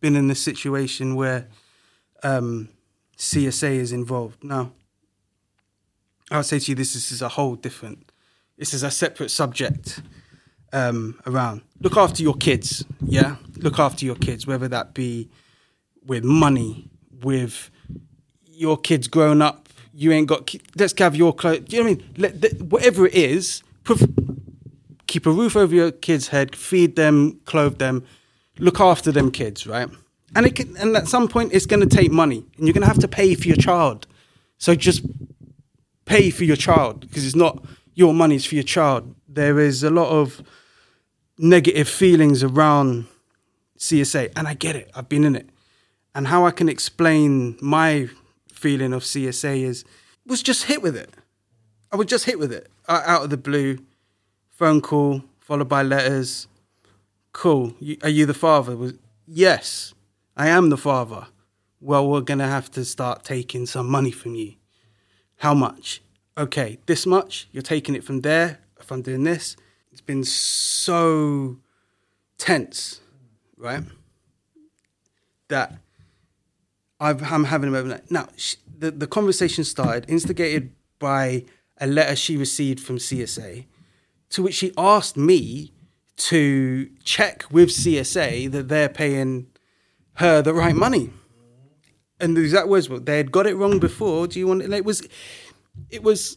been 0.00 0.16
in 0.16 0.28
this 0.28 0.40
situation 0.40 1.14
where 1.14 1.48
um, 2.22 2.68
CSA 3.16 3.72
is 3.72 3.92
involved. 3.92 4.42
Now, 4.42 4.72
I 6.30 6.38
would 6.38 6.46
say 6.46 6.58
to 6.58 6.70
you, 6.70 6.74
this 6.74 6.94
is, 6.94 7.02
this 7.02 7.12
is 7.12 7.22
a 7.22 7.28
whole 7.28 7.56
different, 7.56 8.10
this 8.56 8.72
is 8.72 8.82
a 8.82 8.90
separate 8.90 9.30
subject 9.30 10.00
um, 10.72 11.20
around. 11.26 11.62
Look 11.80 11.96
after 11.96 12.22
your 12.22 12.34
kids, 12.34 12.84
yeah? 13.04 13.36
Look 13.56 13.78
after 13.78 14.04
your 14.04 14.14
kids, 14.14 14.46
whether 14.46 14.68
that 14.68 14.94
be 14.94 15.28
with 16.06 16.24
money, 16.24 16.88
with 17.22 17.70
your 18.46 18.76
kids 18.78 19.08
grown 19.08 19.42
up, 19.42 19.68
you 19.92 20.12
ain't 20.12 20.28
got, 20.28 20.54
let's 20.76 20.94
have 20.98 21.16
your 21.16 21.34
clothes, 21.34 21.64
you 21.68 21.82
know 21.82 21.90
what 21.90 21.98
I 21.98 22.02
mean? 22.02 22.14
Let, 22.16 22.62
whatever 22.62 23.06
it 23.06 23.14
is, 23.14 23.62
keep 25.06 25.26
a 25.26 25.30
roof 25.30 25.56
over 25.56 25.74
your 25.74 25.90
kids' 25.90 26.28
head, 26.28 26.54
feed 26.54 26.96
them, 26.96 27.40
clothe 27.44 27.78
them, 27.78 28.04
look 28.60 28.80
after 28.80 29.10
them 29.10 29.30
kids, 29.30 29.66
right? 29.66 29.88
And 30.34 30.46
it 30.46 30.54
can, 30.54 30.76
and 30.76 30.96
at 30.96 31.08
some 31.08 31.28
point 31.28 31.52
it's 31.52 31.66
going 31.66 31.86
to 31.86 31.96
take 31.96 32.10
money, 32.10 32.44
and 32.56 32.66
you're 32.66 32.74
going 32.74 32.82
to 32.82 32.88
have 32.88 32.98
to 33.00 33.08
pay 33.08 33.34
for 33.34 33.48
your 33.48 33.56
child. 33.56 34.06
So 34.58 34.74
just 34.74 35.02
pay 36.04 36.30
for 36.30 36.44
your 36.44 36.56
child 36.56 37.00
because 37.00 37.24
it's 37.26 37.36
not 37.36 37.64
your 37.94 38.14
money, 38.14 38.36
it's 38.36 38.44
for 38.44 38.54
your 38.54 38.64
child. 38.64 39.14
There 39.28 39.58
is 39.58 39.82
a 39.82 39.90
lot 39.90 40.08
of 40.08 40.42
negative 41.38 41.88
feelings 41.88 42.42
around 42.44 43.06
CSA, 43.78 44.32
and 44.36 44.46
I 44.46 44.54
get 44.54 44.76
it, 44.76 44.90
I've 44.94 45.08
been 45.08 45.24
in 45.24 45.34
it. 45.34 45.48
And 46.14 46.26
how 46.26 46.44
I 46.44 46.50
can 46.50 46.68
explain 46.68 47.56
my 47.60 48.08
feeling 48.52 48.92
of 48.92 49.02
CSA 49.02 49.62
is 49.62 49.84
was 50.26 50.42
just 50.42 50.64
hit 50.64 50.82
with 50.82 50.96
it. 50.96 51.14
I 51.90 51.96
was 51.96 52.06
just 52.06 52.24
hit 52.24 52.38
with 52.38 52.52
it 52.52 52.68
out 52.88 53.24
of 53.24 53.30
the 53.30 53.36
blue, 53.36 53.78
phone 54.50 54.80
call 54.80 55.22
followed 55.50 55.68
by 55.68 55.82
letters. 55.82 56.46
Cool. 57.32 57.74
are 58.02 58.08
you 58.08 58.26
the 58.26 58.34
father? 58.34 58.76
Was 58.76 58.94
yes, 59.26 59.94
I 60.36 60.48
am 60.48 60.70
the 60.70 60.76
father. 60.76 61.26
Well, 61.80 62.08
we're 62.08 62.20
gonna 62.20 62.48
have 62.48 62.70
to 62.72 62.84
start 62.84 63.24
taking 63.24 63.66
some 63.66 63.88
money 63.88 64.10
from 64.10 64.34
you. 64.34 64.54
How 65.36 65.54
much? 65.54 66.02
Okay, 66.36 66.78
this 66.86 67.06
much. 67.06 67.48
You're 67.52 67.62
taking 67.62 67.94
it 67.94 68.04
from 68.04 68.20
there. 68.20 68.58
If 68.78 68.90
I'm 68.90 69.02
doing 69.02 69.24
this, 69.24 69.56
it's 69.92 70.00
been 70.00 70.24
so 70.24 71.58
tense, 72.38 73.00
right? 73.56 73.84
That 75.48 75.78
i 76.98 77.10
am 77.10 77.44
having 77.44 77.68
a 77.68 77.72
moment. 77.72 78.10
Now, 78.10 78.28
the, 78.78 78.90
the 78.90 79.06
conversation 79.06 79.64
started, 79.64 80.04
instigated 80.08 80.72
by 80.98 81.44
a 81.80 81.86
letter 81.86 82.14
she 82.14 82.36
received 82.36 82.80
from 82.80 82.98
CSA, 82.98 83.64
to 84.30 84.42
which 84.42 84.54
she 84.54 84.72
asked 84.76 85.16
me 85.16 85.72
to 86.20 86.90
check 87.02 87.44
with 87.50 87.70
CSA 87.70 88.50
that 88.52 88.68
they're 88.68 88.88
paying 88.88 89.46
her 90.14 90.42
the 90.42 90.52
right 90.52 90.74
money 90.74 91.10
and 92.20 92.36
the 92.36 92.42
exact 92.42 92.68
words 92.68 92.88
were 92.88 93.00
they 93.00 93.16
had 93.16 93.32
got 93.32 93.46
it 93.46 93.56
wrong 93.56 93.78
before. 93.78 94.26
Do 94.26 94.38
you 94.38 94.46
want 94.46 94.62
it? 94.62 94.72
It 94.72 94.84
was, 94.84 95.06
it 95.88 96.02
was 96.02 96.36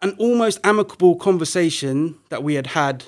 an 0.00 0.16
almost 0.18 0.60
amicable 0.64 1.16
conversation 1.16 2.16
that 2.30 2.42
we 2.42 2.54
had 2.54 2.68
had, 2.68 3.04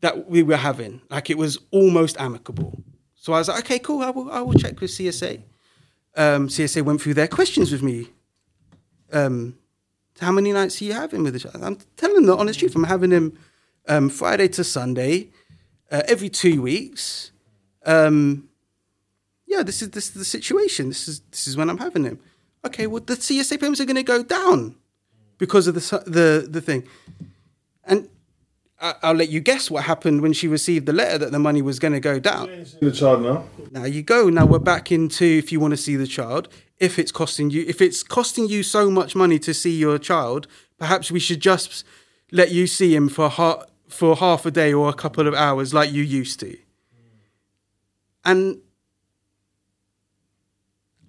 that 0.00 0.28
we 0.28 0.42
were 0.42 0.56
having. 0.56 1.02
Like 1.10 1.30
it 1.30 1.38
was 1.38 1.58
almost 1.70 2.16
amicable. 2.18 2.82
So 3.16 3.32
I 3.32 3.38
was 3.38 3.48
like, 3.48 3.64
okay, 3.64 3.78
cool. 3.78 4.02
I 4.02 4.10
will, 4.10 4.30
I 4.30 4.40
will 4.40 4.54
check 4.54 4.80
with 4.80 4.90
CSA. 4.90 5.42
Um, 6.16 6.48
CSA 6.48 6.82
went 6.82 7.02
through 7.02 7.14
their 7.14 7.28
questions 7.28 7.70
with 7.70 7.82
me. 7.82 8.08
Um, 9.12 9.58
how 10.20 10.32
many 10.32 10.52
nights 10.52 10.80
are 10.80 10.84
you 10.84 10.92
having 10.92 11.22
with 11.22 11.34
each 11.36 11.46
other? 11.46 11.64
I'm 11.64 11.78
telling 11.96 12.26
the 12.26 12.36
honest 12.36 12.58
truth. 12.58 12.74
I'm 12.74 12.84
having 12.84 13.10
him 13.10 13.38
um, 13.88 14.08
Friday 14.10 14.48
to 14.48 14.64
Sunday, 14.64 15.28
uh, 15.90 16.02
every 16.06 16.28
two 16.28 16.62
weeks 16.62 17.32
um, 17.86 18.48
yeah, 19.46 19.62
this 19.62 19.82
is 19.82 19.90
this 19.90 20.08
is 20.08 20.14
the 20.14 20.24
situation. 20.24 20.88
This 20.88 21.08
is 21.08 21.20
this 21.30 21.46
is 21.46 21.56
when 21.56 21.70
I'm 21.70 21.78
having 21.78 22.04
him. 22.04 22.20
okay, 22.64 22.86
well 22.86 23.02
the 23.04 23.14
CSA 23.14 23.58
payments 23.58 23.80
are 23.80 23.86
going 23.86 23.96
to 23.96 24.02
go 24.02 24.22
down 24.22 24.76
because 25.38 25.66
of 25.66 25.74
the 25.74 26.02
the 26.06 26.46
the 26.48 26.60
thing, 26.60 26.86
and 27.84 28.08
I'll 28.80 29.14
let 29.14 29.28
you 29.28 29.40
guess 29.40 29.70
what 29.70 29.84
happened 29.84 30.22
when 30.22 30.32
she 30.32 30.48
received 30.48 30.86
the 30.86 30.94
letter 30.94 31.18
that 31.18 31.32
the 31.32 31.38
money 31.38 31.60
was 31.60 31.78
going 31.78 31.92
to 31.92 32.00
go 32.00 32.18
down. 32.18 32.64
The 32.80 32.90
child 32.90 33.22
now. 33.22 33.44
Now 33.70 33.84
you 33.84 34.02
go. 34.02 34.30
Now 34.30 34.46
we're 34.46 34.58
back 34.58 34.90
into 34.90 35.24
if 35.24 35.52
you 35.52 35.60
want 35.60 35.72
to 35.72 35.76
see 35.76 35.96
the 35.96 36.06
child. 36.06 36.48
If 36.78 36.98
it's 36.98 37.12
costing 37.12 37.50
you, 37.50 37.64
if 37.68 37.82
it's 37.82 38.02
costing 38.02 38.48
you 38.48 38.62
so 38.62 38.90
much 38.90 39.14
money 39.14 39.38
to 39.40 39.52
see 39.52 39.76
your 39.76 39.98
child, 39.98 40.46
perhaps 40.78 41.10
we 41.10 41.20
should 41.20 41.40
just 41.40 41.84
let 42.32 42.52
you 42.52 42.66
see 42.66 42.94
him 42.94 43.10
for 43.10 43.28
ha- 43.28 43.64
for 43.86 44.16
half 44.16 44.46
a 44.46 44.50
day 44.50 44.72
or 44.72 44.88
a 44.88 44.94
couple 44.94 45.28
of 45.28 45.34
hours, 45.34 45.74
like 45.74 45.92
you 45.92 46.02
used 46.02 46.40
to. 46.40 46.56
And 48.24 48.60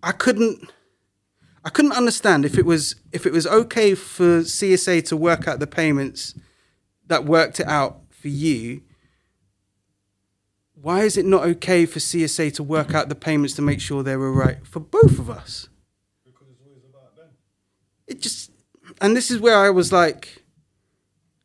I 0.03 0.11
couldn't, 0.11 0.69
I 1.63 1.69
couldn't 1.69 1.93
understand 1.93 2.43
if 2.43 2.57
it 2.57 2.65
was 2.65 2.95
if 3.13 3.25
it 3.25 3.31
was 3.31 3.47
okay 3.47 3.95
for 3.95 4.41
CSA 4.41 5.05
to 5.05 5.15
work 5.15 5.47
out 5.47 5.59
the 5.59 5.67
payments 5.67 6.35
that 7.11 7.25
worked 7.25 7.59
it 7.59 7.67
out 7.67 8.01
for 8.09 8.27
you 8.27 8.81
why 10.81 11.01
is 11.01 11.15
it 11.15 11.25
not 11.25 11.43
okay 11.43 11.85
for 11.85 11.99
CSA 11.99 12.53
to 12.55 12.63
work 12.63 12.93
out 12.93 13.07
the 13.07 13.15
payments 13.15 13.53
to 13.55 13.61
make 13.61 13.79
sure 13.79 14.01
they 14.01 14.15
were 14.15 14.33
right 14.33 14.65
for 14.65 14.79
both 14.79 15.19
of 15.19 15.29
us? 15.29 15.69
Because 16.25 16.47
it's 16.49 16.61
always 16.65 16.83
about 16.89 17.15
them. 17.15 17.29
It 18.07 18.19
just, 18.19 18.51
and 18.99 19.15
this 19.15 19.29
is 19.29 19.39
where 19.39 19.57
I 19.57 19.69
was 19.69 19.91
like, 19.91 20.43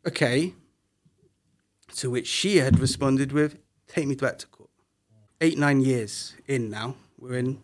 okay. 0.06 0.54
To 1.96 2.10
which 2.10 2.26
she 2.26 2.58
had 2.58 2.78
responded 2.78 3.32
with, 3.32 3.58
take 3.86 4.06
me 4.06 4.14
back 4.14 4.38
to 4.38 4.46
court. 4.46 4.70
Eight, 5.40 5.58
nine 5.58 5.82
years 5.82 6.34
in 6.46 6.70
now, 6.70 6.96
we're 7.18 7.34
in. 7.34 7.62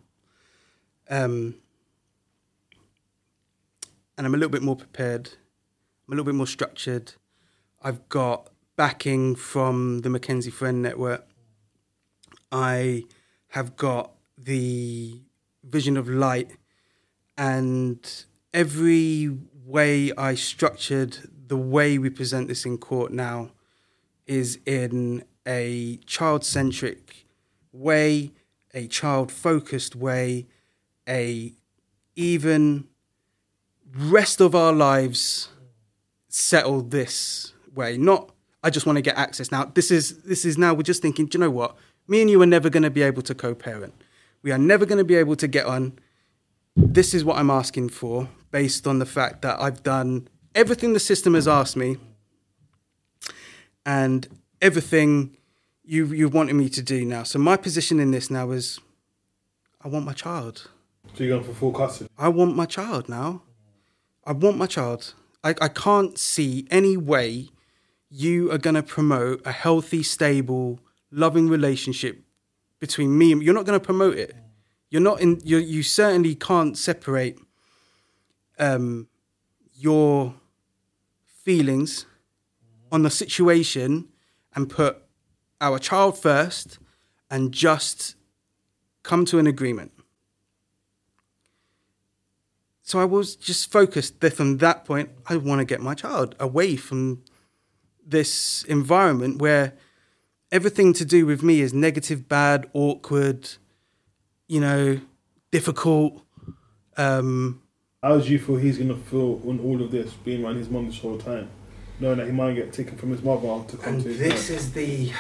Um, 1.09 1.55
and 4.18 4.26
I'm 4.26 4.34
a 4.34 4.36
little 4.36 4.50
bit 4.50 4.62
more 4.62 4.76
prepared. 4.76 5.30
I'm 6.07 6.12
a 6.12 6.16
little 6.16 6.24
bit 6.24 6.34
more 6.34 6.46
structured. 6.46 7.14
I've 7.85 8.09
got 8.09 8.49
backing 8.76 9.35
from 9.35 10.03
the 10.03 10.09
McKenzie 10.09 10.53
Friend 10.53 10.80
Network. 10.80 11.26
I 12.53 13.03
have 13.49 13.74
got 13.74 14.12
the 14.39 15.20
vision 15.64 15.97
of 15.97 16.09
light, 16.09 16.53
and 17.37 18.24
every 18.55 19.37
way 19.64 20.12
I 20.16 20.37
structured 20.37 21.18
the 21.49 21.57
way 21.57 21.99
we 21.99 22.09
present 22.09 22.47
this 22.47 22.64
in 22.64 22.78
court 22.78 23.12
now 23.12 23.51
is 24.28 24.61
in 24.64 25.24
a 25.45 25.97
child 26.07 26.45
centric 26.45 27.26
way, 27.72 28.30
a 28.72 28.87
child 28.87 29.33
focused 29.33 29.97
way, 29.97 30.47
a 31.09 31.53
even 32.14 32.87
rest 33.93 34.41
of 34.41 34.55
our 34.55 34.72
lives 34.72 35.49
settled 36.28 36.93
this 36.93 37.53
way. 37.74 37.96
Not 37.96 38.32
I 38.62 38.70
just 38.70 38.86
want 38.86 38.96
to 38.96 39.02
get 39.02 39.16
access. 39.16 39.50
Now 39.50 39.64
this 39.64 39.90
is 39.90 40.22
this 40.22 40.44
is 40.44 40.56
now 40.56 40.74
we're 40.74 40.82
just 40.82 41.02
thinking, 41.02 41.26
do 41.26 41.38
you 41.38 41.40
know 41.44 41.50
what? 41.50 41.76
Me 42.08 42.20
and 42.20 42.30
you 42.30 42.40
are 42.42 42.46
never 42.46 42.70
going 42.70 42.82
to 42.82 42.90
be 42.90 43.02
able 43.02 43.22
to 43.22 43.34
co-parent. 43.34 43.94
We 44.42 44.52
are 44.52 44.58
never 44.58 44.86
going 44.86 44.98
to 44.98 45.04
be 45.04 45.16
able 45.16 45.36
to 45.36 45.48
get 45.48 45.66
on. 45.66 45.98
This 46.74 47.14
is 47.14 47.24
what 47.24 47.38
I'm 47.38 47.50
asking 47.50 47.90
for 47.90 48.28
based 48.50 48.86
on 48.86 48.98
the 48.98 49.06
fact 49.06 49.42
that 49.42 49.60
I've 49.60 49.82
done 49.82 50.28
everything 50.54 50.92
the 50.92 51.00
system 51.00 51.34
has 51.34 51.48
asked 51.48 51.76
me 51.76 51.96
and 53.84 54.28
everything 54.60 55.36
you 55.84 56.06
you 56.06 56.28
wanted 56.28 56.54
me 56.54 56.68
to 56.68 56.82
do 56.82 57.04
now. 57.04 57.24
So 57.24 57.38
my 57.38 57.56
position 57.56 57.98
in 58.00 58.10
this 58.10 58.30
now 58.30 58.50
is 58.50 58.78
I 59.80 59.88
want 59.88 60.04
my 60.04 60.12
child. 60.12 60.70
So 61.14 61.24
you're 61.24 61.36
going 61.36 61.46
for 61.46 61.54
full 61.54 61.72
custody. 61.72 62.08
I 62.16 62.28
want 62.28 62.54
my 62.54 62.66
child 62.66 63.08
now. 63.08 63.42
I 64.24 64.32
want 64.32 64.56
my 64.56 64.66
child. 64.66 65.14
I, 65.42 65.50
I 65.60 65.68
can't 65.68 66.16
see 66.16 66.66
any 66.70 66.96
way 66.96 67.48
you 68.14 68.52
are 68.52 68.58
going 68.58 68.74
to 68.74 68.82
promote 68.82 69.40
a 69.46 69.52
healthy, 69.52 70.02
stable, 70.02 70.78
loving 71.10 71.48
relationship 71.48 72.22
between 72.78 73.16
me 73.16 73.32
and 73.32 73.42
you're 73.42 73.54
not 73.54 73.64
going 73.64 73.78
to 73.78 73.84
promote 73.84 74.18
it. 74.18 74.36
You're 74.90 75.00
not 75.00 75.22
in. 75.22 75.40
You 75.42 75.56
you 75.56 75.82
certainly 75.82 76.34
can't 76.34 76.76
separate 76.76 77.38
um, 78.58 79.08
your 79.72 80.34
feelings 81.42 82.04
on 82.90 83.02
the 83.02 83.10
situation 83.10 84.08
and 84.54 84.68
put 84.68 84.98
our 85.62 85.78
child 85.78 86.18
first 86.18 86.78
and 87.30 87.52
just 87.52 88.16
come 89.02 89.24
to 89.24 89.38
an 89.38 89.46
agreement. 89.46 89.92
So 92.82 92.98
I 92.98 93.06
was 93.06 93.36
just 93.36 93.72
focused 93.72 94.20
from 94.34 94.58
that 94.58 94.84
point, 94.84 95.08
I 95.26 95.38
want 95.38 95.60
to 95.60 95.64
get 95.64 95.80
my 95.80 95.94
child 95.94 96.34
away 96.38 96.76
from 96.76 97.22
this 98.07 98.64
environment 98.64 99.40
where 99.40 99.74
everything 100.50 100.92
to 100.94 101.05
do 101.05 101.26
with 101.26 101.42
me 101.42 101.61
is 101.61 101.72
negative, 101.72 102.28
bad, 102.28 102.68
awkward, 102.72 103.50
you 104.48 104.61
know, 104.61 105.00
difficult. 105.50 106.22
Um, 106.96 107.62
How 108.03 108.18
do 108.18 108.28
you 108.28 108.38
feel 108.38 108.57
he's 108.57 108.78
going 108.78 108.88
to 108.90 108.96
feel 108.96 109.40
on 109.48 109.61
all 109.61 109.82
of 109.82 109.90
this, 109.90 110.12
being 110.12 110.44
around 110.44 110.57
his 110.57 110.68
mum 110.68 110.86
this 110.86 110.98
whole 110.98 111.18
time? 111.18 111.48
Knowing 112.00 112.18
that 112.18 112.26
he 112.26 112.32
might 112.32 112.55
get 112.55 112.72
taken 112.72 112.96
from 112.96 113.11
his 113.11 113.22
mother 113.22 113.64
to 113.68 113.76
come 113.76 113.94
And 113.94 114.03
to 114.03 114.09
his 114.09 114.18
this 114.18 114.50
is 114.50 114.72
the 114.72 115.12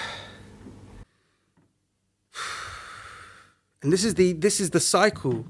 and 3.82 3.92
this 3.92 4.04
is 4.04 4.14
the 4.14 4.32
this 4.32 4.60
is 4.60 4.70
the 4.70 4.80
cycle 4.80 5.46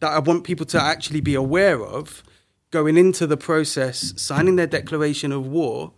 that 0.00 0.10
I 0.10 0.18
want 0.18 0.42
people 0.44 0.66
to 0.66 0.82
actually 0.82 1.20
be 1.20 1.34
aware 1.34 1.80
of 1.84 2.24
going 2.72 2.96
into 2.96 3.26
the 3.26 3.36
process, 3.36 4.14
signing 4.16 4.56
their 4.56 4.66
declaration 4.66 5.30
of 5.30 5.46
war. 5.46 5.92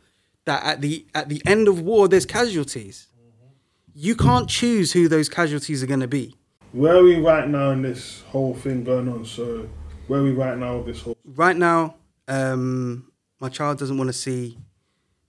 That 0.47 0.63
at 0.63 0.81
the 0.81 1.07
at 1.15 1.29
the 1.29 1.43
end 1.47 1.69
of 1.69 1.81
war, 1.81 2.09
there's 2.09 2.27
casualties. 2.27 3.09
You 3.95 4.17
can't 4.17 4.49
choose 4.49 4.93
who 4.93 5.09
those 5.09 5.29
casualties 5.29 5.83
are 5.83 5.87
going 5.87 6.01
to 6.01 6.09
be. 6.09 6.35
Where 6.73 6.97
are 6.97 7.03
we 7.03 7.17
right 7.21 7.49
now 7.49 7.71
in 7.71 7.83
this 7.83 8.23
whole 8.23 8.55
thing 8.55 8.83
going 8.83 9.09
on? 9.09 9.25
So, 9.25 9.69
where 10.09 10.21
are 10.21 10.25
we 10.25 10.33
right 10.33 10.59
now 10.59 10.79
with 10.79 10.87
this 10.87 11.03
whole. 11.03 11.17
right 11.25 11.57
now, 11.57 11.95
um, 12.27 13.11
my 13.41 13.49
child 13.49 13.79
doesn't 13.79 13.97
want 13.97 14.09
to 14.09 14.13
see 14.13 14.59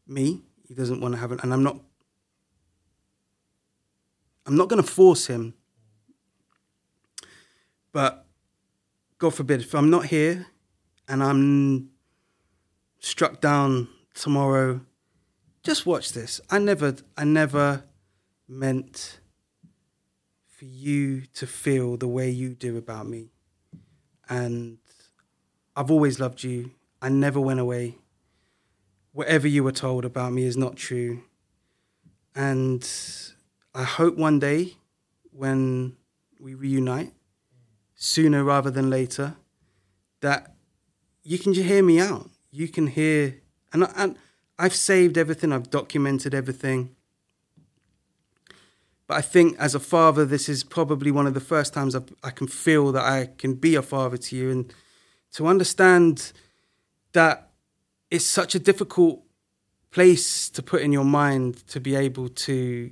me. 0.07 0.41
He 0.67 0.73
doesn't 0.73 0.99
want 0.99 1.13
to 1.13 1.19
have 1.19 1.31
it, 1.31 1.41
and 1.43 1.53
I'm 1.53 1.63
not. 1.63 1.79
I'm 4.47 4.57
not 4.57 4.69
going 4.69 4.81
to 4.81 4.87
force 4.87 5.27
him. 5.27 5.53
But 7.91 8.25
God 9.17 9.33
forbid, 9.33 9.61
if 9.61 9.73
I'm 9.73 9.89
not 9.89 10.07
here, 10.07 10.47
and 11.07 11.23
I'm 11.23 11.89
struck 12.99 13.39
down 13.39 13.87
tomorrow, 14.13 14.81
just 15.65 15.85
watch 15.85 16.13
this. 16.13 16.39
I 16.49 16.59
never, 16.59 16.95
I 17.17 17.23
never 17.23 17.83
meant 18.47 19.19
for 20.45 20.65
you 20.65 21.23
to 21.33 21.47
feel 21.47 21.97
the 21.97 22.07
way 22.07 22.29
you 22.29 22.53
do 22.53 22.77
about 22.77 23.07
me, 23.07 23.31
and 24.29 24.77
I've 25.75 25.91
always 25.91 26.19
loved 26.19 26.43
you. 26.43 26.71
I 27.01 27.09
never 27.09 27.39
went 27.39 27.59
away. 27.59 27.97
Whatever 29.11 29.47
you 29.47 29.63
were 29.63 29.71
told 29.71 30.05
about 30.05 30.33
me 30.33 30.43
is 30.43 30.55
not 30.55 30.75
true. 30.75 31.23
And 32.35 32.87
I 33.73 33.83
hope 33.83 34.17
one 34.17 34.39
day 34.39 34.75
when 35.31 35.95
we 36.39 36.53
reunite, 36.53 37.13
sooner 37.95 38.43
rather 38.43 38.69
than 38.69 38.89
later, 38.89 39.35
that 40.21 40.55
you 41.23 41.39
can 41.39 41.53
hear 41.53 41.81
me 41.81 41.99
out. 41.99 42.29
You 42.51 42.67
can 42.67 42.87
hear, 42.87 43.41
and, 43.73 43.87
and 43.95 44.17
I've 44.57 44.75
saved 44.75 45.17
everything, 45.17 45.51
I've 45.51 45.69
documented 45.69 46.33
everything. 46.33 46.95
But 49.07 49.17
I 49.17 49.21
think 49.21 49.57
as 49.59 49.75
a 49.75 49.79
father, 49.79 50.25
this 50.25 50.49
is 50.49 50.63
probably 50.63 51.11
one 51.11 51.27
of 51.27 51.33
the 51.33 51.39
first 51.39 51.73
times 51.73 51.95
I've, 51.95 52.13
I 52.23 52.31
can 52.31 52.47
feel 52.47 52.91
that 52.93 53.03
I 53.03 53.29
can 53.37 53.53
be 53.53 53.75
a 53.75 53.81
father 53.81 54.17
to 54.17 54.35
you 54.35 54.49
and 54.49 54.73
to 55.33 55.47
understand 55.47 56.31
that 57.13 57.51
it's 58.09 58.25
such 58.25 58.55
a 58.55 58.59
difficult 58.59 59.21
place 59.91 60.49
to 60.49 60.63
put 60.63 60.81
in 60.81 60.91
your 60.91 61.05
mind 61.05 61.67
to 61.67 61.79
be 61.79 61.95
able 61.95 62.29
to 62.29 62.91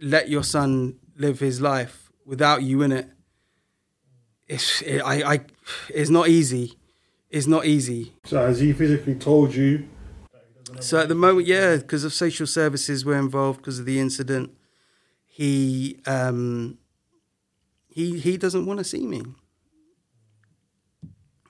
let 0.00 0.28
your 0.28 0.42
son 0.42 0.96
live 1.16 1.40
his 1.40 1.60
life 1.60 2.10
without 2.24 2.62
you 2.62 2.82
in 2.82 2.92
it. 2.92 3.08
It's 4.48 4.82
it, 4.82 5.00
I, 5.00 5.34
I 5.34 5.40
it's 5.88 6.10
not 6.10 6.28
easy. 6.28 6.79
It's 7.30 7.46
not 7.46 7.64
easy. 7.64 8.14
So, 8.24 8.38
has 8.44 8.58
he 8.60 8.72
physically 8.72 9.14
told 9.14 9.54
you? 9.54 9.88
So 10.80 10.98
at 10.98 11.08
the 11.08 11.14
moment, 11.14 11.46
yeah, 11.46 11.76
because 11.76 12.04
of 12.04 12.12
social 12.12 12.46
services 12.46 13.04
were 13.04 13.16
involved 13.16 13.58
because 13.60 13.78
of 13.78 13.84
the 13.86 13.98
incident. 14.00 14.50
He 15.26 16.00
um, 16.06 16.78
he 17.88 18.18
he 18.18 18.36
doesn't 18.36 18.66
want 18.66 18.78
to 18.78 18.84
see 18.84 19.06
me. 19.06 19.22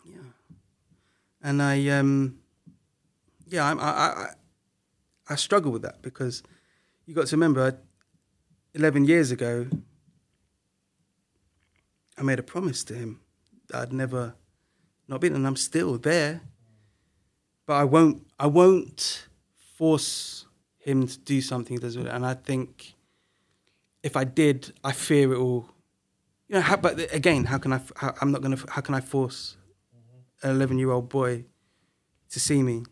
Yeah, 0.05 0.19
and 1.43 1.63
I 1.63 1.87
um, 1.89 2.39
yeah, 3.49 3.65
I'm, 3.71 3.79
I 3.79 3.83
I 3.85 4.07
I- 4.07 4.35
I 5.29 5.37
struggle 5.37 5.71
with 5.71 5.83
that 5.83 6.03
because 6.03 6.43
you 7.07 7.15
got 7.15 7.29
to 7.29 7.37
remember, 7.37 7.79
eleven 8.75 9.05
years 9.05 9.31
ago, 9.31 9.69
I 12.19 12.23
made 12.23 12.41
a 12.41 12.43
promise 12.43 12.83
to 12.85 12.95
him 12.95 13.21
that 13.69 13.81
I'd 13.81 13.93
never 13.93 14.35
not 15.11 15.21
been, 15.21 15.35
and 15.35 15.47
I'm 15.47 15.57
still 15.57 15.99
there. 15.99 16.41
But 17.67 17.75
I 17.75 17.85
won't. 17.85 18.27
I 18.39 18.47
won't 18.47 19.27
force 19.77 20.47
him 20.79 21.07
to 21.07 21.19
do 21.19 21.41
something 21.41 21.77
doesn't. 21.79 22.07
And 22.07 22.25
I 22.25 22.35
think 22.35 22.95
if 24.03 24.17
I 24.17 24.25
did, 24.25 24.73
I 24.83 24.93
fear 24.93 25.33
it 25.33 25.39
will. 25.39 25.69
You 26.49 26.57
know, 26.57 26.61
how, 26.63 26.77
but 26.77 27.13
again, 27.15 27.45
how 27.45 27.59
can 27.59 27.73
I? 27.73 27.81
How, 27.97 28.15
I'm 28.21 28.33
not 28.33 28.41
gonna. 28.41 28.59
How 28.69 28.81
can 28.81 28.95
I 28.95 29.01
force 29.01 29.57
an 30.43 30.51
11 30.51 30.79
year 30.79 30.91
old 30.91 31.09
boy 31.09 31.45
to 32.31 32.41
see 32.41 32.63
me? 32.63 32.85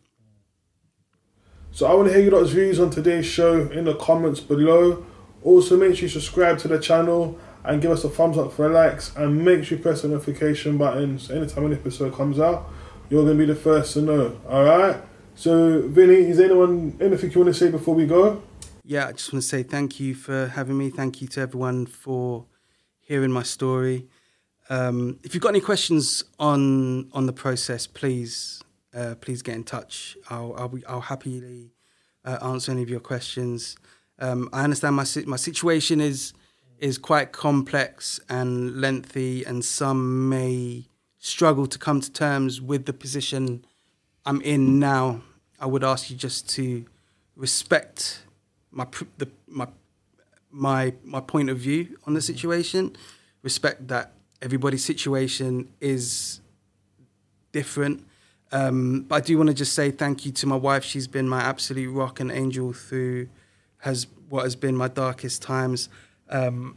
So 1.70 1.86
I 1.86 1.94
want 1.94 2.08
to 2.08 2.14
hear 2.14 2.28
your 2.28 2.44
views 2.44 2.80
on 2.80 2.90
today's 2.90 3.26
show 3.26 3.70
in 3.70 3.84
the 3.84 3.94
comments 3.94 4.40
below. 4.40 5.06
Also, 5.44 5.76
make 5.76 5.94
sure 5.94 6.02
you 6.02 6.08
subscribe 6.08 6.58
to 6.58 6.68
the 6.68 6.80
channel 6.80 7.38
and 7.68 7.82
give 7.82 7.90
us 7.90 8.02
a 8.02 8.08
thumbs 8.08 8.38
up 8.38 8.50
for 8.50 8.66
the 8.66 8.74
likes 8.74 9.14
and 9.14 9.44
make 9.44 9.62
sure 9.62 9.76
you 9.76 9.82
press 9.82 10.00
the 10.00 10.08
notification 10.08 10.78
button 10.78 11.18
so 11.18 11.34
anytime 11.34 11.66
an 11.66 11.74
episode 11.74 12.14
comes 12.14 12.40
out, 12.40 12.66
you're 13.10 13.24
to 13.26 13.34
be 13.34 13.44
the 13.44 13.54
first 13.54 13.92
to 13.92 14.00
know. 14.00 14.40
Alright? 14.48 15.02
So, 15.34 15.86
Vinny, 15.86 16.14
is 16.14 16.40
anyone 16.40 16.96
anything 16.98 17.30
you 17.30 17.40
want 17.40 17.54
to 17.54 17.54
say 17.54 17.70
before 17.70 17.94
we 17.94 18.06
go? 18.06 18.42
Yeah, 18.84 19.08
I 19.08 19.12
just 19.12 19.30
want 19.32 19.42
to 19.42 19.48
say 19.48 19.62
thank 19.62 20.00
you 20.00 20.14
for 20.14 20.46
having 20.46 20.78
me. 20.78 20.88
Thank 20.88 21.20
you 21.20 21.28
to 21.28 21.42
everyone 21.42 21.84
for 21.84 22.46
hearing 23.00 23.30
my 23.30 23.42
story. 23.42 24.06
Um, 24.70 25.18
if 25.22 25.34
you've 25.34 25.42
got 25.42 25.50
any 25.50 25.60
questions 25.60 26.24
on 26.38 27.10
on 27.12 27.26
the 27.26 27.32
process, 27.32 27.86
please 27.86 28.62
uh, 28.94 29.14
please 29.20 29.42
get 29.42 29.54
in 29.56 29.64
touch. 29.64 30.16
I'll 30.30 30.54
I'll, 30.56 30.68
be, 30.68 30.84
I'll 30.86 31.02
happily 31.02 31.72
uh, 32.24 32.38
answer 32.42 32.72
any 32.72 32.82
of 32.82 32.88
your 32.88 33.00
questions. 33.00 33.76
Um, 34.18 34.48
I 34.52 34.64
understand 34.64 34.96
my 34.96 35.06
my 35.26 35.36
situation 35.36 36.00
is 36.00 36.32
is 36.78 36.98
quite 36.98 37.32
complex 37.32 38.20
and 38.28 38.80
lengthy, 38.80 39.44
and 39.44 39.64
some 39.64 40.28
may 40.28 40.84
struggle 41.18 41.66
to 41.66 41.78
come 41.78 42.00
to 42.00 42.12
terms 42.12 42.60
with 42.60 42.86
the 42.86 42.92
position 42.92 43.64
I'm 44.24 44.40
in 44.42 44.78
now. 44.78 45.22
I 45.60 45.66
would 45.66 45.82
ask 45.82 46.10
you 46.10 46.16
just 46.16 46.48
to 46.50 46.84
respect 47.36 48.22
my 48.70 48.86
the, 49.16 49.28
my 49.46 49.66
my 50.50 50.94
my 51.04 51.20
point 51.20 51.50
of 51.50 51.58
view 51.58 51.98
on 52.06 52.14
the 52.14 52.22
situation. 52.22 52.96
Respect 53.42 53.88
that 53.88 54.12
everybody's 54.42 54.84
situation 54.84 55.68
is 55.80 56.40
different. 57.52 58.04
Um, 58.50 59.02
but 59.02 59.16
I 59.16 59.20
do 59.20 59.36
want 59.36 59.48
to 59.48 59.54
just 59.54 59.74
say 59.74 59.90
thank 59.90 60.24
you 60.24 60.32
to 60.32 60.46
my 60.46 60.56
wife. 60.56 60.84
She's 60.84 61.06
been 61.06 61.28
my 61.28 61.40
absolute 61.40 61.90
rock 61.92 62.20
and 62.20 62.30
angel 62.30 62.72
through 62.72 63.28
has 63.78 64.06
what 64.28 64.44
has 64.44 64.56
been 64.56 64.76
my 64.76 64.88
darkest 64.88 65.42
times. 65.42 65.88
Um, 66.30 66.76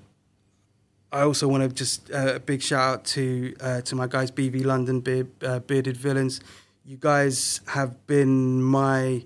I 1.11 1.21
also 1.21 1.47
want 1.47 1.63
to 1.63 1.69
just 1.69 2.09
uh, 2.11 2.35
a 2.35 2.39
big 2.39 2.61
shout 2.61 2.93
out 2.93 3.05
to 3.05 3.53
uh, 3.59 3.81
to 3.81 3.95
my 3.95 4.07
guys 4.07 4.31
BV 4.31 4.63
London 4.63 5.01
Beard, 5.01 5.27
uh, 5.43 5.59
Bearded 5.59 5.97
Villains. 5.97 6.39
You 6.85 6.97
guys 6.97 7.59
have 7.67 8.07
been 8.07 8.63
my 8.63 9.25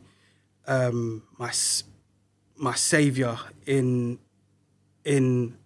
um, 0.67 1.23
my 1.38 1.51
my 2.57 2.73
savior 2.73 3.38
in 3.67 4.17
in 5.03 5.57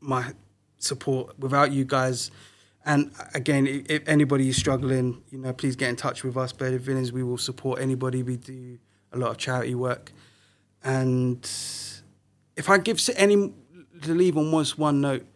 my 0.00 0.32
support. 0.78 1.36
Without 1.40 1.72
you 1.72 1.84
guys, 1.84 2.30
and 2.86 3.10
again, 3.34 3.66
if 3.88 4.06
anybody 4.08 4.48
is 4.48 4.56
struggling, 4.56 5.22
you 5.30 5.38
know, 5.38 5.52
please 5.52 5.74
get 5.74 5.88
in 5.88 5.96
touch 5.96 6.22
with 6.22 6.36
us, 6.36 6.52
Bearded 6.52 6.82
Villains. 6.82 7.12
We 7.12 7.24
will 7.24 7.38
support 7.38 7.80
anybody. 7.80 8.22
We 8.22 8.36
do 8.36 8.78
a 9.12 9.18
lot 9.18 9.32
of 9.32 9.38
charity 9.38 9.74
work, 9.74 10.12
and 10.84 11.44
if 12.56 12.70
I 12.70 12.78
give 12.78 13.00
any 13.16 13.52
to 14.02 14.14
leave 14.14 14.36
on 14.36 14.50
just 14.52 14.78
one 14.78 15.00
note, 15.00 15.26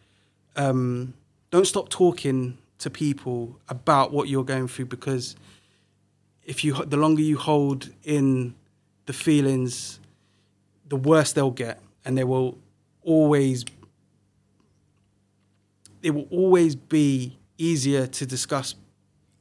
um, 0.55 1.13
don't 1.51 1.67
stop 1.67 1.89
talking 1.89 2.57
to 2.79 2.89
people 2.89 3.59
about 3.69 4.11
what 4.11 4.27
you're 4.27 4.43
going 4.43 4.67
through 4.67 4.85
because 4.85 5.35
if 6.43 6.63
you 6.63 6.73
the 6.85 6.97
longer 6.97 7.21
you 7.21 7.37
hold 7.37 7.89
in 8.03 8.53
the 9.05 9.13
feelings, 9.13 9.99
the 10.89 10.95
worse 10.95 11.31
they'll 11.31 11.51
get, 11.51 11.79
and 12.03 12.17
they 12.17 12.23
will 12.23 12.57
always 13.03 13.63
it 16.01 16.11
will 16.11 16.27
always 16.29 16.75
be 16.75 17.37
easier 17.57 18.07
to 18.07 18.25
discuss 18.25 18.75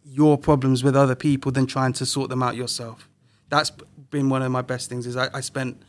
your 0.04 0.38
problems 0.38 0.84
with 0.84 0.94
other 0.94 1.14
people 1.14 1.50
than 1.50 1.66
trying 1.66 1.92
to 1.94 2.06
sort 2.06 2.30
them 2.30 2.42
out 2.42 2.54
yourself. 2.54 3.08
That's 3.48 3.72
been 4.10 4.28
one 4.28 4.42
of 4.42 4.52
my 4.52 4.62
best 4.62 4.88
things. 4.88 5.06
Is 5.06 5.16
I, 5.16 5.28
I 5.34 5.40
spent 5.40 5.82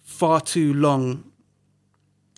far 0.00 0.40
too 0.40 0.74
long 0.74 1.27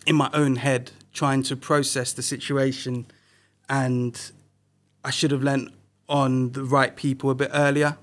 in 0.05 0.15
my 0.15 0.29
own 0.33 0.55
head 0.57 0.91
trying 1.13 1.43
to 1.43 1.55
process 1.55 2.13
the 2.13 2.21
situation, 2.21 3.05
and 3.69 4.31
I 5.03 5.11
should 5.11 5.31
have 5.31 5.43
lent 5.43 5.71
on 6.07 6.51
the 6.51 6.63
right 6.63 6.95
people 6.95 7.29
a 7.29 7.35
bit 7.35 7.51
earlier. 7.53 7.97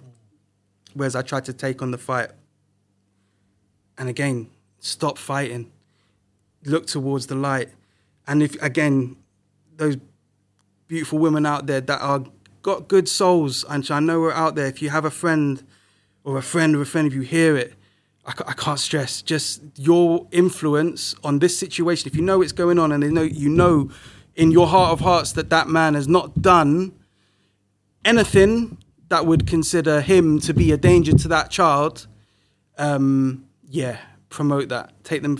Whereas 0.94 1.14
I 1.14 1.22
tried 1.22 1.44
to 1.44 1.52
take 1.52 1.82
on 1.82 1.90
the 1.90 1.98
fight. 1.98 2.30
And 3.96 4.08
again, 4.08 4.50
stop 4.80 5.18
fighting. 5.18 5.70
Look 6.64 6.86
towards 6.86 7.26
the 7.26 7.34
light. 7.34 7.68
And 8.26 8.42
if 8.42 8.60
again, 8.62 9.16
those 9.76 9.96
beautiful 10.86 11.18
women 11.18 11.46
out 11.46 11.66
there 11.66 11.80
that 11.80 12.00
are 12.00 12.24
got 12.62 12.88
good 12.88 13.08
souls, 13.08 13.64
and 13.68 13.88
I 13.90 14.00
know 14.00 14.20
we're 14.20 14.32
out 14.32 14.54
there. 14.54 14.66
If 14.66 14.82
you 14.82 14.90
have 14.90 15.04
a 15.04 15.10
friend 15.10 15.62
or 16.24 16.36
a 16.36 16.42
friend 16.42 16.74
or 16.74 16.82
a 16.82 16.86
friend, 16.86 17.06
if 17.06 17.14
you 17.14 17.22
hear 17.22 17.56
it, 17.56 17.74
I, 18.28 18.32
I 18.46 18.52
can't 18.52 18.78
stress 18.78 19.22
just 19.22 19.62
your 19.76 20.26
influence 20.30 21.14
on 21.24 21.40
this 21.40 21.58
situation. 21.58 22.08
If 22.08 22.14
you 22.14 22.22
know 22.22 22.42
it's 22.42 22.52
going 22.52 22.78
on, 22.78 22.92
and 22.92 23.02
they 23.02 23.10
know 23.10 23.22
you 23.22 23.48
know 23.48 23.90
in 24.36 24.52
your 24.52 24.68
heart 24.68 24.92
of 24.92 25.00
hearts 25.00 25.32
that 25.32 25.50
that 25.50 25.68
man 25.68 25.94
has 25.94 26.06
not 26.06 26.40
done 26.40 26.92
anything 28.04 28.78
that 29.08 29.26
would 29.26 29.46
consider 29.46 30.00
him 30.00 30.38
to 30.40 30.54
be 30.54 30.70
a 30.70 30.76
danger 30.76 31.12
to 31.12 31.28
that 31.28 31.50
child, 31.50 32.06
um, 32.76 33.46
yeah, 33.66 33.98
promote 34.28 34.68
that. 34.68 34.92
Take 35.02 35.22
them, 35.22 35.38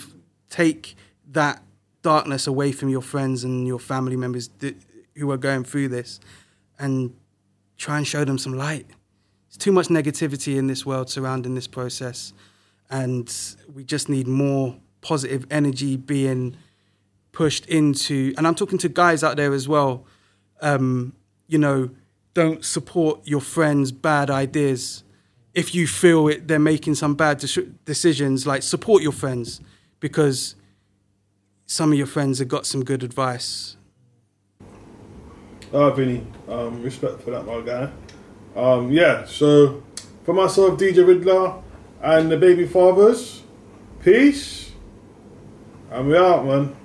take 0.50 0.96
that 1.30 1.62
darkness 2.02 2.46
away 2.46 2.72
from 2.72 2.88
your 2.88 3.02
friends 3.02 3.44
and 3.44 3.66
your 3.66 3.78
family 3.78 4.16
members 4.16 4.48
that, 4.58 4.74
who 5.16 5.30
are 5.30 5.36
going 5.36 5.64
through 5.64 5.88
this, 5.88 6.18
and 6.78 7.14
try 7.76 7.98
and 7.98 8.06
show 8.06 8.24
them 8.24 8.38
some 8.38 8.54
light. 8.54 8.86
There's 9.48 9.58
too 9.58 9.72
much 9.72 9.88
negativity 9.88 10.56
in 10.56 10.66
this 10.66 10.86
world 10.86 11.10
surrounding 11.10 11.54
this 11.54 11.66
process, 11.66 12.32
and 12.90 13.32
we 13.72 13.84
just 13.84 14.08
need 14.08 14.26
more 14.26 14.76
positive 15.00 15.46
energy 15.50 15.96
being 15.96 16.56
pushed 17.32 17.66
into. 17.66 18.34
And 18.36 18.46
I'm 18.46 18.54
talking 18.54 18.78
to 18.78 18.88
guys 18.88 19.22
out 19.22 19.36
there 19.36 19.52
as 19.52 19.68
well. 19.68 20.06
Um, 20.60 21.14
you 21.46 21.58
know, 21.58 21.90
don't 22.34 22.64
support 22.64 23.26
your 23.26 23.40
friends' 23.40 23.92
bad 23.92 24.30
ideas. 24.30 25.04
If 25.54 25.74
you 25.74 25.86
feel 25.86 26.28
it, 26.28 26.48
they're 26.48 26.58
making 26.58 26.94
some 26.94 27.14
bad 27.14 27.40
deci- 27.40 27.72
decisions, 27.84 28.46
like 28.46 28.62
support 28.62 29.02
your 29.02 29.12
friends 29.12 29.60
because 30.00 30.54
some 31.66 31.92
of 31.92 31.98
your 31.98 32.06
friends 32.06 32.38
have 32.38 32.48
got 32.48 32.66
some 32.66 32.84
good 32.84 33.02
advice. 33.02 33.76
Ah, 35.72 35.90
Vinny, 35.90 36.26
um, 36.48 36.82
respect 36.82 37.20
for 37.20 37.30
that, 37.32 37.44
my 37.44 37.60
guy. 37.60 37.90
Um, 38.56 38.90
yeah, 38.90 39.24
so 39.26 39.82
for 40.24 40.32
myself, 40.32 40.78
DJ 40.78 41.06
Riddler, 41.06 41.62
and 42.02 42.30
the 42.30 42.36
baby 42.36 42.66
fathers, 42.66 43.42
peace, 44.02 44.72
and 45.90 46.08
we 46.08 46.16
out, 46.16 46.46
man. 46.46 46.76